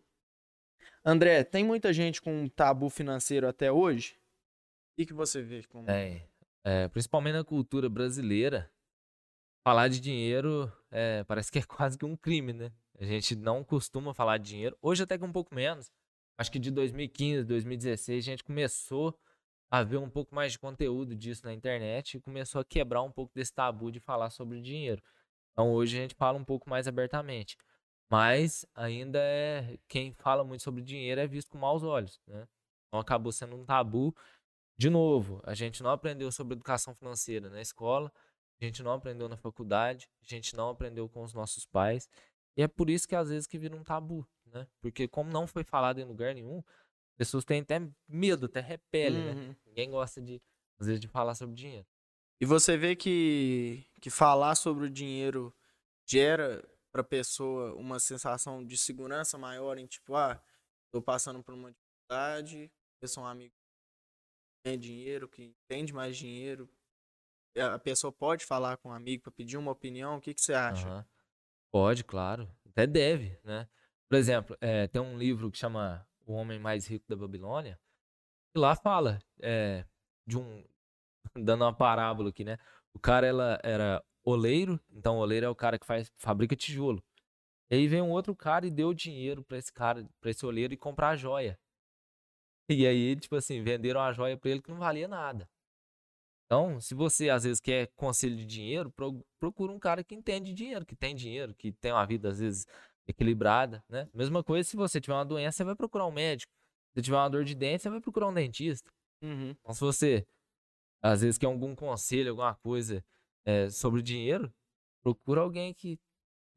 [1.05, 4.19] André, tem muita gente com tabu financeiro até hoje?
[4.99, 5.63] O que, você vê?
[5.69, 5.87] Como...
[5.87, 6.29] Tem.
[6.65, 8.69] É, principalmente na cultura brasileira,
[9.65, 12.71] falar de dinheiro é, parece que é quase que um crime, né?
[12.99, 14.77] A gente não costuma falar de dinheiro.
[14.81, 15.91] Hoje até que um pouco menos.
[16.39, 19.19] Acho que de 2015, 2016, a gente começou
[19.71, 23.11] a ver um pouco mais de conteúdo disso na internet e começou a quebrar um
[23.11, 25.03] pouco desse tabu de falar sobre dinheiro.
[25.53, 27.57] Então hoje a gente fala um pouco mais abertamente.
[28.11, 32.47] Mas ainda é quem fala muito sobre dinheiro é visto com maus olhos, né?
[32.89, 34.15] Então acabou sendo um tabu
[34.77, 38.13] de novo, a gente não aprendeu sobre educação financeira na escola,
[38.65, 42.09] a gente não aprendeu na faculdade, a gente não aprendeu com os nossos pais.
[42.57, 44.67] E é por isso que às vezes que vira um tabu, né?
[44.81, 46.63] Porque como não foi falado em lugar nenhum,
[47.17, 49.33] pessoas têm até medo, até repele, né?
[49.33, 49.57] Uhum.
[49.67, 50.41] Ninguém gosta de,
[50.79, 51.87] às vezes, de falar sobre dinheiro.
[52.41, 55.55] E você vê que, que falar sobre o dinheiro
[56.05, 60.43] gera pra pessoa uma sensação de segurança maior em tipo, ah,
[60.91, 66.17] tô passando por uma dificuldade, eu sou um amigo que tem dinheiro, que entende mais
[66.17, 66.69] dinheiro.
[67.57, 70.55] A pessoa pode falar com um amigo pra pedir uma opinião, o que, que você
[70.55, 70.89] acha?
[70.89, 71.07] Aham.
[71.71, 72.49] Pode, claro.
[72.69, 73.69] Até deve, né?
[74.09, 77.79] Por exemplo, eh, tem um livro que chama O Homem Mais Rico da Babilônia,
[78.55, 79.85] e lá fala eh,
[80.27, 80.65] de um.
[81.35, 82.59] Dando uma parábola aqui, né?
[82.93, 87.03] O cara ela, era oleiro, então oleiro é o cara que faz, fabrica tijolo.
[87.71, 90.75] E aí vem um outro cara e deu dinheiro pra esse cara, pra esse oleiro,
[90.75, 91.59] e comprar a joia.
[92.69, 95.49] E aí, tipo assim, venderam a joia pra ele que não valia nada.
[96.53, 100.51] Então, se você às vezes quer conselho de dinheiro, pro- procura um cara que entende
[100.51, 102.67] de dinheiro, que tem dinheiro, que tem uma vida às vezes
[103.09, 104.07] equilibrada, né?
[104.13, 106.53] Mesma coisa se você tiver uma doença, você vai procurar um médico.
[106.95, 108.93] Se tiver uma dor de dente, você vai procurar um dentista.
[109.23, 109.57] Uhum.
[109.59, 110.27] Então, se você,
[111.01, 113.03] às vezes, quer algum conselho, alguma coisa
[113.47, 114.53] é, sobre dinheiro,
[115.03, 115.99] procura alguém que.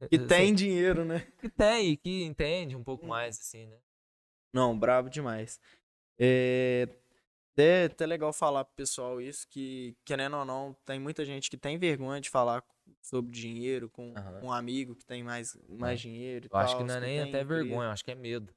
[0.09, 1.25] Que eh, tem dinheiro, né?
[1.39, 3.77] Que tem e que entende um pouco mais, assim, né?
[4.53, 5.57] Não, brabo demais.
[6.19, 6.89] É
[7.55, 11.57] até, até legal falar pro pessoal isso, que querendo ou não, tem muita gente que
[11.57, 12.61] tem vergonha de falar
[13.01, 14.41] sobre dinheiro com Aham.
[14.43, 16.59] um amigo que tem mais, mais dinheiro e Eu tal.
[16.61, 17.63] acho que não é nem tem até empresa.
[17.63, 18.53] vergonha, eu acho que é medo.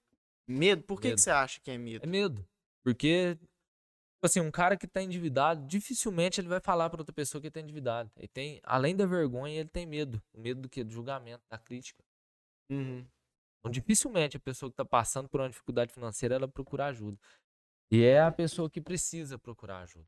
[0.49, 0.83] Medo?
[0.83, 1.21] Por que, que Medo.
[1.21, 2.05] você acha que é medo?
[2.05, 2.45] É medo.
[2.83, 7.41] Porque, tipo assim, um cara que tá endividado, dificilmente ele vai falar pra outra pessoa
[7.41, 8.11] que tá endividado.
[8.17, 10.21] Ele tem, além da vergonha, ele tem medo.
[10.33, 10.83] O medo do quê?
[10.83, 12.03] Do julgamento, da crítica.
[12.71, 13.07] Uhum.
[13.61, 17.19] Então, dificilmente a pessoa que tá passando por uma dificuldade financeira, ela procura ajuda.
[17.91, 20.07] E é a pessoa que precisa procurar ajuda.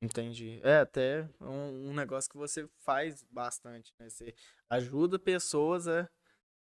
[0.00, 0.60] Entendi.
[0.62, 4.08] É até um, um negócio que você faz bastante, né?
[4.08, 4.34] Você
[4.70, 6.08] ajuda pessoas a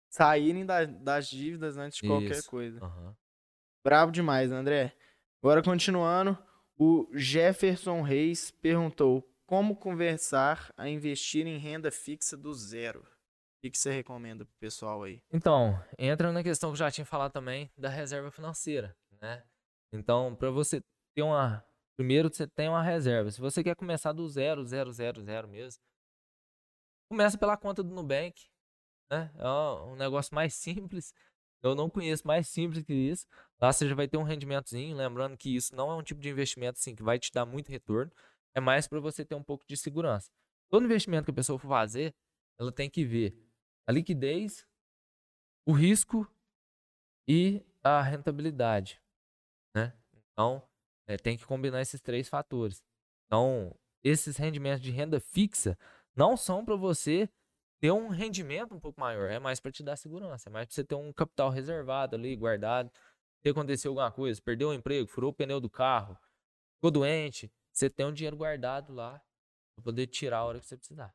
[0.08, 2.48] saírem da- das dívidas antes de qualquer Isso.
[2.50, 2.84] coisa.
[2.84, 3.16] Aham.
[3.84, 4.96] Bravo demais, André.
[5.42, 6.38] Agora, continuando,
[6.78, 13.00] o Jefferson Reis perguntou como conversar a investir em renda fixa do zero.
[13.64, 15.20] O que você recomenda pro pessoal aí?
[15.32, 19.42] Então, entra na questão que eu já tinha falado também da reserva financeira, né?
[19.96, 20.82] Então, para você
[21.14, 21.64] ter uma.
[21.96, 23.30] Primeiro, você tem uma reserva.
[23.30, 25.80] Se você quer começar do zero, zero, zero, zero mesmo,
[27.10, 28.48] começa pela conta do Nubank,
[29.10, 29.30] né?
[29.36, 29.48] É
[29.84, 31.14] um negócio mais simples.
[31.62, 33.26] Eu não conheço mais simples que isso.
[33.60, 34.96] Lá você já vai ter um rendimentozinho.
[34.96, 37.70] Lembrando que isso não é um tipo de investimento assim, que vai te dar muito
[37.70, 38.12] retorno.
[38.54, 40.30] É mais para você ter um pouco de segurança.
[40.68, 42.14] Todo investimento que a pessoa for fazer,
[42.58, 43.34] ela tem que ver
[43.86, 44.66] a liquidez,
[45.66, 46.26] o risco
[47.28, 49.00] e a rentabilidade?
[50.36, 50.62] Então,
[51.06, 52.82] é, tem que combinar esses três fatores.
[53.26, 53.74] Então,
[54.04, 55.78] esses rendimentos de renda fixa
[56.14, 57.28] não são para você
[57.80, 60.74] ter um rendimento um pouco maior, é mais para te dar segurança, é mais para
[60.74, 62.90] você ter um capital reservado ali, guardado.
[63.42, 66.18] Se acontecer alguma coisa, perdeu o emprego, furou o pneu do carro,
[66.76, 69.22] ficou doente, você tem um dinheiro guardado lá
[69.74, 71.14] para poder tirar a hora que você precisar.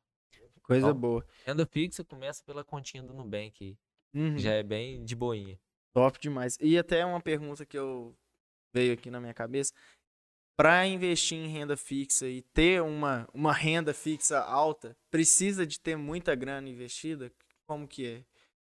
[0.63, 1.26] Coisa Então, boa.
[1.45, 3.78] Renda fixa começa pela continha do Nubank
[4.13, 4.38] Uhum.
[4.38, 5.59] já é bem de boinha.
[5.93, 6.57] Top demais.
[6.59, 8.15] E até uma pergunta que eu
[8.74, 9.74] veio aqui na minha cabeça.
[10.57, 15.95] Para investir em renda fixa e ter uma, uma renda fixa alta, precisa de ter
[15.95, 17.32] muita grana investida?
[17.67, 18.26] Como que é?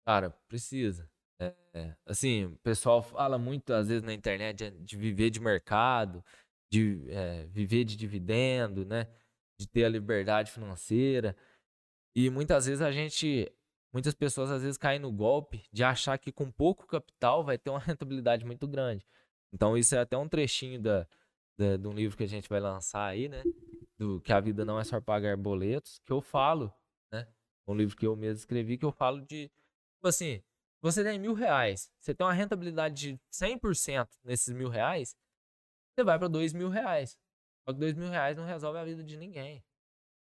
[0.08, 1.10] Cara, precisa.
[1.40, 5.40] É, é, assim, o pessoal fala muito, às vezes, na internet de, de viver de
[5.40, 6.24] mercado,
[6.72, 9.08] de é, viver de dividendo, né?
[9.60, 11.36] De ter a liberdade financeira.
[12.16, 13.52] E muitas vezes a gente.
[13.94, 17.70] Muitas pessoas às vezes caem no golpe de achar que com pouco capital vai ter
[17.70, 19.06] uma rentabilidade muito grande.
[19.56, 21.08] Então, isso é até um trechinho da,
[21.58, 23.42] da, de um livro que a gente vai lançar aí, né?
[23.98, 26.74] Do que a vida não é só pagar boletos, que eu falo,
[27.10, 27.26] né?
[27.66, 29.48] Um livro que eu mesmo escrevi, que eu falo de.
[29.48, 30.44] Tipo assim,
[30.82, 35.16] você tem mil reais, você tem uma rentabilidade de 100% nesses mil reais,
[35.96, 37.18] você vai para dois mil reais.
[37.66, 39.64] Só que dois mil reais não resolve a vida de ninguém.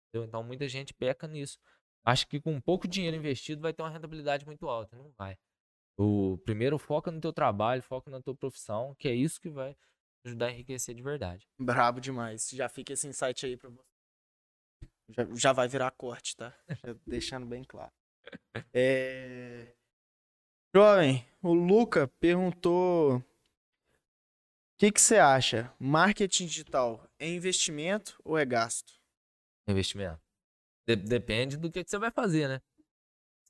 [0.10, 0.28] entendeu?
[0.28, 1.58] Então muita gente peca nisso.
[2.04, 4.98] Acha que com pouco dinheiro investido vai ter uma rentabilidade muito alta.
[4.98, 5.38] Não vai.
[5.98, 9.76] O primeiro foca no teu trabalho, foca na tua profissão, que é isso que vai
[10.26, 11.48] ajudar a enriquecer de verdade.
[11.58, 12.50] Brabo demais.
[12.52, 13.84] Já fica esse insight aí pra você.
[15.10, 16.54] Já, já vai virar corte, tá?
[16.84, 17.94] Já deixando bem claro.
[18.74, 19.74] É...
[20.76, 23.24] Jovem, o Luca perguntou: O
[24.78, 25.74] que que você acha?
[25.80, 28.94] Marketing digital é investimento ou é gasto?
[29.68, 30.22] Investimento.
[30.86, 32.62] De- depende do que, que você vai fazer, né?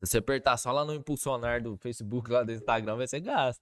[0.05, 3.61] Se você apertar só lá no impulsionar do Facebook, lá do Instagram, vai ser gasto.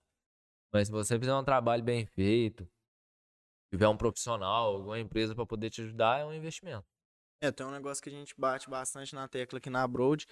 [0.71, 2.67] Mas se você fizer um trabalho bem feito,
[3.71, 6.85] tiver um profissional, alguma empresa para poder te ajudar, é um investimento.
[7.41, 10.25] É, tem um negócio que a gente bate bastante na tecla aqui na Broad.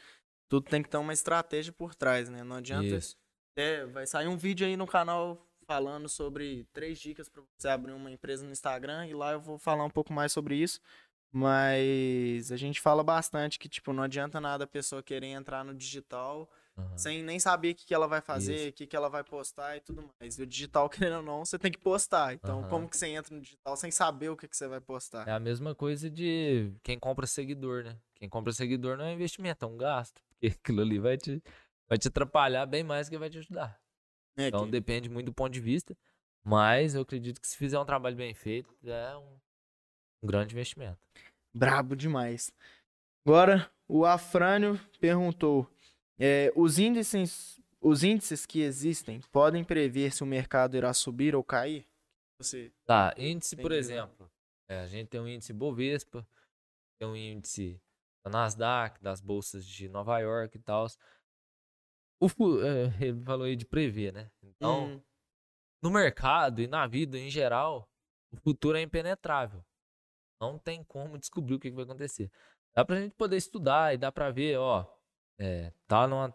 [0.49, 2.43] Tudo tem que ter uma estratégia por trás, né?
[2.43, 2.85] Não adianta.
[2.85, 3.17] Isso.
[3.55, 7.93] É, vai sair um vídeo aí no canal falando sobre três dicas para você abrir
[7.93, 10.79] uma empresa no Instagram e lá eu vou falar um pouco mais sobre isso.
[11.31, 15.73] Mas a gente fala bastante que, tipo, não adianta nada a pessoa querer entrar no
[15.73, 16.97] digital Aham.
[16.97, 19.77] sem nem saber o que, que ela vai fazer, o que, que ela vai postar
[19.77, 20.37] e tudo mais.
[20.37, 22.33] E o digital, querendo ou não, você tem que postar.
[22.33, 22.69] Então, Aham.
[22.69, 25.27] como que você entra no digital sem saber o que, que você vai postar?
[25.27, 27.97] É a mesma coisa de quem compra seguidor, né?
[28.15, 30.21] Quem compra seguidor não é investimento, é um gasto.
[30.29, 31.41] Porque aquilo ali vai te,
[31.87, 33.79] vai te atrapalhar bem mais que vai te ajudar.
[34.37, 35.95] É, Então que- depende muito do ponto de vista.
[36.43, 39.37] Mas eu acredito que se fizer um trabalho bem feito, é um,
[40.21, 40.99] um grande investimento.
[41.53, 42.51] Brabo demais.
[43.25, 45.69] Agora, o Afrânio perguntou:
[46.19, 51.43] é, os, índices, os índices que existem podem prever se o mercado irá subir ou
[51.43, 51.87] cair?
[52.39, 52.71] Você.
[52.85, 54.31] Tá, índice, por exemplo.
[54.67, 56.27] é, a gente tem um índice Bovespa,
[56.99, 57.79] tem um índice
[58.23, 60.87] da Nasdaq, das bolsas de Nova York e tal.
[62.19, 62.27] O
[62.61, 64.31] é, ele falou aí de prever, né?
[64.43, 65.01] Então, Hum,
[65.83, 67.89] no mercado e na vida em geral,
[68.31, 69.65] o futuro é impenetrável.
[70.41, 72.31] Não tem como descobrir o que, que vai acontecer.
[72.75, 74.85] Dá pra gente poder estudar e dá pra ver, ó,
[75.39, 76.33] é, tá numa,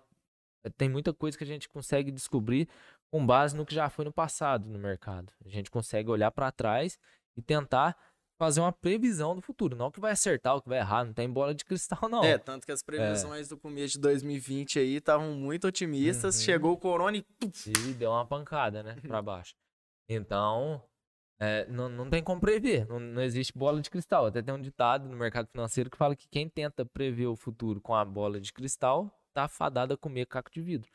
[0.76, 2.68] tem muita coisa que a gente consegue descobrir
[3.10, 5.32] com base no que já foi no passado no mercado.
[5.44, 6.98] A gente consegue olhar para trás
[7.36, 7.96] e tentar
[8.38, 9.76] fazer uma previsão do futuro.
[9.76, 12.22] Não que vai acertar, o que vai errar, não tem bola de cristal, não.
[12.22, 13.48] É, tanto que as previsões é.
[13.48, 16.36] do começo de 2020 aí estavam muito otimistas.
[16.36, 16.44] Uhum.
[16.44, 17.24] Chegou o corona e.
[17.66, 18.96] E deu uma pancada, né?
[19.06, 19.54] Pra baixo.
[20.08, 20.82] Então,
[21.38, 22.86] é, não, não tem como prever.
[22.86, 24.26] Não, não existe bola de cristal.
[24.26, 27.80] Até tem um ditado no mercado financeiro que fala que quem tenta prever o futuro
[27.80, 30.90] com a bola de cristal tá fadada a comer caco de vidro.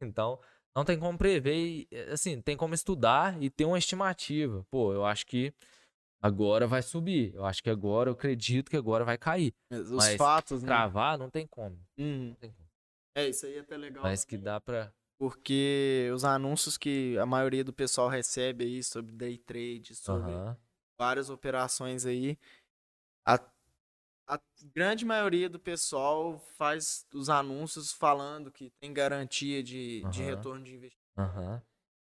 [0.00, 0.40] Então,
[0.74, 4.64] não tem como prever, assim, tem como estudar e ter uma estimativa.
[4.70, 5.52] Pô, eu acho que
[6.20, 7.34] agora vai subir.
[7.34, 9.54] Eu acho que agora, eu acredito que agora vai cair.
[9.70, 10.68] Os Mas fatos, né?
[10.68, 11.78] Travar não tem como.
[11.98, 12.28] Uhum.
[12.28, 12.68] Não tem como.
[13.14, 14.02] É, isso aí é até legal.
[14.02, 14.90] Mas que dá pra.
[15.22, 20.56] Porque os anúncios que a maioria do pessoal recebe aí sobre day trade, sobre uhum.
[20.98, 22.36] várias operações aí,
[23.24, 23.38] a,
[24.26, 24.40] a
[24.74, 30.10] grande maioria do pessoal faz os anúncios falando que tem garantia de, uhum.
[30.10, 31.60] de retorno de investimento, uhum.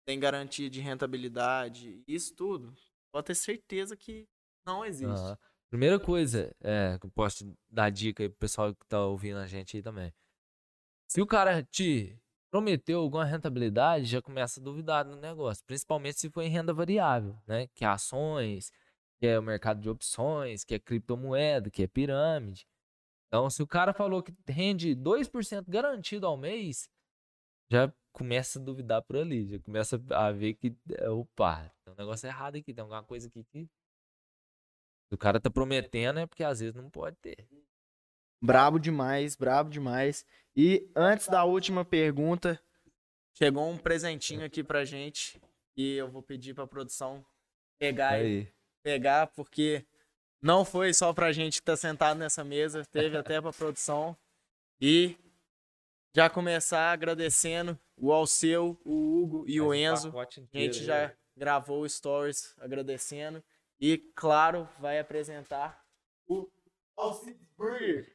[0.06, 2.76] tem garantia de rentabilidade, isso tudo
[3.14, 4.28] pode ter certeza que
[4.66, 5.38] não existe.
[5.70, 9.48] Primeira coisa, é, que eu posso dar dica aí pro pessoal que tá ouvindo a
[9.48, 10.14] gente aí também.
[11.08, 12.22] Se o cara te
[12.56, 17.38] prometeu alguma rentabilidade, já começa a duvidar no negócio, principalmente se for em renda variável,
[17.46, 17.68] né?
[17.76, 18.72] Que é ações,
[19.20, 22.66] que é o mercado de opções, que é criptomoeda, que é pirâmide.
[23.28, 26.90] Então, se o cara falou que rende 2% garantido ao mês,
[27.70, 31.98] já começa a duvidar por ali, já começa a ver que, é, opa, tem um
[31.98, 33.68] negócio errado aqui, tem alguma coisa aqui que
[35.12, 37.46] o cara tá prometendo é porque às vezes não pode ter.
[38.46, 40.26] Brabo demais, brabo demais.
[40.56, 42.62] E antes da última pergunta,
[43.34, 45.42] chegou um presentinho aqui pra gente
[45.76, 47.26] e eu vou pedir pra produção
[47.80, 48.48] pegar aí.
[48.84, 49.86] pegar porque
[50.42, 54.16] não foi só pra gente que tá sentado nessa mesa, teve até pra produção.
[54.80, 55.18] E
[56.16, 60.14] já começar agradecendo o Alceu, o Hugo e o Enzo.
[60.18, 63.44] a gente já gravou o stories agradecendo.
[63.80, 65.84] E, claro, vai apresentar
[66.28, 66.50] o
[66.96, 68.15] Alcides Burger.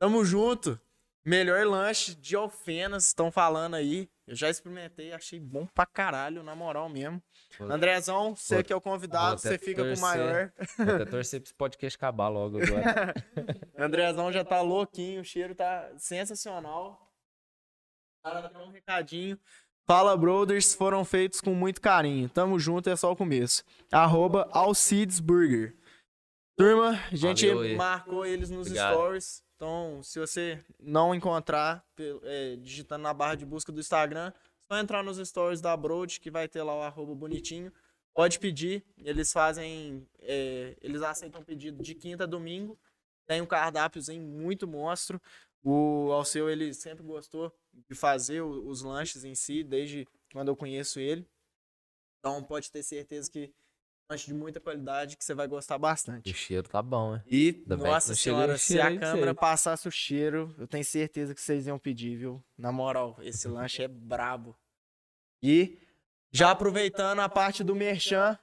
[0.00, 0.80] Tamo junto.
[1.24, 4.08] Melhor lanche de Alfenas, estão falando aí.
[4.26, 7.22] Eu já experimentei, achei bom pra caralho, na moral mesmo.
[7.58, 10.52] Vou, Andrezão, você vou, que é o convidado, você fica torcer, com o maior.
[10.78, 13.14] Vou até torcer pra esse podcast acabar logo agora.
[13.78, 17.10] Andrezão já tá louquinho, o cheiro tá sensacional
[18.22, 19.38] cara tem um recadinho.
[19.86, 22.28] Fala Brothers, foram feitos com muito carinho.
[22.28, 23.64] Tamo junto, é só o começo.
[23.90, 25.76] Arroba Alcides Burger.
[26.56, 28.94] Turma, a gente Valeu, marcou eles nos Obrigado.
[28.94, 29.42] stories.
[29.60, 31.84] Então, se você não encontrar,
[32.22, 34.32] é, digitando na barra de busca do Instagram,
[34.66, 37.70] só entrar nos stories da Broad, que vai ter lá o arroba bonitinho.
[38.14, 40.08] Pode pedir, eles fazem.
[40.20, 42.78] É, eles aceitam pedido de quinta a domingo.
[43.26, 45.20] Tem um cardápiozinho muito monstro.
[45.62, 47.54] O Alceu, ele sempre gostou
[47.86, 51.28] de fazer os lanches em si, desde quando eu conheço ele.
[52.18, 53.52] Então pode ter certeza que
[54.10, 56.32] lanche de muita qualidade que você vai gostar bastante.
[56.32, 57.22] O cheiro tá bom, né?
[57.26, 61.66] E, Ainda nossa senhora, se a câmera passasse o cheiro, eu tenho certeza que vocês
[61.68, 62.42] iam pedir, viu?
[62.58, 64.56] Na moral, esse lanche é brabo.
[65.40, 65.78] E,
[66.32, 68.36] já aproveitando a parte do merchan,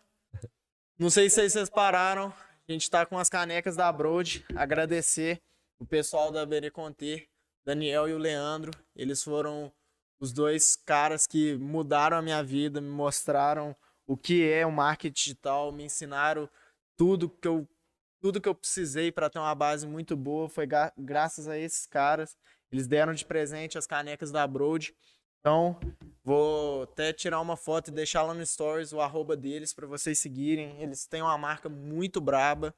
[0.98, 2.34] não sei se vocês pararam,
[2.68, 5.41] a gente tá com as canecas da Broad, agradecer
[5.80, 7.27] o pessoal da Bereconter,
[7.65, 9.72] Daniel e o Leandro, eles foram
[10.19, 13.76] os dois caras que mudaram a minha vida, me mostraram
[14.07, 16.49] o que é o marketing digital, me ensinaram
[16.95, 17.67] tudo que eu
[18.19, 20.67] tudo que eu precisei para ter uma base muito boa foi
[20.97, 22.35] graças a esses caras.
[22.71, 24.91] Eles deram de presente as canecas da Broad.
[25.39, 25.79] Então,
[26.23, 30.17] vou até tirar uma foto e deixar lá no stories o arroba deles para vocês
[30.17, 30.81] seguirem.
[30.81, 32.73] Eles têm uma marca muito braba.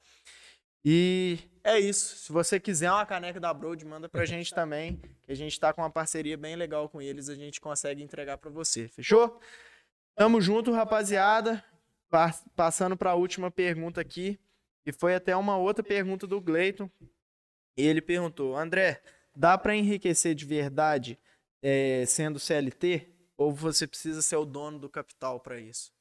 [0.84, 2.18] E é isso.
[2.18, 5.74] Se você quiser uma caneca da Broad, manda pra gente também, que a gente tá
[5.74, 8.88] com uma parceria bem legal com eles, a gente consegue entregar para você.
[8.88, 9.40] Fechou?
[10.16, 11.64] Tamo junto, rapaziada.
[12.56, 14.40] Passando para a última pergunta aqui,
[14.84, 16.90] e foi até uma outra pergunta do Gleiton.
[17.78, 19.02] Ele perguntou: André,
[19.36, 21.20] dá para enriquecer de verdade
[21.62, 23.08] é, sendo CLT?
[23.38, 25.94] Ou você precisa ser o dono do capital para isso?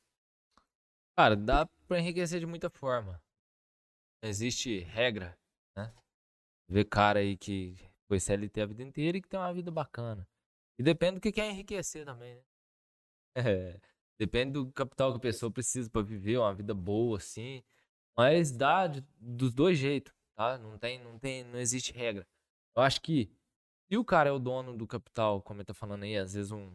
[1.16, 3.22] Cara, dá para enriquecer de muita forma
[4.22, 5.38] existe regra,
[5.76, 5.92] né?
[6.68, 7.76] Ver cara aí que
[8.06, 10.26] foi CLT a vida inteira e que tem uma vida bacana.
[10.78, 12.42] E depende do que quer enriquecer também, né?
[13.36, 13.80] É,
[14.18, 17.62] depende do capital que a pessoa precisa para viver uma vida boa, assim.
[18.16, 20.58] Mas dá de, dos dois jeitos, tá?
[20.58, 22.26] Não tem, não tem, não existe regra.
[22.76, 23.30] Eu acho que
[23.88, 26.50] se o cara é o dono do capital, como ele tá falando aí, às vezes
[26.50, 26.70] um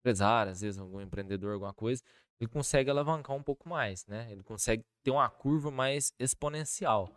[0.00, 2.02] empresário, às vezes algum empreendedor, alguma coisa,
[2.40, 4.30] ele consegue alavancar um pouco mais, né?
[4.30, 7.12] Ele consegue ter uma curva mais exponencial.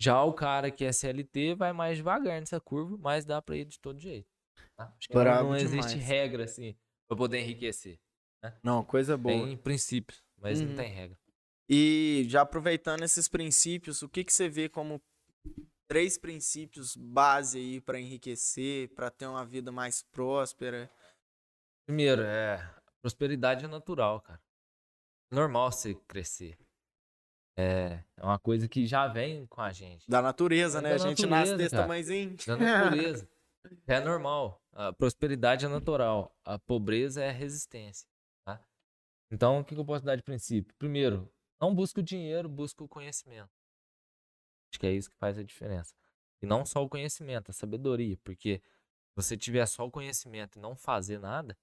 [0.00, 3.64] Já o cara que é CLT vai mais devagar nessa curva, mas dá para ir
[3.64, 4.28] de todo jeito.
[4.76, 4.92] Tá?
[4.98, 6.74] Acho que Bravo não existe regra assim
[7.06, 8.00] para poder enriquecer.
[8.62, 9.34] Não, coisa boa.
[9.46, 10.68] Tem princípios, mas Uhum.
[10.68, 11.18] não tem regra.
[11.68, 15.00] E já aproveitando esses princípios, o que, que você vê como
[15.88, 20.90] três princípios base aí para enriquecer, para ter uma vida mais próspera?
[21.86, 22.58] Primeiro, é
[23.00, 24.40] prosperidade é natural, cara.
[25.32, 26.58] Normal você crescer.
[27.56, 30.08] É, é uma coisa que já vem com a gente.
[30.08, 30.88] Da natureza, É né?
[30.90, 31.82] da a gente nasce natureza, desse cara.
[31.82, 32.36] tamanhozinho.
[32.46, 33.28] Da natureza.
[33.86, 34.60] É normal.
[34.72, 36.34] A prosperidade é natural.
[36.44, 38.08] A pobreza é a resistência.
[39.32, 40.74] Então, o que que eu posso dar de princípio?
[40.76, 43.50] Primeiro, não busca o dinheiro, busca o conhecimento.
[44.70, 45.94] Acho que é isso que faz a diferença.
[46.42, 48.18] E não só o conhecimento, a sabedoria.
[48.22, 51.56] Porque se você tiver só o conhecimento e não fazer nada,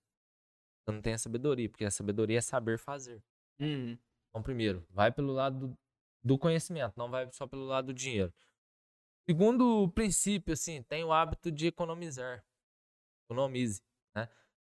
[0.82, 1.70] você não tem a sabedoria.
[1.70, 3.24] Porque a sabedoria é saber fazer.
[3.60, 3.96] Uhum.
[4.30, 5.78] Então, primeiro, vai pelo lado do,
[6.24, 8.34] do conhecimento, não vai só pelo lado do dinheiro.
[9.28, 12.44] Segundo princípio, assim, tem o hábito de economizar.
[13.26, 13.84] Economize,
[14.16, 14.28] né?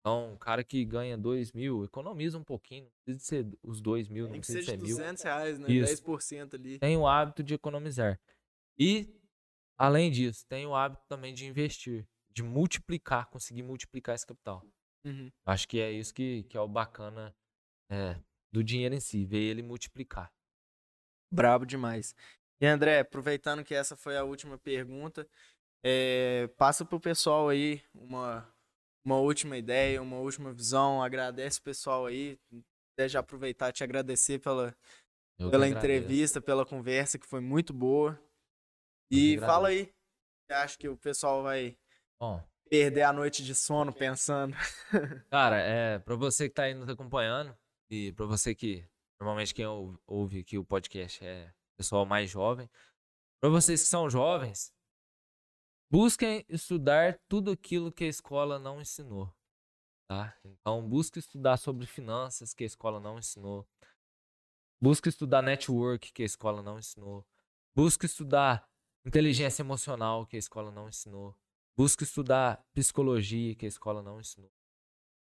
[0.02, 2.84] Então, um cara que ganha 2 mil, economiza um pouquinho.
[2.84, 4.96] Não precisa ser os 2 mil, não Tem que precisa ser mil.
[4.96, 5.70] 200 reais, né?
[5.70, 6.04] Isso.
[6.04, 6.78] 10% ali.
[6.80, 8.20] Tem o hábito de economizar.
[8.76, 9.14] E,
[9.78, 14.66] além disso, tem o hábito também de investir, de multiplicar, conseguir multiplicar esse capital.
[15.04, 15.30] Uhum.
[15.46, 17.32] Acho que é isso que, que é o bacana
[17.88, 18.18] é,
[18.50, 20.32] do dinheiro em si, ver ele multiplicar.
[21.32, 22.12] Brabo demais.
[22.60, 25.28] E André, aproveitando que essa foi a última pergunta,
[25.84, 28.48] é, passa pro pessoal aí uma,
[29.04, 31.02] uma última ideia, uma última visão.
[31.02, 32.38] Agradece o pessoal aí.
[32.94, 34.76] Até já aproveitar e te agradecer pela,
[35.38, 38.20] Eu pela entrevista, pela conversa, que foi muito boa.
[39.10, 39.92] E fala aí.
[40.46, 41.76] Você acha que o pessoal vai
[42.20, 44.54] Bom, perder a noite de sono pensando?
[45.30, 47.56] cara, é, pra você que tá aí nos acompanhando,
[47.90, 48.86] e pra você que,
[49.20, 52.68] normalmente quem ou- ouve aqui o podcast é pessoal mais jovem,
[53.40, 54.72] pra vocês que são jovens,
[55.92, 59.30] busquem estudar tudo aquilo que a escola não ensinou,
[60.08, 60.34] tá?
[60.42, 63.68] Então, busque estudar sobre finanças que a escola não ensinou.
[64.80, 67.26] Busque estudar network que a escola não ensinou.
[67.76, 68.66] Busque estudar
[69.04, 71.36] inteligência emocional que a escola não ensinou.
[71.76, 74.50] Busque estudar psicologia que a escola não ensinou.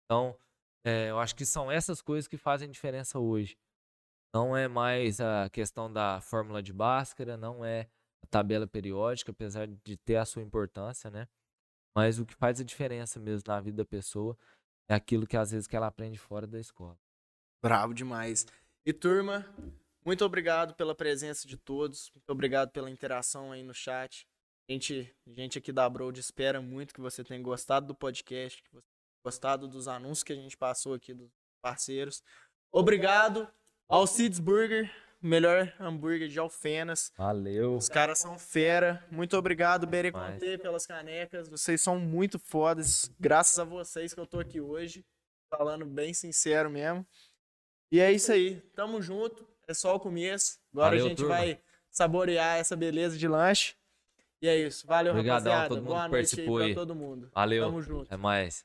[0.07, 0.35] Então,
[0.83, 3.59] é, eu acho que são essas coisas que fazem diferença hoje.
[4.35, 7.91] Não é mais a questão da fórmula de Bhaskara, não é
[8.25, 11.29] tabela periódica, apesar de ter a sua importância, né?
[11.95, 14.37] Mas o que faz a diferença mesmo na vida da pessoa
[14.89, 16.99] é aquilo que às vezes que ela aprende fora da escola.
[17.63, 18.47] Bravo demais.
[18.85, 19.47] E turma,
[20.05, 22.11] muito obrigado pela presença de todos.
[22.15, 24.29] Muito obrigado pela interação aí no chat.
[24.69, 28.83] Gente, gente aqui da Broad espera muito que você tenha gostado do podcast, que você
[28.83, 31.31] tenha gostado dos anúncios que a gente passou aqui dos
[31.63, 32.23] parceiros.
[32.71, 33.49] Obrigado
[33.89, 34.91] ao Seeds Burger,
[35.27, 37.13] melhor hambúrguer de Alfenas.
[37.17, 37.75] Valeu!
[37.77, 39.05] Os caras são fera.
[39.11, 40.41] Muito obrigado, Bere Demais.
[40.41, 41.49] Conte, pelas canecas.
[41.49, 43.11] Vocês são muito fodas.
[43.19, 45.05] Graças a vocês que eu tô aqui hoje.
[45.51, 47.07] Falando bem sincero mesmo.
[47.91, 48.61] E é isso aí.
[48.75, 49.47] Tamo junto.
[49.67, 50.59] É só o começo.
[50.73, 51.37] Agora Valeu, a gente turma.
[51.37, 51.61] vai
[51.91, 53.75] saborear essa beleza de lanche.
[54.43, 54.87] E é isso.
[54.87, 55.69] Valeu, Obrigadão a rapaziada.
[55.69, 56.75] todo mundo Boa que noite aí participou pra aí.
[56.75, 57.31] todo mundo.
[57.33, 57.65] Valeu!
[57.65, 58.03] Tamo junto.
[58.03, 58.65] Até mais!